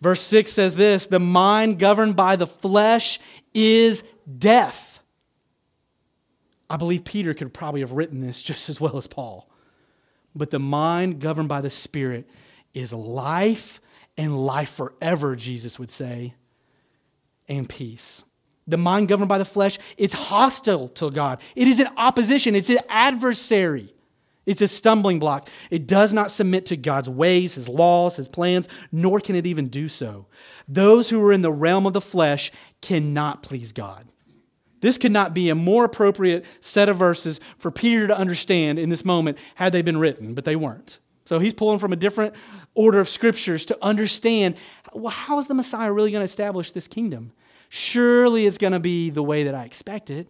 Verse 0.03 0.19
6 0.19 0.51
says 0.51 0.75
this 0.75 1.07
The 1.07 1.19
mind 1.19 1.79
governed 1.79 2.17
by 2.17 2.35
the 2.35 2.45
flesh 2.45 3.19
is 3.53 4.03
death. 4.37 4.99
I 6.69 6.75
believe 6.75 7.05
Peter 7.05 7.33
could 7.33 7.53
probably 7.53 7.79
have 7.79 7.93
written 7.93 8.19
this 8.19 8.41
just 8.51 8.69
as 8.69 8.81
well 8.81 8.97
as 8.97 9.07
Paul. 9.07 9.49
But 10.35 10.49
the 10.49 10.59
mind 10.59 11.21
governed 11.21 11.47
by 11.47 11.61
the 11.61 11.69
Spirit 11.69 12.29
is 12.73 12.91
life 12.91 13.79
and 14.17 14.45
life 14.45 14.71
forever, 14.73 15.37
Jesus 15.37 15.79
would 15.79 15.91
say, 15.91 16.33
and 17.47 17.69
peace. 17.69 18.25
The 18.67 18.77
mind 18.77 19.07
governed 19.07 19.29
by 19.29 19.37
the 19.37 19.45
flesh, 19.45 19.79
it's 19.97 20.13
hostile 20.13 20.89
to 20.89 21.11
God. 21.11 21.39
It 21.55 21.67
is 21.67 21.79
an 21.79 21.87
opposition, 21.95 22.55
it's 22.55 22.69
an 22.69 22.79
adversary. 22.89 23.93
It's 24.45 24.61
a 24.61 24.67
stumbling 24.67 25.19
block. 25.19 25.47
It 25.71 25.87
does 25.87 26.13
not 26.13 26.31
submit 26.31 26.65
to 26.67 26.77
God's 26.77 27.09
ways, 27.09 27.55
His 27.55 27.69
laws, 27.69 28.17
His 28.17 28.27
plans, 28.27 28.67
nor 28.91 29.19
can 29.19 29.35
it 29.35 29.45
even 29.45 29.69
do 29.69 29.87
so. 29.87 30.27
Those 30.67 31.09
who 31.09 31.25
are 31.25 31.31
in 31.31 31.41
the 31.41 31.51
realm 31.51 31.85
of 31.85 31.93
the 31.93 32.01
flesh 32.01 32.51
cannot 32.81 33.43
please 33.43 33.71
God. 33.71 34.07
This 34.81 34.97
could 34.97 35.13
not 35.13 35.33
be 35.33 35.47
a 35.47 35.55
more 35.55 35.85
appropriate 35.85 36.43
set 36.59 36.89
of 36.89 36.97
verses 36.97 37.39
for 37.57 37.71
Peter 37.71 38.07
to 38.07 38.17
understand 38.17 38.77
in 38.77 38.89
this 38.89 39.05
moment 39.05 39.37
had 39.55 39.71
they 39.71 39.81
been 39.81 39.97
written, 39.97 40.33
but 40.33 40.43
they 40.43 40.57
weren't. 40.57 40.99
So 41.23 41.39
he's 41.39 41.53
pulling 41.53 41.79
from 41.79 41.93
a 41.93 41.95
different 41.95 42.35
order 42.75 42.99
of 42.99 43.07
scriptures 43.07 43.63
to 43.65 43.77
understand 43.81 44.55
well, 44.93 45.11
how 45.11 45.39
is 45.39 45.47
the 45.47 45.53
Messiah 45.53 45.91
really 45.91 46.11
going 46.11 46.19
to 46.21 46.25
establish 46.25 46.71
this 46.71 46.87
kingdom? 46.87 47.31
Surely 47.69 48.45
it's 48.45 48.59
going 48.59 48.73
to 48.73 48.79
be 48.79 49.09
the 49.09 49.23
way 49.23 49.43
that 49.43 49.55
I 49.55 49.63
expect 49.63 50.09
it. 50.09 50.27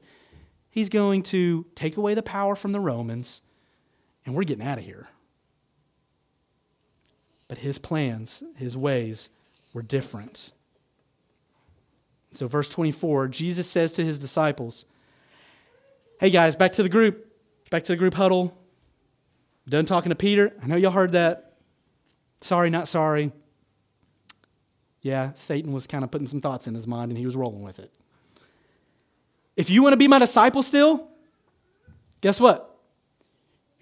He's 0.70 0.88
going 0.88 1.24
to 1.24 1.66
take 1.76 1.98
away 1.98 2.14
the 2.14 2.24
power 2.24 2.56
from 2.56 2.72
the 2.72 2.80
Romans 2.80 3.42
and 4.26 4.36
we're 4.36 4.44
getting 4.44 4.66
out 4.66 4.78
of 4.78 4.86
here. 4.86 5.08
But 7.48 7.60
his 7.60 7.78
plans, 7.78 8.44
his 8.56 8.78
ways 8.78 9.30
were 9.74 9.82
different. 9.82 10.52
So, 12.34 12.48
verse 12.48 12.68
24, 12.70 13.28
Jesus 13.28 13.70
says 13.70 13.94
to 13.94 14.04
his 14.04 14.18
disciples, 14.18 14.86
Hey 16.20 16.30
guys, 16.30 16.56
back 16.56 16.72
to 16.74 16.84
the 16.84 16.90
group, 16.90 17.28
back 17.70 17.84
to 17.84 17.92
the 17.92 17.98
group 17.98 18.14
huddle. 18.14 18.58
Done 19.68 19.86
talking 19.86 20.10
to 20.10 20.16
Peter. 20.16 20.54
I 20.62 20.68
know 20.68 20.76
y'all 20.76 20.92
heard 20.92 21.14
that. 21.14 21.54
Sorry, 22.42 22.70
not 22.70 22.88
sorry. 22.88 23.32
Yeah, 25.02 25.34
Satan 25.34 25.72
was 25.72 25.88
kind 25.88 26.04
of 26.04 26.12
putting 26.12 26.28
some 26.28 26.42
thoughts 26.42 26.68
in 26.68 26.76
his 26.76 26.88
mind 26.88 27.12
and 27.12 27.18
he 27.18 27.26
was 27.26 27.36
rolling 27.36 27.62
with 27.62 27.80
it. 27.80 27.92
If 29.56 29.70
you 29.70 29.84
want 29.84 29.94
to 29.94 29.98
be 29.98 30.08
my 30.08 30.20
disciple 30.20 30.64
still, 30.64 31.10
guess 32.22 32.40
what? 32.40 32.73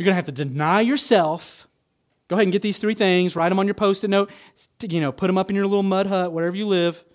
You're 0.01 0.05
going 0.05 0.13
to 0.13 0.25
have 0.25 0.35
to 0.35 0.43
deny 0.45 0.81
yourself. 0.81 1.67
Go 2.27 2.35
ahead 2.35 2.47
and 2.47 2.51
get 2.51 2.63
these 2.63 2.79
three 2.79 2.95
things, 2.95 3.35
write 3.35 3.49
them 3.49 3.59
on 3.59 3.67
your 3.67 3.75
post 3.75 4.03
it 4.03 4.07
note, 4.07 4.31
you 4.81 4.99
know, 4.99 5.11
put 5.11 5.27
them 5.27 5.37
up 5.37 5.51
in 5.51 5.55
your 5.55 5.67
little 5.67 5.83
mud 5.83 6.07
hut, 6.07 6.31
wherever 6.31 6.57
you 6.57 6.65
live. 6.65 7.05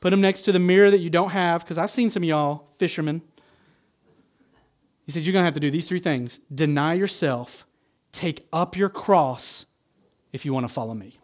Put 0.00 0.10
them 0.10 0.20
next 0.20 0.42
to 0.42 0.52
the 0.52 0.58
mirror 0.58 0.90
that 0.90 0.98
you 0.98 1.08
don't 1.08 1.30
have, 1.30 1.62
because 1.62 1.78
I've 1.78 1.90
seen 1.90 2.10
some 2.10 2.22
of 2.22 2.28
y'all, 2.28 2.68
fishermen. 2.76 3.22
He 5.06 5.12
says, 5.12 5.26
You're 5.26 5.32
going 5.32 5.44
to 5.44 5.46
have 5.46 5.54
to 5.54 5.60
do 5.60 5.70
these 5.70 5.88
three 5.88 5.98
things 5.98 6.40
deny 6.54 6.92
yourself, 6.92 7.64
take 8.12 8.46
up 8.52 8.76
your 8.76 8.90
cross 8.90 9.64
if 10.30 10.44
you 10.44 10.52
want 10.52 10.68
to 10.68 10.72
follow 10.72 10.92
me. 10.92 11.18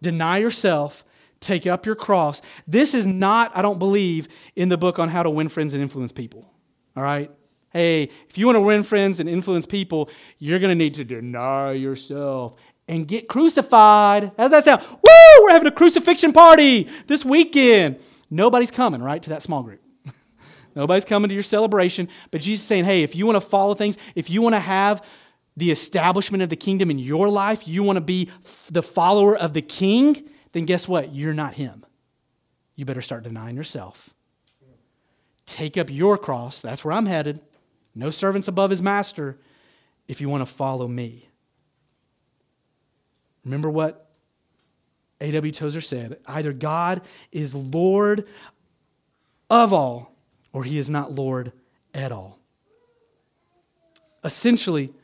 Deny 0.00 0.38
yourself, 0.38 1.04
take 1.40 1.66
up 1.66 1.86
your 1.86 1.96
cross. 1.96 2.40
This 2.68 2.94
is 2.94 3.04
not, 3.04 3.50
I 3.56 3.62
don't 3.62 3.80
believe, 3.80 4.28
in 4.54 4.68
the 4.68 4.78
book 4.78 5.00
on 5.00 5.08
how 5.08 5.24
to 5.24 5.30
win 5.30 5.48
friends 5.48 5.74
and 5.74 5.82
influence 5.82 6.12
people. 6.12 6.48
All 6.96 7.02
right? 7.02 7.32
Hey, 7.70 8.10
if 8.28 8.36
you 8.36 8.46
want 8.46 8.56
to 8.56 8.60
win 8.60 8.82
friends 8.82 9.20
and 9.20 9.28
influence 9.28 9.64
people, 9.64 10.10
you're 10.38 10.58
going 10.58 10.70
to 10.70 10.74
need 10.74 10.94
to 10.94 11.04
deny 11.04 11.72
yourself 11.72 12.56
and 12.88 13.06
get 13.06 13.28
crucified. 13.28 14.32
How's 14.36 14.50
that 14.50 14.64
sound? 14.64 14.82
Woo! 14.82 15.44
We're 15.44 15.52
having 15.52 15.68
a 15.68 15.72
crucifixion 15.72 16.32
party 16.32 16.88
this 17.06 17.24
weekend. 17.24 18.00
Nobody's 18.28 18.72
coming, 18.72 19.02
right, 19.02 19.22
to 19.22 19.30
that 19.30 19.42
small 19.42 19.62
group. 19.62 19.80
Nobody's 20.74 21.04
coming 21.04 21.28
to 21.28 21.34
your 21.34 21.44
celebration. 21.44 22.08
But 22.32 22.40
Jesus 22.40 22.62
is 22.62 22.66
saying, 22.66 22.86
hey, 22.86 23.04
if 23.04 23.14
you 23.14 23.24
want 23.24 23.36
to 23.36 23.40
follow 23.40 23.74
things, 23.74 23.96
if 24.16 24.28
you 24.28 24.42
want 24.42 24.56
to 24.56 24.60
have 24.60 25.04
the 25.56 25.70
establishment 25.70 26.42
of 26.42 26.48
the 26.48 26.56
kingdom 26.56 26.90
in 26.90 26.98
your 26.98 27.28
life, 27.28 27.68
you 27.68 27.84
want 27.84 27.98
to 27.98 28.00
be 28.00 28.30
the 28.70 28.82
follower 28.82 29.36
of 29.36 29.52
the 29.52 29.62
king, 29.62 30.28
then 30.52 30.64
guess 30.64 30.88
what? 30.88 31.14
You're 31.14 31.34
not 31.34 31.54
him. 31.54 31.86
You 32.74 32.84
better 32.84 33.02
start 33.02 33.22
denying 33.22 33.56
yourself. 33.56 34.14
Take 35.46 35.76
up 35.76 35.90
your 35.90 36.18
cross. 36.18 36.62
That's 36.62 36.84
where 36.84 36.92
I'm 36.92 37.06
headed. 37.06 37.40
No 38.00 38.08
servants 38.08 38.48
above 38.48 38.70
his 38.70 38.80
master 38.80 39.36
if 40.08 40.22
you 40.22 40.30
want 40.30 40.40
to 40.40 40.46
follow 40.46 40.88
me. 40.88 41.28
Remember 43.44 43.68
what 43.68 44.10
A.W. 45.20 45.52
Tozer 45.52 45.82
said 45.82 46.16
either 46.26 46.54
God 46.54 47.02
is 47.30 47.54
Lord 47.54 48.26
of 49.50 49.74
all, 49.74 50.16
or 50.54 50.64
he 50.64 50.78
is 50.78 50.88
not 50.88 51.12
Lord 51.12 51.52
at 51.92 52.10
all. 52.10 52.38
Essentially, 54.24 54.94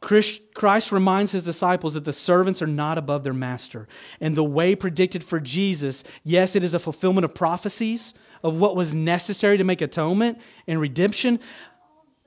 Christ 0.00 0.92
reminds 0.92 1.32
his 1.32 1.42
disciples 1.42 1.94
that 1.94 2.04
the 2.04 2.12
servants 2.12 2.62
are 2.62 2.68
not 2.68 2.96
above 2.96 3.24
their 3.24 3.34
master. 3.34 3.88
And 4.20 4.36
the 4.36 4.44
way 4.44 4.76
predicted 4.76 5.24
for 5.24 5.40
Jesus, 5.40 6.04
yes, 6.22 6.54
it 6.54 6.62
is 6.62 6.74
a 6.74 6.78
fulfillment 6.78 7.24
of 7.24 7.34
prophecies 7.34 8.14
of 8.44 8.56
what 8.56 8.76
was 8.76 8.94
necessary 8.94 9.58
to 9.58 9.64
make 9.64 9.80
atonement 9.80 10.40
and 10.68 10.80
redemption, 10.80 11.40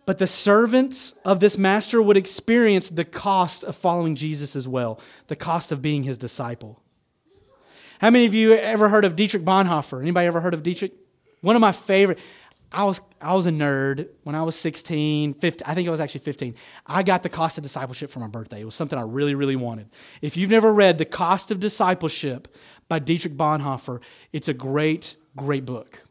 but 0.10 0.18
the 0.18 0.26
servants 0.26 1.14
of 1.24 1.40
this 1.40 1.56
master 1.56 2.02
would 2.02 2.18
experience 2.18 2.90
the 2.90 3.06
cost 3.06 3.64
of 3.64 3.76
following 3.76 4.16
Jesus 4.16 4.56
as 4.56 4.68
well, 4.68 5.00
the 5.28 5.36
cost 5.36 5.72
of 5.72 5.84
being 5.84 6.02
his 6.02 6.18
disciple. 6.18 6.82
How 8.02 8.10
many 8.10 8.26
of 8.26 8.34
you 8.34 8.54
ever 8.54 8.90
heard 8.90 9.06
of 9.06 9.16
Dietrich 9.16 9.44
Bonhoeffer? 9.44 10.02
Anybody 10.02 10.26
ever 10.26 10.42
heard 10.42 10.56
of 10.56 10.64
Dietrich? 10.64 10.94
One 11.42 11.56
of 11.56 11.60
my 11.60 11.72
favorite. 11.72 12.18
I 12.72 12.86
was, 12.86 13.02
I 13.22 13.36
was 13.36 13.46
a 13.46 13.52
nerd 13.52 14.08
when 14.24 14.34
I 14.34 14.42
was 14.42 14.56
16, 14.56 15.36
15, 15.36 15.64
I 15.68 15.76
think 15.76 15.88
I 15.88 15.92
was 15.92 16.00
actually 16.00 16.22
15. 16.22 16.56
I 16.88 17.04
got 17.04 17.22
The 17.22 17.30
Cost 17.30 17.60
of 17.60 17.62
Discipleship 17.62 18.10
for 18.10 18.20
my 18.20 18.28
birthday. 18.28 18.62
It 18.62 18.66
was 18.66 18.74
something 18.74 18.98
I 18.98 19.04
really, 19.04 19.36
really 19.36 19.58
wanted. 19.58 19.90
If 20.24 20.38
you've 20.38 20.50
never 20.50 20.74
read 20.74 20.98
The 20.98 21.06
Cost 21.06 21.52
of 21.52 21.60
Discipleship 21.60 22.48
by 22.88 22.98
Dietrich 22.98 23.36
Bonhoeffer, 23.36 24.02
it's 24.34 24.48
a 24.48 24.56
great, 24.56 25.18
great 25.36 25.66
book. 25.66 26.09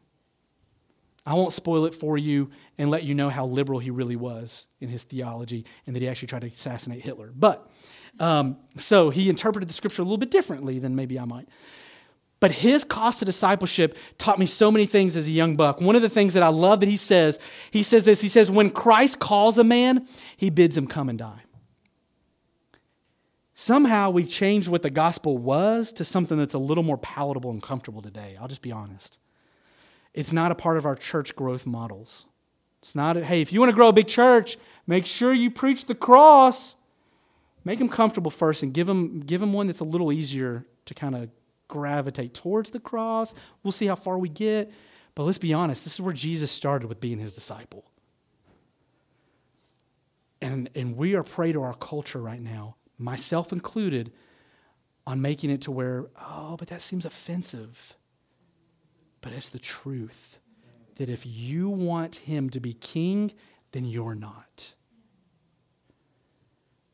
I 1.29 1.35
won't 1.35 1.53
spoil 1.53 1.85
it 1.85 1.95
for 1.95 2.17
you 2.17 2.49
and 2.79 2.91
let 2.91 3.03
you 3.03 3.15
know 3.15 3.29
how 3.29 3.45
liberal 3.45 3.81
he 3.81 3.91
really 3.91 4.17
was 4.17 4.67
in 4.81 4.89
his 4.89 5.05
theology 5.05 5.67
and 5.87 5.95
that 5.95 6.01
he 6.01 6.09
actually 6.09 6.29
tried 6.29 6.41
to 6.41 6.47
assassinate 6.47 7.03
Hitler. 7.03 7.35
But 7.37 7.71
um, 8.19 8.57
so 8.79 9.11
he 9.11 9.29
interpreted 9.29 9.69
the 9.69 9.75
scripture 9.75 10.01
a 10.01 10.07
little 10.07 10.17
bit 10.17 10.31
differently 10.31 10.79
than 10.79 10.97
maybe 10.97 11.19
I 11.19 11.27
might. 11.27 11.47
But 12.41 12.53
his 12.53 12.83
cost 12.83 13.21
of 13.21 13.27
discipleship 13.27 13.99
taught 14.17 14.39
me 14.39 14.47
so 14.47 14.71
many 14.71 14.87
things 14.87 15.17
as 15.17 15.27
a 15.27 15.31
young 15.31 15.55
buck. 15.55 15.83
One 15.83 15.97
of 15.97 16.01
the 16.01 16.09
things 16.09 16.33
that 16.33 16.43
I 16.43 16.49
love 16.49 16.81
that 16.81 16.89
he 16.89 16.97
says, 16.97 17.39
he 17.71 17.83
says 17.83 18.07
this 18.07 18.23
he 18.23 18.29
says, 18.29 18.51
when 18.51 18.71
Christ 18.71 19.19
calls 19.19 19.59
a 19.59 19.65
man, 19.65 20.09
he 20.35 20.49
bids 20.49 20.79
him 20.79 20.87
come 20.87 21.11
and 21.11 21.19
die. 21.19 21.43
Somehow 23.55 24.09
we've 24.09 24.31
changed 24.31 24.69
what 24.69 24.81
the 24.81 24.89
gospel 24.89 25.37
was 25.37 25.93
to 25.93 26.07
something 26.07 26.39
that's 26.39 26.55
a 26.55 26.59
little 26.59 26.85
more 26.85 26.97
palatable 26.97 27.51
and 27.51 27.63
comfortable 27.63 28.01
today. 28.01 28.35
I'll 28.41 28.49
just 28.49 28.63
be 28.63 28.73
honest. 28.73 29.19
It's 30.19 30.33
not 30.33 30.51
a 30.51 30.57
part 30.57 30.79
of 30.79 30.85
our 30.85 30.97
church 30.97 31.37
growth 31.37 31.65
models. 31.65 32.27
It's 32.81 32.97
not, 32.97 33.17
a, 33.17 33.25
hey, 33.25 33.41
if 33.41 33.53
you 33.53 33.61
want 33.61 33.71
to 33.71 33.77
grow 33.77 33.87
a 33.87 33.93
big 33.93 34.09
church, 34.09 34.57
make 34.85 35.07
sure 35.07 35.33
you 35.33 35.49
preach 35.49 35.85
the 35.85 35.95
cross. 35.95 36.75
Make 37.65 37.79
them 37.79 37.89
comfortable 37.89 38.33
first 38.33 38.65
and 38.65 38.75
give 38.75 38.89
them, 38.89 39.21
give 39.21 39.41
them 39.41 39.53
one 39.53 39.69
that's 39.69 39.79
a 39.79 39.85
little 39.85 40.11
easier 40.11 40.67
to 40.87 40.95
kind 40.95 41.15
of 41.15 41.31
gravitate 41.69 42.35
towards 42.35 42.73
the 42.73 42.81
cross. 42.81 43.33
We'll 43.63 43.71
see 43.71 43.87
how 43.87 43.95
far 43.95 44.19
we 44.19 44.29
get. 44.29 44.73
But 45.15 45.23
let's 45.23 45.39
be 45.39 45.55
honest, 45.55 45.85
this 45.85 45.95
is 45.95 46.01
where 46.01 46.15
Jesus 46.15 46.51
started 46.51 46.89
with 46.89 47.01
being 47.01 47.21
his 47.21 47.37
disciple. 47.37 47.85
And, 50.43 50.69
and 50.75 50.97
we 50.97 51.15
are 51.15 51.23
prey 51.23 51.53
to 51.53 51.63
our 51.63 51.75
culture 51.75 52.21
right 52.21 52.41
now 52.41 52.75
myself 52.99 53.53
included, 53.53 54.13
on 55.07 55.23
making 55.23 55.51
it 55.51 55.63
to 55.63 55.71
where, 55.71 56.07
oh, 56.21 56.57
but 56.59 56.67
that 56.69 56.83
seems 56.83 57.07
offensive. 57.07 57.97
But 59.29 59.37
it's 59.37 59.51
the 59.51 59.59
truth 59.59 60.39
that 60.95 61.11
if 61.11 61.27
you 61.27 61.69
want 61.69 62.17
him 62.17 62.49
to 62.49 62.61
be 62.61 62.73
king, 62.73 63.31
then 63.73 63.85
you're 63.85 64.15
not. 64.15 64.73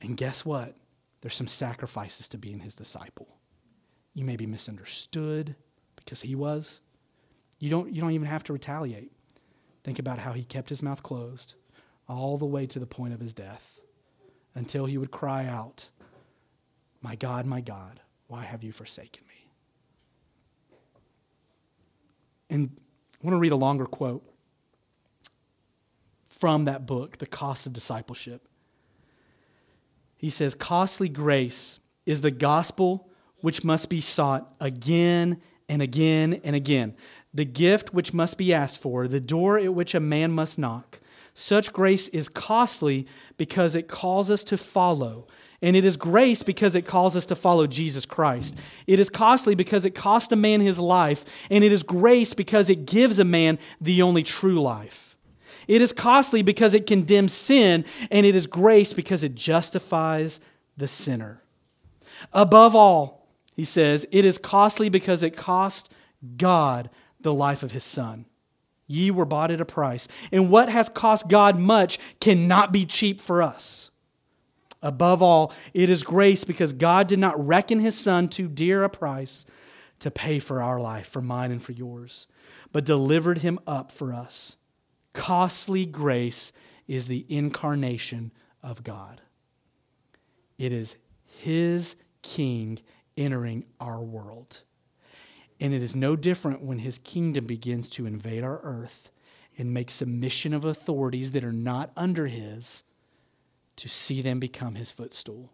And 0.00 0.16
guess 0.16 0.44
what? 0.44 0.74
There's 1.20 1.36
some 1.36 1.46
sacrifices 1.46 2.28
to 2.30 2.36
being 2.36 2.58
his 2.58 2.74
disciple. 2.74 3.28
You 4.14 4.24
may 4.24 4.34
be 4.34 4.46
misunderstood 4.46 5.54
because 5.94 6.22
he 6.22 6.34
was. 6.34 6.80
You 7.60 7.70
don't, 7.70 7.94
you 7.94 8.00
don't 8.00 8.10
even 8.10 8.26
have 8.26 8.42
to 8.44 8.52
retaliate. 8.52 9.12
Think 9.84 10.00
about 10.00 10.18
how 10.18 10.32
he 10.32 10.42
kept 10.42 10.70
his 10.70 10.82
mouth 10.82 11.04
closed 11.04 11.54
all 12.08 12.36
the 12.36 12.46
way 12.46 12.66
to 12.66 12.80
the 12.80 12.84
point 12.84 13.14
of 13.14 13.20
his 13.20 13.32
death 13.32 13.78
until 14.56 14.86
he 14.86 14.98
would 14.98 15.12
cry 15.12 15.46
out, 15.46 15.88
my 17.00 17.14
God, 17.14 17.46
my 17.46 17.60
God, 17.60 18.00
why 18.26 18.42
have 18.42 18.64
you 18.64 18.72
forsaken 18.72 19.22
me? 19.28 19.33
And 22.54 22.70
I 23.20 23.26
want 23.26 23.34
to 23.34 23.40
read 23.40 23.50
a 23.50 23.56
longer 23.56 23.84
quote 23.84 24.22
from 26.28 26.66
that 26.66 26.86
book, 26.86 27.18
The 27.18 27.26
Cost 27.26 27.66
of 27.66 27.72
Discipleship. 27.72 28.46
He 30.16 30.30
says, 30.30 30.54
Costly 30.54 31.08
grace 31.08 31.80
is 32.06 32.20
the 32.20 32.30
gospel 32.30 33.10
which 33.40 33.64
must 33.64 33.90
be 33.90 34.00
sought 34.00 34.54
again 34.60 35.42
and 35.68 35.82
again 35.82 36.40
and 36.44 36.54
again, 36.54 36.94
the 37.32 37.44
gift 37.44 37.92
which 37.92 38.14
must 38.14 38.38
be 38.38 38.54
asked 38.54 38.80
for, 38.80 39.08
the 39.08 39.20
door 39.20 39.58
at 39.58 39.74
which 39.74 39.92
a 39.92 40.00
man 40.00 40.30
must 40.30 40.56
knock. 40.56 41.00
Such 41.32 41.72
grace 41.72 42.06
is 42.06 42.28
costly 42.28 43.08
because 43.36 43.74
it 43.74 43.88
calls 43.88 44.30
us 44.30 44.44
to 44.44 44.56
follow, 44.56 45.26
and 45.64 45.74
it 45.74 45.84
is 45.84 45.96
grace 45.96 46.42
because 46.42 46.76
it 46.76 46.84
calls 46.84 47.16
us 47.16 47.24
to 47.24 47.34
follow 47.34 47.66
Jesus 47.66 48.04
Christ. 48.04 48.54
It 48.86 48.98
is 48.98 49.08
costly 49.08 49.54
because 49.54 49.86
it 49.86 49.94
cost 49.94 50.30
a 50.30 50.36
man 50.36 50.60
his 50.60 50.78
life, 50.78 51.24
and 51.50 51.64
it 51.64 51.72
is 51.72 51.82
grace 51.82 52.34
because 52.34 52.68
it 52.68 52.84
gives 52.84 53.18
a 53.18 53.24
man 53.24 53.58
the 53.80 54.02
only 54.02 54.22
true 54.22 54.60
life. 54.60 55.16
It 55.66 55.80
is 55.80 55.94
costly 55.94 56.42
because 56.42 56.74
it 56.74 56.86
condemns 56.86 57.32
sin, 57.32 57.86
and 58.10 58.26
it 58.26 58.34
is 58.34 58.46
grace 58.46 58.92
because 58.92 59.24
it 59.24 59.34
justifies 59.34 60.38
the 60.76 60.86
sinner. 60.86 61.42
Above 62.34 62.76
all, 62.76 63.26
he 63.56 63.64
says, 63.64 64.06
it 64.12 64.26
is 64.26 64.36
costly 64.36 64.90
because 64.90 65.22
it 65.22 65.34
cost 65.34 65.90
God 66.36 66.90
the 67.20 67.32
life 67.32 67.62
of 67.62 67.72
his 67.72 67.84
son. 67.84 68.26
Ye 68.86 69.10
were 69.10 69.24
bought 69.24 69.50
at 69.50 69.62
a 69.62 69.64
price, 69.64 70.08
and 70.30 70.50
what 70.50 70.68
has 70.68 70.90
cost 70.90 71.30
God 71.30 71.58
much 71.58 71.98
cannot 72.20 72.70
be 72.70 72.84
cheap 72.84 73.18
for 73.18 73.42
us. 73.42 73.90
Above 74.84 75.22
all, 75.22 75.52
it 75.72 75.88
is 75.88 76.04
grace 76.04 76.44
because 76.44 76.74
God 76.74 77.08
did 77.08 77.18
not 77.18 77.44
reckon 77.44 77.80
his 77.80 77.98
son 77.98 78.28
too 78.28 78.46
dear 78.46 78.84
a 78.84 78.90
price 78.90 79.46
to 80.00 80.10
pay 80.10 80.38
for 80.38 80.60
our 80.60 80.78
life, 80.78 81.08
for 81.08 81.22
mine 81.22 81.50
and 81.50 81.62
for 81.62 81.72
yours, 81.72 82.26
but 82.70 82.84
delivered 82.84 83.38
him 83.38 83.58
up 83.66 83.90
for 83.90 84.12
us. 84.12 84.58
Costly 85.14 85.86
grace 85.86 86.52
is 86.86 87.08
the 87.08 87.24
incarnation 87.30 88.30
of 88.62 88.84
God. 88.84 89.22
It 90.58 90.70
is 90.70 90.96
his 91.24 91.96
king 92.20 92.78
entering 93.16 93.64
our 93.80 94.02
world. 94.02 94.64
And 95.60 95.72
it 95.72 95.82
is 95.82 95.96
no 95.96 96.14
different 96.14 96.60
when 96.60 96.80
his 96.80 96.98
kingdom 96.98 97.46
begins 97.46 97.88
to 97.90 98.04
invade 98.04 98.44
our 98.44 98.60
earth 98.62 99.10
and 99.56 99.72
make 99.72 99.90
submission 99.90 100.52
of 100.52 100.66
authorities 100.66 101.32
that 101.32 101.44
are 101.44 101.52
not 101.52 101.90
under 101.96 102.26
his 102.26 102.84
to 103.76 103.88
see 103.88 104.22
them 104.22 104.40
become 104.40 104.74
his 104.74 104.90
footstool. 104.90 105.52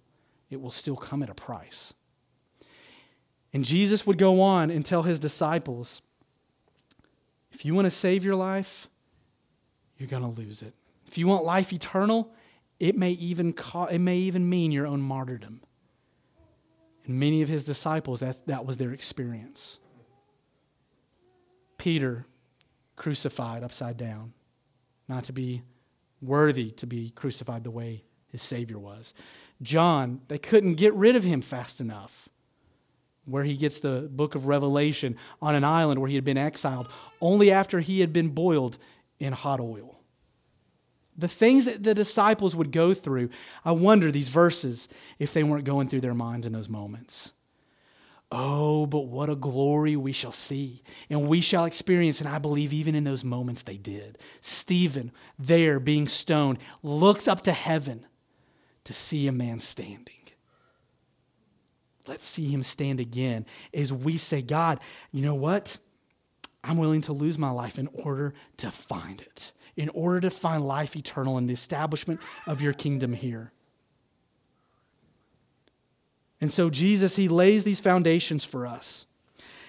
It 0.50 0.60
will 0.60 0.70
still 0.70 0.96
come 0.96 1.22
at 1.22 1.30
a 1.30 1.34
price. 1.34 1.94
And 3.52 3.64
Jesus 3.64 4.06
would 4.06 4.18
go 4.18 4.40
on 4.40 4.70
and 4.70 4.84
tell 4.84 5.02
his 5.02 5.18
disciples 5.18 6.02
if 7.52 7.64
you 7.64 7.74
want 7.74 7.86
to 7.86 7.90
save 7.90 8.24
your 8.24 8.36
life, 8.36 8.88
you're 9.98 10.08
going 10.08 10.22
to 10.22 10.40
lose 10.40 10.62
it. 10.62 10.72
If 11.06 11.18
you 11.18 11.26
want 11.26 11.44
life 11.44 11.72
eternal, 11.72 12.32
it 12.78 12.96
may 12.96 13.10
even, 13.12 13.52
co- 13.52 13.86
it 13.86 13.98
may 13.98 14.16
even 14.18 14.48
mean 14.48 14.70
your 14.70 14.86
own 14.86 15.02
martyrdom. 15.02 15.60
And 17.04 17.18
many 17.18 17.42
of 17.42 17.48
his 17.48 17.64
disciples, 17.64 18.20
that, 18.20 18.46
that 18.46 18.64
was 18.64 18.76
their 18.76 18.92
experience. 18.92 19.80
Peter, 21.76 22.24
crucified 22.94 23.64
upside 23.64 23.96
down, 23.96 24.32
not 25.08 25.24
to 25.24 25.32
be 25.32 25.62
worthy 26.22 26.70
to 26.70 26.86
be 26.86 27.10
crucified 27.10 27.64
the 27.64 27.70
way 27.70 28.04
his 28.30 28.42
Savior 28.42 28.78
was. 28.78 29.14
John, 29.62 30.20
they 30.28 30.38
couldn't 30.38 30.74
get 30.74 30.94
rid 30.94 31.16
of 31.16 31.24
him 31.24 31.40
fast 31.40 31.80
enough. 31.80 32.28
Where 33.26 33.44
he 33.44 33.56
gets 33.56 33.78
the 33.78 34.08
book 34.10 34.34
of 34.34 34.46
Revelation 34.46 35.16
on 35.40 35.54
an 35.54 35.62
island 35.62 36.00
where 36.00 36.08
he 36.08 36.16
had 36.16 36.24
been 36.24 36.38
exiled 36.38 36.88
only 37.20 37.52
after 37.52 37.80
he 37.80 38.00
had 38.00 38.12
been 38.12 38.30
boiled 38.30 38.78
in 39.20 39.32
hot 39.32 39.60
oil. 39.60 40.00
The 41.16 41.28
things 41.28 41.66
that 41.66 41.82
the 41.82 41.94
disciples 41.94 42.56
would 42.56 42.72
go 42.72 42.94
through, 42.94 43.28
I 43.64 43.72
wonder 43.72 44.10
these 44.10 44.30
verses 44.30 44.88
if 45.18 45.34
they 45.34 45.44
weren't 45.44 45.64
going 45.64 45.88
through 45.88 46.00
their 46.00 46.14
minds 46.14 46.46
in 46.46 46.52
those 46.52 46.68
moments. 46.68 47.34
Oh, 48.32 48.86
but 48.86 49.06
what 49.06 49.28
a 49.28 49.34
glory 49.34 49.96
we 49.96 50.12
shall 50.12 50.32
see 50.32 50.82
and 51.10 51.26
we 51.28 51.40
shall 51.40 51.64
experience. 51.64 52.20
And 52.20 52.28
I 52.28 52.38
believe 52.38 52.72
even 52.72 52.94
in 52.94 53.04
those 53.04 53.24
moments 53.24 53.62
they 53.62 53.76
did. 53.76 54.18
Stephen, 54.40 55.12
there 55.38 55.80
being 55.80 56.08
stoned, 56.08 56.58
looks 56.82 57.28
up 57.28 57.42
to 57.42 57.52
heaven 57.52 58.06
to 58.90 58.94
see 58.94 59.28
a 59.28 59.32
man 59.32 59.60
standing. 59.60 60.16
Let's 62.08 62.26
see 62.26 62.48
him 62.48 62.64
stand 62.64 62.98
again 62.98 63.46
as 63.72 63.92
we 63.92 64.16
say, 64.16 64.42
God, 64.42 64.80
you 65.12 65.22
know 65.22 65.36
what? 65.36 65.78
I'm 66.64 66.76
willing 66.76 67.02
to 67.02 67.12
lose 67.12 67.38
my 67.38 67.50
life 67.50 67.78
in 67.78 67.88
order 67.92 68.34
to 68.56 68.72
find 68.72 69.20
it, 69.20 69.52
in 69.76 69.90
order 69.90 70.22
to 70.22 70.30
find 70.30 70.66
life 70.66 70.96
eternal 70.96 71.38
in 71.38 71.46
the 71.46 71.52
establishment 71.52 72.18
of 72.48 72.60
your 72.60 72.72
kingdom 72.72 73.12
here. 73.12 73.52
And 76.40 76.50
so 76.50 76.68
Jesus, 76.68 77.14
he 77.14 77.28
lays 77.28 77.62
these 77.62 77.80
foundations 77.80 78.44
for 78.44 78.66
us. 78.66 79.06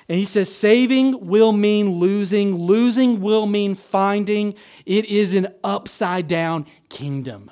And 0.10 0.18
he 0.18 0.26
says, 0.26 0.52
saving 0.52 1.28
will 1.28 1.52
mean 1.52 1.92
losing, 1.92 2.56
losing 2.56 3.22
will 3.22 3.46
mean 3.46 3.76
finding. 3.76 4.56
It 4.88 5.06
is 5.06 5.36
an 5.36 5.50
upside 5.64 6.28
down 6.28 6.66
kingdom. 6.90 7.52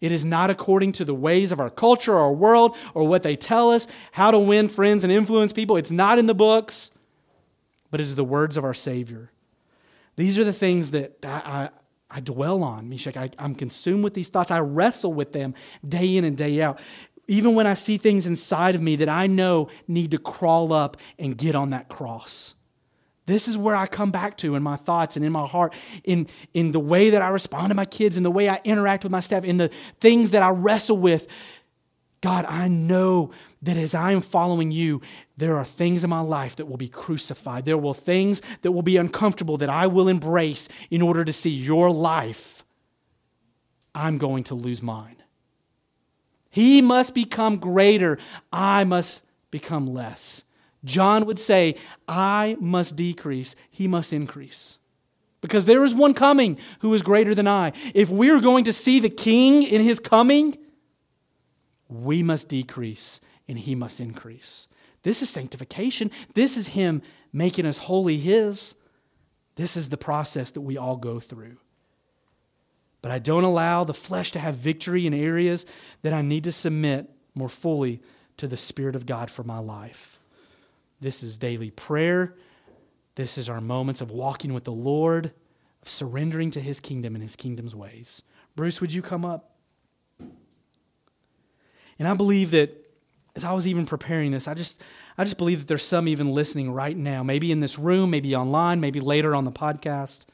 It 0.00 0.12
is 0.12 0.24
not 0.24 0.50
according 0.50 0.92
to 0.92 1.04
the 1.04 1.14
ways 1.14 1.52
of 1.52 1.60
our 1.60 1.70
culture 1.70 2.18
our 2.18 2.32
world 2.32 2.76
or 2.94 3.08
what 3.08 3.22
they 3.22 3.36
tell 3.36 3.70
us 3.70 3.86
how 4.12 4.30
to 4.30 4.38
win 4.38 4.68
friends 4.68 5.04
and 5.04 5.12
influence 5.12 5.52
people. 5.52 5.76
It's 5.76 5.90
not 5.90 6.18
in 6.18 6.26
the 6.26 6.34
books, 6.34 6.90
but 7.90 8.00
it 8.00 8.04
is 8.04 8.14
the 8.14 8.24
words 8.24 8.56
of 8.56 8.64
our 8.64 8.74
Savior. 8.74 9.30
These 10.16 10.38
are 10.38 10.44
the 10.44 10.52
things 10.52 10.90
that 10.90 11.24
I, 11.24 11.28
I, 11.28 11.70
I 12.10 12.20
dwell 12.20 12.62
on, 12.62 12.88
Meshach. 12.88 13.16
I, 13.16 13.30
I'm 13.38 13.54
consumed 13.54 14.04
with 14.04 14.14
these 14.14 14.28
thoughts. 14.28 14.50
I 14.50 14.60
wrestle 14.60 15.12
with 15.12 15.32
them 15.32 15.54
day 15.86 16.16
in 16.16 16.24
and 16.24 16.36
day 16.36 16.60
out. 16.60 16.78
Even 17.26 17.54
when 17.54 17.66
I 17.66 17.74
see 17.74 17.96
things 17.96 18.26
inside 18.26 18.74
of 18.74 18.82
me 18.82 18.96
that 18.96 19.08
I 19.08 19.26
know 19.26 19.68
need 19.88 20.12
to 20.12 20.18
crawl 20.18 20.72
up 20.72 20.96
and 21.18 21.36
get 21.36 21.54
on 21.54 21.70
that 21.70 21.88
cross. 21.88 22.54
This 23.26 23.48
is 23.48 23.58
where 23.58 23.74
I 23.74 23.86
come 23.86 24.12
back 24.12 24.36
to 24.38 24.54
in 24.54 24.62
my 24.62 24.76
thoughts 24.76 25.16
and 25.16 25.24
in 25.24 25.32
my 25.32 25.46
heart, 25.46 25.74
in, 26.04 26.28
in 26.54 26.70
the 26.72 26.80
way 26.80 27.10
that 27.10 27.22
I 27.22 27.28
respond 27.28 27.70
to 27.70 27.74
my 27.74 27.84
kids, 27.84 28.16
in 28.16 28.22
the 28.22 28.30
way 28.30 28.48
I 28.48 28.60
interact 28.64 29.02
with 29.02 29.10
my 29.10 29.20
staff, 29.20 29.44
in 29.44 29.56
the 29.56 29.68
things 30.00 30.30
that 30.30 30.42
I 30.42 30.50
wrestle 30.50 30.96
with. 30.96 31.26
God, 32.20 32.44
I 32.46 32.68
know 32.68 33.32
that 33.62 33.76
as 33.76 33.94
I 33.94 34.12
am 34.12 34.20
following 34.20 34.70
you, 34.70 35.02
there 35.36 35.56
are 35.56 35.64
things 35.64 36.04
in 36.04 36.10
my 36.10 36.20
life 36.20 36.56
that 36.56 36.66
will 36.66 36.76
be 36.76 36.88
crucified. 36.88 37.64
There 37.64 37.76
will 37.76 37.94
things 37.94 38.42
that 38.62 38.72
will 38.72 38.82
be 38.82 38.96
uncomfortable 38.96 39.56
that 39.58 39.68
I 39.68 39.88
will 39.88 40.08
embrace 40.08 40.68
in 40.90 41.02
order 41.02 41.24
to 41.24 41.32
see 41.32 41.50
your 41.50 41.90
life. 41.90 42.64
I'm 43.94 44.18
going 44.18 44.44
to 44.44 44.54
lose 44.54 44.82
mine. 44.82 45.16
He 46.48 46.80
must 46.80 47.14
become 47.14 47.58
greater. 47.58 48.18
I 48.52 48.84
must 48.84 49.24
become 49.50 49.86
less. 49.86 50.44
John 50.86 51.26
would 51.26 51.38
say, 51.38 51.74
I 52.08 52.56
must 52.58 52.96
decrease, 52.96 53.54
he 53.70 53.86
must 53.86 54.14
increase. 54.14 54.78
Because 55.42 55.66
there 55.66 55.84
is 55.84 55.94
one 55.94 56.14
coming 56.14 56.58
who 56.78 56.94
is 56.94 57.02
greater 57.02 57.34
than 57.34 57.46
I. 57.46 57.72
If 57.94 58.08
we're 58.08 58.40
going 58.40 58.64
to 58.64 58.72
see 58.72 59.00
the 59.00 59.10
king 59.10 59.62
in 59.62 59.82
his 59.82 60.00
coming, 60.00 60.56
We 61.88 62.22
must 62.22 62.48
decrease 62.48 63.20
and 63.48 63.58
he 63.58 63.74
must 63.74 64.00
increase. 64.00 64.68
This 65.02 65.22
is 65.22 65.28
sanctification. 65.30 66.10
This 66.34 66.56
is 66.56 66.68
him 66.68 67.02
making 67.32 67.66
us 67.66 67.78
wholly 67.78 68.16
his. 68.16 68.74
This 69.54 69.76
is 69.76 69.88
the 69.88 69.96
process 69.96 70.50
that 70.52 70.62
we 70.62 70.76
all 70.76 70.96
go 70.96 71.20
through. 71.20 71.58
But 73.02 73.12
I 73.12 73.20
don't 73.20 73.44
allow 73.44 73.84
the 73.84 73.94
flesh 73.94 74.32
to 74.32 74.40
have 74.40 74.56
victory 74.56 75.06
in 75.06 75.14
areas 75.14 75.64
that 76.02 76.12
I 76.12 76.22
need 76.22 76.44
to 76.44 76.52
submit 76.52 77.08
more 77.34 77.48
fully 77.48 78.02
to 78.38 78.48
the 78.48 78.56
Spirit 78.56 78.96
of 78.96 79.06
God 79.06 79.30
for 79.30 79.44
my 79.44 79.58
life. 79.58 80.15
This 81.00 81.22
is 81.22 81.38
daily 81.38 81.70
prayer. 81.70 82.34
This 83.16 83.38
is 83.38 83.48
our 83.48 83.60
moments 83.60 84.00
of 84.00 84.10
walking 84.10 84.54
with 84.54 84.64
the 84.64 84.72
Lord, 84.72 85.32
of 85.82 85.88
surrendering 85.88 86.50
to 86.52 86.60
his 86.60 86.80
kingdom 86.80 87.14
and 87.14 87.22
his 87.22 87.36
kingdom's 87.36 87.74
ways. 87.74 88.22
Bruce, 88.54 88.80
would 88.80 88.92
you 88.92 89.02
come 89.02 89.24
up? 89.24 89.56
And 91.98 92.06
I 92.06 92.14
believe 92.14 92.50
that 92.50 92.86
as 93.34 93.44
I 93.44 93.52
was 93.52 93.66
even 93.66 93.86
preparing 93.86 94.32
this, 94.32 94.48
I 94.48 94.54
just 94.54 94.82
I 95.18 95.24
just 95.24 95.38
believe 95.38 95.60
that 95.60 95.68
there's 95.68 95.82
some 95.82 96.08
even 96.08 96.32
listening 96.32 96.72
right 96.72 96.96
now, 96.96 97.22
maybe 97.22 97.52
in 97.52 97.60
this 97.60 97.78
room, 97.78 98.10
maybe 98.10 98.34
online, 98.34 98.80
maybe 98.80 99.00
later 99.00 99.34
on 99.34 99.44
the 99.44 99.52
podcast, 99.52 100.24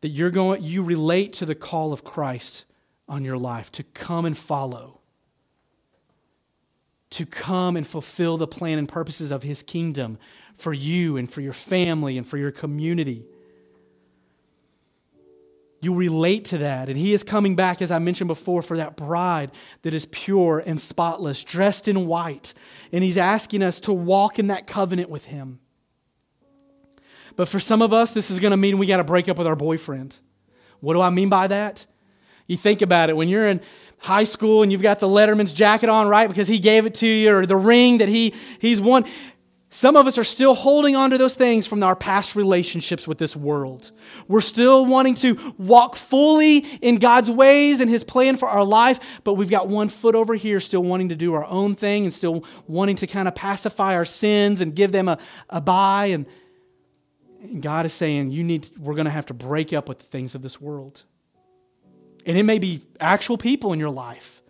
that 0.00 0.08
you're 0.08 0.30
going 0.30 0.62
you 0.62 0.82
relate 0.82 1.32
to 1.34 1.46
the 1.46 1.54
call 1.54 1.92
of 1.92 2.04
Christ 2.04 2.64
on 3.08 3.24
your 3.24 3.38
life 3.38 3.70
to 3.72 3.82
come 3.82 4.24
and 4.24 4.36
follow. 4.36 5.00
To 7.14 7.26
come 7.26 7.76
and 7.76 7.86
fulfill 7.86 8.36
the 8.36 8.46
plan 8.46 8.78
and 8.78 8.88
purposes 8.88 9.30
of 9.30 9.42
his 9.42 9.62
kingdom 9.62 10.18
for 10.56 10.72
you 10.72 11.16
and 11.16 11.30
for 11.30 11.40
your 11.40 11.52
family 11.52 12.16
and 12.16 12.26
for 12.26 12.38
your 12.38 12.50
community 12.50 13.24
you 15.84 15.94
relate 15.94 16.46
to 16.46 16.58
that. 16.58 16.88
And 16.88 16.98
he 16.98 17.12
is 17.12 17.22
coming 17.22 17.54
back, 17.54 17.82
as 17.82 17.90
I 17.90 17.98
mentioned 17.98 18.28
before, 18.28 18.62
for 18.62 18.78
that 18.78 18.96
bride 18.96 19.50
that 19.82 19.92
is 19.92 20.06
pure 20.06 20.62
and 20.64 20.80
spotless, 20.80 21.44
dressed 21.44 21.86
in 21.86 22.06
white. 22.06 22.54
And 22.90 23.04
he's 23.04 23.18
asking 23.18 23.62
us 23.62 23.80
to 23.80 23.92
walk 23.92 24.38
in 24.38 24.48
that 24.48 24.66
covenant 24.66 25.10
with 25.10 25.26
him. 25.26 25.60
But 27.36 27.48
for 27.48 27.60
some 27.60 27.82
of 27.82 27.92
us, 27.92 28.14
this 28.14 28.30
is 28.30 28.40
going 28.40 28.52
to 28.52 28.56
mean 28.56 28.78
we 28.78 28.86
got 28.86 28.96
to 28.96 29.04
break 29.04 29.28
up 29.28 29.36
with 29.36 29.46
our 29.46 29.56
boyfriend. 29.56 30.18
What 30.80 30.94
do 30.94 31.00
I 31.00 31.10
mean 31.10 31.28
by 31.28 31.48
that? 31.48 31.86
You 32.46 32.56
think 32.56 32.82
about 32.82 33.10
it 33.10 33.16
when 33.16 33.28
you're 33.28 33.48
in 33.48 33.60
high 34.04 34.24
school 34.24 34.62
and 34.62 34.70
you've 34.70 34.82
got 34.82 35.00
the 35.00 35.08
Letterman's 35.08 35.52
jacket 35.52 35.88
on, 35.88 36.08
right? 36.08 36.28
Because 36.28 36.46
he 36.46 36.58
gave 36.58 36.86
it 36.86 36.94
to 36.96 37.06
you, 37.06 37.34
or 37.34 37.46
the 37.46 37.56
ring 37.56 37.98
that 37.98 38.08
he 38.08 38.34
he's 38.58 38.80
won. 38.80 39.04
Some 39.70 39.96
of 39.96 40.06
us 40.06 40.18
are 40.18 40.24
still 40.24 40.54
holding 40.54 40.94
on 40.94 41.10
to 41.10 41.18
those 41.18 41.34
things 41.34 41.66
from 41.66 41.82
our 41.82 41.96
past 41.96 42.36
relationships 42.36 43.08
with 43.08 43.18
this 43.18 43.34
world. 43.34 43.90
We're 44.28 44.40
still 44.40 44.86
wanting 44.86 45.14
to 45.14 45.54
walk 45.58 45.96
fully 45.96 46.58
in 46.80 46.98
God's 46.98 47.28
ways 47.28 47.80
and 47.80 47.90
His 47.90 48.04
plan 48.04 48.36
for 48.36 48.48
our 48.48 48.62
life, 48.62 49.00
but 49.24 49.34
we've 49.34 49.50
got 49.50 49.66
one 49.66 49.88
foot 49.88 50.14
over 50.14 50.36
here 50.36 50.60
still 50.60 50.84
wanting 50.84 51.08
to 51.08 51.16
do 51.16 51.34
our 51.34 51.44
own 51.46 51.74
thing 51.74 52.04
and 52.04 52.14
still 52.14 52.44
wanting 52.68 52.94
to 52.96 53.08
kind 53.08 53.26
of 53.26 53.34
pacify 53.34 53.94
our 53.94 54.04
sins 54.04 54.60
and 54.60 54.76
give 54.76 54.92
them 54.92 55.08
a, 55.08 55.18
a 55.50 55.60
bye. 55.60 56.06
And, 56.06 56.26
and 57.42 57.60
God 57.60 57.84
is 57.84 57.92
saying, 57.92 58.30
you 58.30 58.44
need, 58.44 58.70
we're 58.78 58.94
going 58.94 59.06
to 59.06 59.10
have 59.10 59.26
to 59.26 59.34
break 59.34 59.72
up 59.72 59.88
with 59.88 59.98
the 59.98 60.04
things 60.04 60.36
of 60.36 60.42
this 60.42 60.60
world. 60.60 61.02
And 62.26 62.38
it 62.38 62.44
may 62.44 62.58
be 62.58 62.80
actual 63.00 63.36
people 63.36 63.72
in 63.72 63.78
your 63.78 63.90
life 63.90 64.42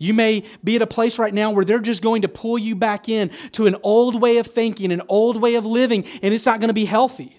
you 0.00 0.14
may 0.14 0.44
be 0.64 0.76
at 0.76 0.82
a 0.82 0.86
place 0.86 1.18
right 1.18 1.32
now 1.32 1.50
where 1.50 1.64
they're 1.64 1.78
just 1.78 2.00
going 2.00 2.22
to 2.22 2.28
pull 2.28 2.58
you 2.58 2.74
back 2.74 3.08
in 3.10 3.30
to 3.52 3.66
an 3.66 3.76
old 3.82 4.20
way 4.20 4.38
of 4.38 4.46
thinking, 4.46 4.92
an 4.92 5.02
old 5.08 5.40
way 5.40 5.56
of 5.56 5.66
living, 5.66 6.06
and 6.22 6.32
it's 6.32 6.46
not 6.46 6.58
going 6.58 6.68
to 6.68 6.74
be 6.74 6.86
healthy. 6.86 7.38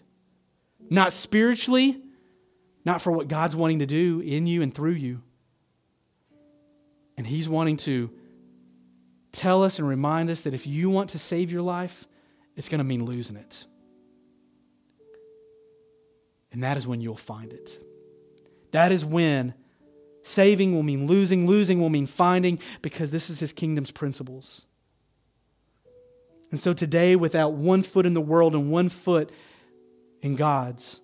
Not 0.87 1.11
spiritually, 1.11 1.99
not 2.85 3.01
for 3.01 3.11
what 3.11 3.27
God's 3.27 3.55
wanting 3.55 3.79
to 3.79 3.87
do 3.87 4.19
in 4.19 4.45
you 4.45 4.61
and 4.61 4.71
through 4.71 4.91
you. 4.91 5.23
And 7.17 7.25
He's 7.25 7.49
wanting 7.49 7.77
to 7.77 8.11
tell 9.31 9.63
us 9.63 9.79
and 9.79 9.87
remind 9.87 10.29
us 10.29 10.41
that 10.41 10.53
if 10.53 10.67
you 10.67 10.91
want 10.91 11.09
to 11.11 11.19
save 11.19 11.51
your 11.51 11.63
life, 11.63 12.07
it's 12.55 12.69
going 12.69 12.77
to 12.77 12.85
mean 12.85 13.05
losing 13.05 13.37
it. 13.37 13.65
And 16.51 16.63
that 16.63 16.77
is 16.77 16.85
when 16.85 17.01
you'll 17.01 17.15
find 17.15 17.51
it. 17.53 17.81
That 18.69 18.91
is 18.91 19.03
when 19.03 19.55
Saving 20.23 20.73
will 20.73 20.83
mean 20.83 21.07
losing, 21.07 21.47
losing 21.47 21.79
will 21.79 21.89
mean 21.89 22.05
finding, 22.05 22.59
because 22.81 23.11
this 23.11 23.29
is 23.29 23.39
his 23.39 23.51
kingdom's 23.51 23.91
principles. 23.91 24.65
And 26.51 26.59
so 26.59 26.73
today, 26.73 27.15
without 27.15 27.53
one 27.53 27.81
foot 27.81 28.05
in 28.05 28.13
the 28.13 28.21
world 28.21 28.53
and 28.53 28.71
one 28.71 28.89
foot 28.89 29.31
in 30.21 30.35
God's, 30.35 31.01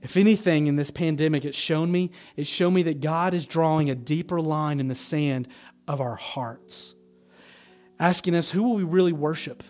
if 0.00 0.16
anything 0.16 0.68
in 0.68 0.76
this 0.76 0.90
pandemic, 0.90 1.44
it's 1.44 1.58
shown 1.58 1.90
me, 1.90 2.12
it's 2.36 2.48
shown 2.48 2.74
me 2.74 2.82
that 2.84 3.00
God 3.00 3.34
is 3.34 3.46
drawing 3.46 3.90
a 3.90 3.94
deeper 3.96 4.40
line 4.40 4.78
in 4.78 4.86
the 4.86 4.94
sand 4.94 5.48
of 5.88 6.00
our 6.00 6.14
hearts, 6.14 6.94
asking 7.98 8.36
us, 8.36 8.50
who 8.50 8.62
will 8.62 8.76
we 8.76 8.84
really 8.84 9.12
worship? 9.12 9.64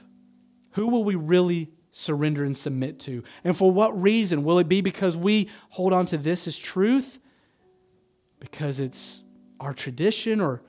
Who 0.73 0.89
will 0.89 1.05
we 1.05 1.15
really 1.15 1.71
surrender 1.91 2.45
and 2.45 2.57
submit 2.57 3.01
to? 3.01 3.25
And 3.43 3.57
for 3.57 3.71
what 3.71 4.01
reason? 4.01 4.45
Will 4.45 4.59
it 4.59 4.69
be 4.69 4.83
because 4.83 5.17
we 5.17 5.49
hold 5.71 5.95
on 5.95 6.05
to 6.07 6.19
this 6.19 6.47
as 6.47 6.59
truth? 6.59 7.19
Because 8.41 8.81
it's 8.81 9.23
our 9.61 9.75
tradition 9.75 10.41
or 10.41 10.63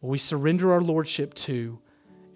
we 0.00 0.18
surrender 0.18 0.72
our 0.72 0.80
lordship 0.80 1.34
to 1.34 1.78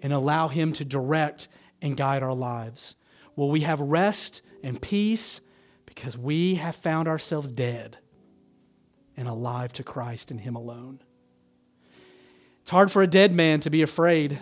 and 0.01 0.13
allow 0.13 0.47
Him 0.47 0.73
to 0.73 0.85
direct 0.85 1.47
and 1.81 1.97
guide 1.97 2.23
our 2.23 2.33
lives? 2.33 2.95
Will 3.35 3.49
we 3.49 3.61
have 3.61 3.79
rest 3.79 4.41
and 4.63 4.81
peace 4.81 5.41
because 5.85 6.17
we 6.17 6.55
have 6.55 6.75
found 6.75 7.07
ourselves 7.07 7.51
dead 7.51 7.97
and 9.15 9.27
alive 9.27 9.73
to 9.73 9.83
Christ 9.83 10.31
and 10.31 10.39
Him 10.39 10.55
alone? 10.55 11.01
It's 12.61 12.71
hard 12.71 12.91
for 12.91 13.01
a 13.01 13.07
dead 13.07 13.31
man 13.31 13.59
to 13.61 13.69
be 13.69 13.81
afraid. 13.81 14.39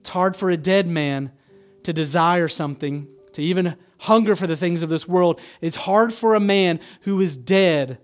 It's 0.00 0.10
hard 0.10 0.36
for 0.36 0.50
a 0.50 0.56
dead 0.56 0.86
man 0.86 1.32
to 1.82 1.92
desire 1.92 2.48
something, 2.48 3.08
to 3.32 3.42
even 3.42 3.76
hunger 3.98 4.34
for 4.34 4.46
the 4.46 4.56
things 4.56 4.82
of 4.82 4.88
this 4.88 5.06
world. 5.06 5.40
It's 5.60 5.76
hard 5.76 6.12
for 6.12 6.34
a 6.34 6.40
man 6.40 6.80
who 7.02 7.20
is 7.20 7.36
dead 7.36 7.98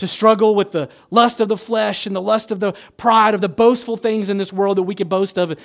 to 0.00 0.06
struggle 0.06 0.54
with 0.54 0.72
the 0.72 0.88
lust 1.10 1.40
of 1.40 1.48
the 1.48 1.56
flesh 1.56 2.06
and 2.06 2.14
the 2.14 2.20
lust 2.20 2.50
of 2.50 2.60
the 2.60 2.72
pride 2.96 3.34
of 3.34 3.40
the 3.40 3.48
boastful 3.48 3.96
things 3.96 4.28
in 4.28 4.36
this 4.36 4.52
world 4.52 4.76
that 4.78 4.82
we 4.82 4.94
could 4.94 5.08
boast 5.08 5.38
of. 5.38 5.58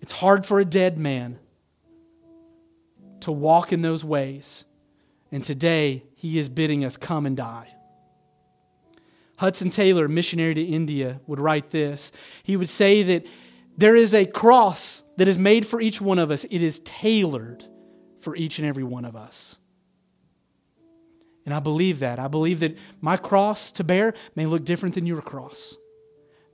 It's 0.00 0.12
hard 0.12 0.46
for 0.46 0.58
a 0.58 0.64
dead 0.64 0.98
man 0.98 1.38
to 3.20 3.30
walk 3.30 3.72
in 3.72 3.82
those 3.82 4.04
ways. 4.04 4.64
And 5.30 5.42
today, 5.42 6.04
he 6.14 6.38
is 6.38 6.48
bidding 6.48 6.84
us 6.84 6.96
come 6.96 7.26
and 7.26 7.36
die. 7.36 7.68
Hudson 9.36 9.70
Taylor, 9.70 10.06
missionary 10.08 10.54
to 10.54 10.62
India, 10.62 11.20
would 11.26 11.40
write 11.40 11.70
this. 11.70 12.12
He 12.42 12.56
would 12.56 12.68
say 12.68 13.02
that 13.02 13.26
there 13.76 13.96
is 13.96 14.14
a 14.14 14.26
cross 14.26 15.02
that 15.16 15.26
is 15.26 15.38
made 15.38 15.66
for 15.66 15.80
each 15.80 16.00
one 16.00 16.18
of 16.18 16.30
us, 16.30 16.44
it 16.44 16.62
is 16.62 16.80
tailored 16.80 17.64
for 18.20 18.36
each 18.36 18.58
and 18.58 18.68
every 18.68 18.84
one 18.84 19.04
of 19.04 19.16
us. 19.16 19.58
And 21.44 21.54
I 21.54 21.60
believe 21.60 21.98
that. 22.00 22.18
I 22.18 22.28
believe 22.28 22.60
that 22.60 22.76
my 23.00 23.16
cross 23.16 23.72
to 23.72 23.84
bear 23.84 24.14
may 24.36 24.46
look 24.46 24.64
different 24.64 24.94
than 24.94 25.06
your 25.06 25.20
cross. 25.20 25.76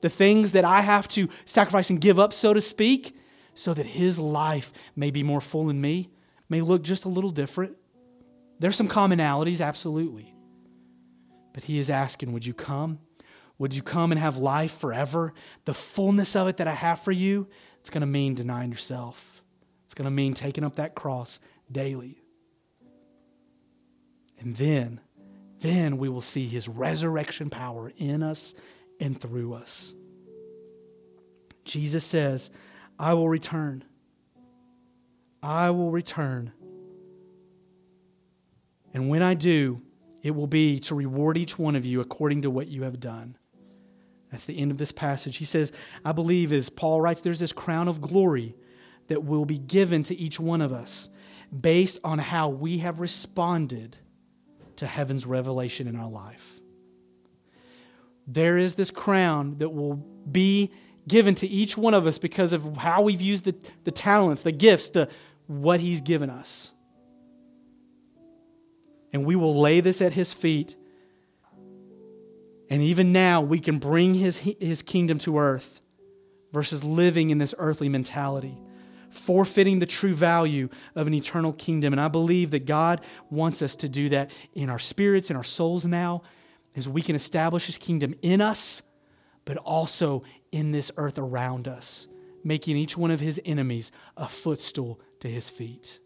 The 0.00 0.08
things 0.08 0.52
that 0.52 0.64
I 0.64 0.80
have 0.80 1.08
to 1.08 1.28
sacrifice 1.44 1.90
and 1.90 2.00
give 2.00 2.18
up, 2.18 2.32
so 2.32 2.54
to 2.54 2.60
speak, 2.60 3.16
so 3.54 3.74
that 3.74 3.86
his 3.86 4.18
life 4.18 4.72
may 4.94 5.10
be 5.10 5.22
more 5.22 5.40
full 5.40 5.68
in 5.68 5.80
me, 5.80 6.10
may 6.48 6.60
look 6.60 6.82
just 6.82 7.04
a 7.04 7.08
little 7.08 7.30
different. 7.30 7.76
There's 8.60 8.76
some 8.76 8.88
commonalities, 8.88 9.60
absolutely. 9.60 10.34
But 11.52 11.64
he 11.64 11.78
is 11.78 11.90
asking, 11.90 12.32
Would 12.32 12.46
you 12.46 12.54
come? 12.54 13.00
Would 13.58 13.74
you 13.74 13.82
come 13.82 14.12
and 14.12 14.20
have 14.20 14.36
life 14.36 14.78
forever? 14.78 15.34
The 15.64 15.74
fullness 15.74 16.36
of 16.36 16.46
it 16.46 16.58
that 16.58 16.68
I 16.68 16.74
have 16.74 17.00
for 17.00 17.10
you, 17.10 17.48
it's 17.80 17.90
going 17.90 18.02
to 18.02 18.06
mean 18.06 18.34
denying 18.34 18.70
yourself. 18.70 19.42
It's 19.84 19.94
going 19.94 20.04
to 20.04 20.12
mean 20.12 20.34
taking 20.34 20.64
up 20.64 20.76
that 20.76 20.94
cross 20.94 21.40
daily. 21.70 22.20
And 24.40 24.56
then, 24.56 25.00
then 25.60 25.98
we 25.98 26.08
will 26.08 26.20
see 26.20 26.46
his 26.46 26.68
resurrection 26.68 27.50
power 27.50 27.92
in 27.98 28.22
us 28.22 28.54
and 29.00 29.20
through 29.20 29.54
us. 29.54 29.94
Jesus 31.64 32.04
says, 32.04 32.50
I 32.98 33.14
will 33.14 33.28
return. 33.28 33.84
I 35.42 35.70
will 35.70 35.90
return. 35.90 36.52
And 38.94 39.08
when 39.08 39.22
I 39.22 39.34
do, 39.34 39.82
it 40.22 40.32
will 40.32 40.46
be 40.46 40.80
to 40.80 40.94
reward 40.94 41.36
each 41.36 41.58
one 41.58 41.76
of 41.76 41.84
you 41.84 42.00
according 42.00 42.42
to 42.42 42.50
what 42.50 42.68
you 42.68 42.82
have 42.82 42.98
done. 42.98 43.36
That's 44.30 44.46
the 44.46 44.58
end 44.58 44.70
of 44.70 44.78
this 44.78 44.92
passage. 44.92 45.36
He 45.36 45.44
says, 45.44 45.72
I 46.04 46.12
believe, 46.12 46.52
as 46.52 46.68
Paul 46.68 47.00
writes, 47.00 47.20
there's 47.20 47.38
this 47.38 47.52
crown 47.52 47.88
of 47.88 48.00
glory 48.00 48.56
that 49.06 49.24
will 49.24 49.44
be 49.44 49.58
given 49.58 50.02
to 50.04 50.16
each 50.16 50.38
one 50.38 50.60
of 50.60 50.72
us 50.72 51.08
based 51.58 51.98
on 52.04 52.18
how 52.18 52.48
we 52.48 52.78
have 52.78 53.00
responded 53.00 53.96
to 54.78 54.86
heaven's 54.86 55.26
revelation 55.26 55.86
in 55.86 55.96
our 55.96 56.08
life. 56.08 56.60
There 58.26 58.58
is 58.58 58.74
this 58.74 58.90
crown 58.90 59.58
that 59.58 59.70
will 59.70 59.94
be 59.94 60.72
given 61.06 61.34
to 61.36 61.46
each 61.46 61.76
one 61.76 61.94
of 61.94 62.06
us 62.06 62.18
because 62.18 62.52
of 62.52 62.76
how 62.76 63.02
we've 63.02 63.22
used 63.22 63.44
the, 63.44 63.54
the 63.84 63.90
talents, 63.90 64.42
the 64.42 64.52
gifts, 64.52 64.90
the 64.90 65.08
what 65.46 65.80
he's 65.80 66.02
given 66.02 66.28
us. 66.28 66.72
And 69.12 69.24
we 69.24 69.34
will 69.34 69.58
lay 69.58 69.80
this 69.80 70.02
at 70.02 70.12
his 70.12 70.34
feet. 70.34 70.76
And 72.68 72.82
even 72.82 73.12
now, 73.12 73.40
we 73.40 73.58
can 73.58 73.78
bring 73.78 74.14
his, 74.14 74.36
his 74.36 74.82
kingdom 74.82 75.18
to 75.20 75.38
earth 75.38 75.80
versus 76.52 76.84
living 76.84 77.30
in 77.30 77.38
this 77.38 77.54
earthly 77.56 77.88
mentality, 77.88 78.58
forfeiting 79.10 79.78
the 79.78 79.86
true 79.86 80.14
value 80.14 80.68
of 80.94 81.06
an 81.06 81.14
eternal 81.14 81.52
kingdom. 81.52 81.92
And 81.92 82.00
I 82.00 82.08
believe 82.08 82.50
that 82.52 82.66
God 82.66 83.00
wants 83.30 83.62
us 83.62 83.76
to 83.76 83.88
do 83.88 84.08
that 84.10 84.30
in 84.54 84.70
our 84.70 84.78
spirits, 84.78 85.30
in 85.30 85.36
our 85.36 85.44
souls 85.44 85.86
now, 85.86 86.22
as 86.76 86.88
we 86.88 87.02
can 87.02 87.16
establish 87.16 87.66
his 87.66 87.78
kingdom 87.78 88.14
in 88.22 88.40
us, 88.40 88.82
but 89.44 89.56
also 89.58 90.22
in 90.52 90.72
this 90.72 90.92
earth 90.96 91.18
around 91.18 91.66
us, 91.66 92.06
making 92.44 92.76
each 92.76 92.96
one 92.96 93.10
of 93.10 93.20
his 93.20 93.40
enemies 93.44 93.90
a 94.16 94.28
footstool 94.28 95.00
to 95.20 95.28
his 95.28 95.50
feet. 95.50 95.98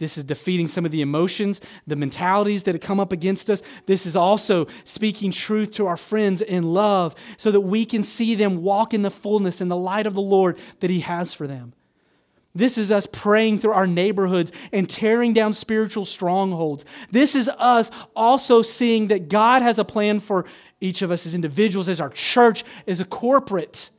This 0.00 0.16
is 0.16 0.24
defeating 0.24 0.66
some 0.66 0.86
of 0.86 0.92
the 0.92 1.02
emotions, 1.02 1.60
the 1.86 1.94
mentalities 1.94 2.62
that 2.62 2.74
have 2.74 2.80
come 2.80 2.98
up 2.98 3.12
against 3.12 3.50
us. 3.50 3.62
This 3.84 4.06
is 4.06 4.16
also 4.16 4.66
speaking 4.82 5.30
truth 5.30 5.72
to 5.72 5.86
our 5.86 5.98
friends 5.98 6.40
in 6.40 6.72
love 6.72 7.14
so 7.36 7.50
that 7.50 7.60
we 7.60 7.84
can 7.84 8.02
see 8.02 8.34
them 8.34 8.62
walk 8.62 8.94
in 8.94 9.02
the 9.02 9.10
fullness 9.10 9.60
and 9.60 9.70
the 9.70 9.76
light 9.76 10.06
of 10.06 10.14
the 10.14 10.22
Lord 10.22 10.58
that 10.80 10.88
He 10.88 11.00
has 11.00 11.34
for 11.34 11.46
them. 11.46 11.74
This 12.54 12.78
is 12.78 12.90
us 12.90 13.06
praying 13.06 13.60
through 13.60 13.72
our 13.72 13.86
neighborhoods 13.86 14.52
and 14.72 14.88
tearing 14.88 15.32
down 15.32 15.52
spiritual 15.52 16.04
strongholds. 16.04 16.84
This 17.10 17.34
is 17.36 17.48
us 17.48 17.90
also 18.16 18.62
seeing 18.62 19.08
that 19.08 19.28
God 19.28 19.62
has 19.62 19.78
a 19.78 19.84
plan 19.84 20.20
for 20.20 20.46
each 20.80 21.02
of 21.02 21.10
us 21.12 21.26
as 21.26 21.34
individuals, 21.34 21.88
as 21.88 22.00
our 22.00 22.10
church, 22.10 22.64
as 22.86 23.00
a 23.00 23.04
corporate. 23.04 23.90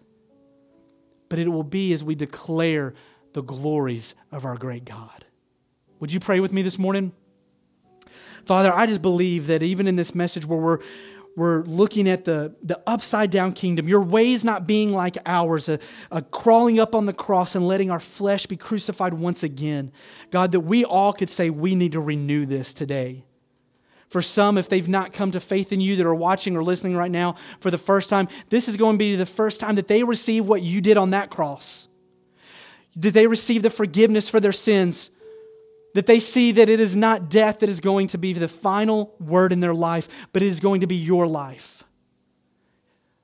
But 1.29 1.39
it 1.39 1.47
will 1.47 1.63
be 1.63 1.93
as 1.93 2.03
we 2.03 2.15
declare 2.15 2.93
the 3.33 3.41
glories 3.41 4.15
of 4.31 4.45
our 4.45 4.57
great 4.57 4.83
God. 4.83 5.25
Would 5.99 6.11
you 6.11 6.19
pray 6.19 6.41
with 6.41 6.51
me 6.51 6.61
this 6.61 6.77
morning? 6.77 7.13
Father, 8.45 8.73
I 8.73 8.85
just 8.85 9.01
believe 9.01 9.47
that 9.47 9.63
even 9.63 9.87
in 9.87 9.95
this 9.95 10.13
message 10.13 10.45
where 10.45 10.59
we're 10.59 10.79
we're 11.35 11.63
looking 11.63 12.09
at 12.09 12.25
the, 12.25 12.55
the 12.61 12.81
upside 12.85 13.31
down 13.31 13.53
kingdom, 13.53 13.87
your 13.87 14.01
ways 14.01 14.43
not 14.43 14.67
being 14.67 14.91
like 14.91 15.17
ours, 15.25 15.69
a, 15.69 15.79
a 16.11 16.21
crawling 16.21 16.79
up 16.79 16.93
on 16.93 17.05
the 17.05 17.13
cross 17.13 17.55
and 17.55 17.67
letting 17.67 17.89
our 17.89 17.99
flesh 17.99 18.45
be 18.45 18.57
crucified 18.57 19.13
once 19.13 19.43
again. 19.43 19.91
God, 20.29 20.51
that 20.51 20.61
we 20.61 20.83
all 20.83 21.13
could 21.13 21.29
say 21.29 21.49
we 21.49 21.75
need 21.75 21.93
to 21.93 22.01
renew 22.01 22.45
this 22.45 22.73
today. 22.73 23.25
For 24.09 24.21
some, 24.21 24.57
if 24.57 24.67
they've 24.67 24.89
not 24.89 25.13
come 25.13 25.31
to 25.31 25.39
faith 25.39 25.71
in 25.71 25.79
you 25.79 25.95
that 25.95 26.05
are 26.05 26.13
watching 26.13 26.57
or 26.57 26.63
listening 26.63 26.97
right 26.97 27.11
now 27.11 27.35
for 27.61 27.71
the 27.71 27.77
first 27.77 28.09
time, 28.09 28.27
this 28.49 28.67
is 28.67 28.75
going 28.75 28.95
to 28.95 28.99
be 28.99 29.15
the 29.15 29.25
first 29.25 29.61
time 29.61 29.75
that 29.75 29.87
they 29.87 30.03
receive 30.03 30.45
what 30.45 30.61
you 30.61 30.81
did 30.81 30.97
on 30.97 31.11
that 31.11 31.29
cross. 31.29 31.87
Did 32.99 33.13
they 33.13 33.25
receive 33.25 33.61
the 33.61 33.69
forgiveness 33.69 34.29
for 34.29 34.41
their 34.41 34.51
sins? 34.51 35.11
That 35.93 36.05
they 36.05 36.19
see 36.19 36.51
that 36.53 36.69
it 36.69 36.79
is 36.79 36.95
not 36.95 37.29
death 37.29 37.59
that 37.59 37.69
is 37.69 37.79
going 37.79 38.07
to 38.07 38.17
be 38.17 38.33
the 38.33 38.47
final 38.47 39.15
word 39.19 39.51
in 39.51 39.59
their 39.59 39.73
life, 39.73 40.07
but 40.31 40.41
it 40.41 40.47
is 40.47 40.59
going 40.59 40.81
to 40.81 40.87
be 40.87 40.95
your 40.95 41.27
life. 41.27 41.83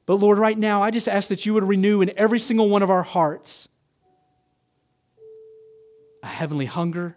But 0.05 0.15
Lord, 0.15 0.39
right 0.39 0.57
now, 0.57 0.82
I 0.82 0.91
just 0.91 1.07
ask 1.07 1.30
that 1.30 1.45
you 1.45 1.53
would 1.53 1.65
renew 1.65 2.01
in 2.01 2.11
every 2.18 2.39
single 2.39 2.70
one 2.70 2.84
of 2.84 2.89
our 2.89 3.03
hearts 3.03 3.70
a 6.24 6.28
heavenly 6.28 6.65
hunger, 6.65 7.15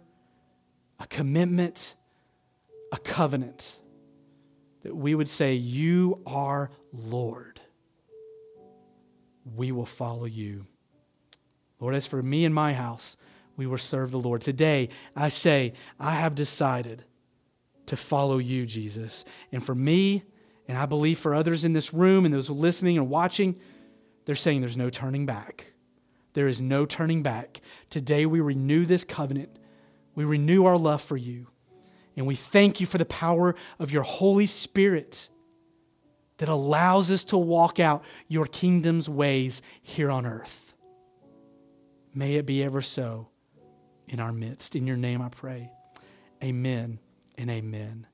a 0.99 1.07
commitment, 1.07 1.95
a 2.91 2.97
covenant. 2.97 3.77
That 4.83 4.95
we 4.95 5.15
would 5.15 5.29
say, 5.29 5.53
You 5.53 6.21
are 6.25 6.69
Lord. 6.91 7.59
We 9.55 9.71
will 9.71 9.85
follow 9.85 10.25
you. 10.25 10.67
Lord, 11.79 11.95
as 11.95 12.07
for 12.07 12.21
me 12.21 12.45
and 12.45 12.53
my 12.53 12.73
house, 12.73 13.17
we 13.61 13.67
will 13.67 13.77
serve 13.77 14.09
the 14.09 14.19
Lord. 14.19 14.41
Today, 14.41 14.89
I 15.15 15.29
say, 15.29 15.73
I 15.99 16.15
have 16.15 16.33
decided 16.33 17.03
to 17.85 17.95
follow 17.95 18.39
you, 18.39 18.65
Jesus. 18.65 19.23
And 19.51 19.63
for 19.63 19.75
me, 19.75 20.23
and 20.67 20.79
I 20.79 20.87
believe 20.87 21.19
for 21.19 21.35
others 21.35 21.63
in 21.63 21.73
this 21.73 21.93
room 21.93 22.25
and 22.25 22.33
those 22.33 22.49
listening 22.49 22.97
and 22.97 23.07
watching, 23.07 23.55
they're 24.25 24.33
saying 24.33 24.61
there's 24.61 24.77
no 24.77 24.89
turning 24.89 25.27
back. 25.27 25.73
There 26.33 26.47
is 26.47 26.59
no 26.59 26.87
turning 26.87 27.21
back. 27.21 27.61
Today, 27.91 28.25
we 28.25 28.39
renew 28.39 28.83
this 28.83 29.03
covenant. 29.03 29.55
We 30.15 30.25
renew 30.25 30.65
our 30.65 30.77
love 30.79 31.03
for 31.03 31.15
you. 31.15 31.45
And 32.17 32.25
we 32.25 32.33
thank 32.33 32.79
you 32.79 32.87
for 32.87 32.97
the 32.97 33.05
power 33.05 33.53
of 33.77 33.91
your 33.91 34.01
Holy 34.01 34.47
Spirit 34.47 35.29
that 36.37 36.49
allows 36.49 37.11
us 37.11 37.23
to 37.25 37.37
walk 37.37 37.79
out 37.79 38.03
your 38.27 38.47
kingdom's 38.47 39.07
ways 39.07 39.61
here 39.83 40.09
on 40.09 40.25
earth. 40.25 40.73
May 42.15 42.37
it 42.37 42.47
be 42.47 42.63
ever 42.63 42.81
so 42.81 43.30
in 44.11 44.19
our 44.19 44.31
midst. 44.31 44.75
In 44.75 44.85
your 44.85 44.97
name 44.97 45.21
I 45.21 45.29
pray. 45.29 45.71
Amen 46.43 46.99
and 47.37 47.49
amen. 47.49 48.05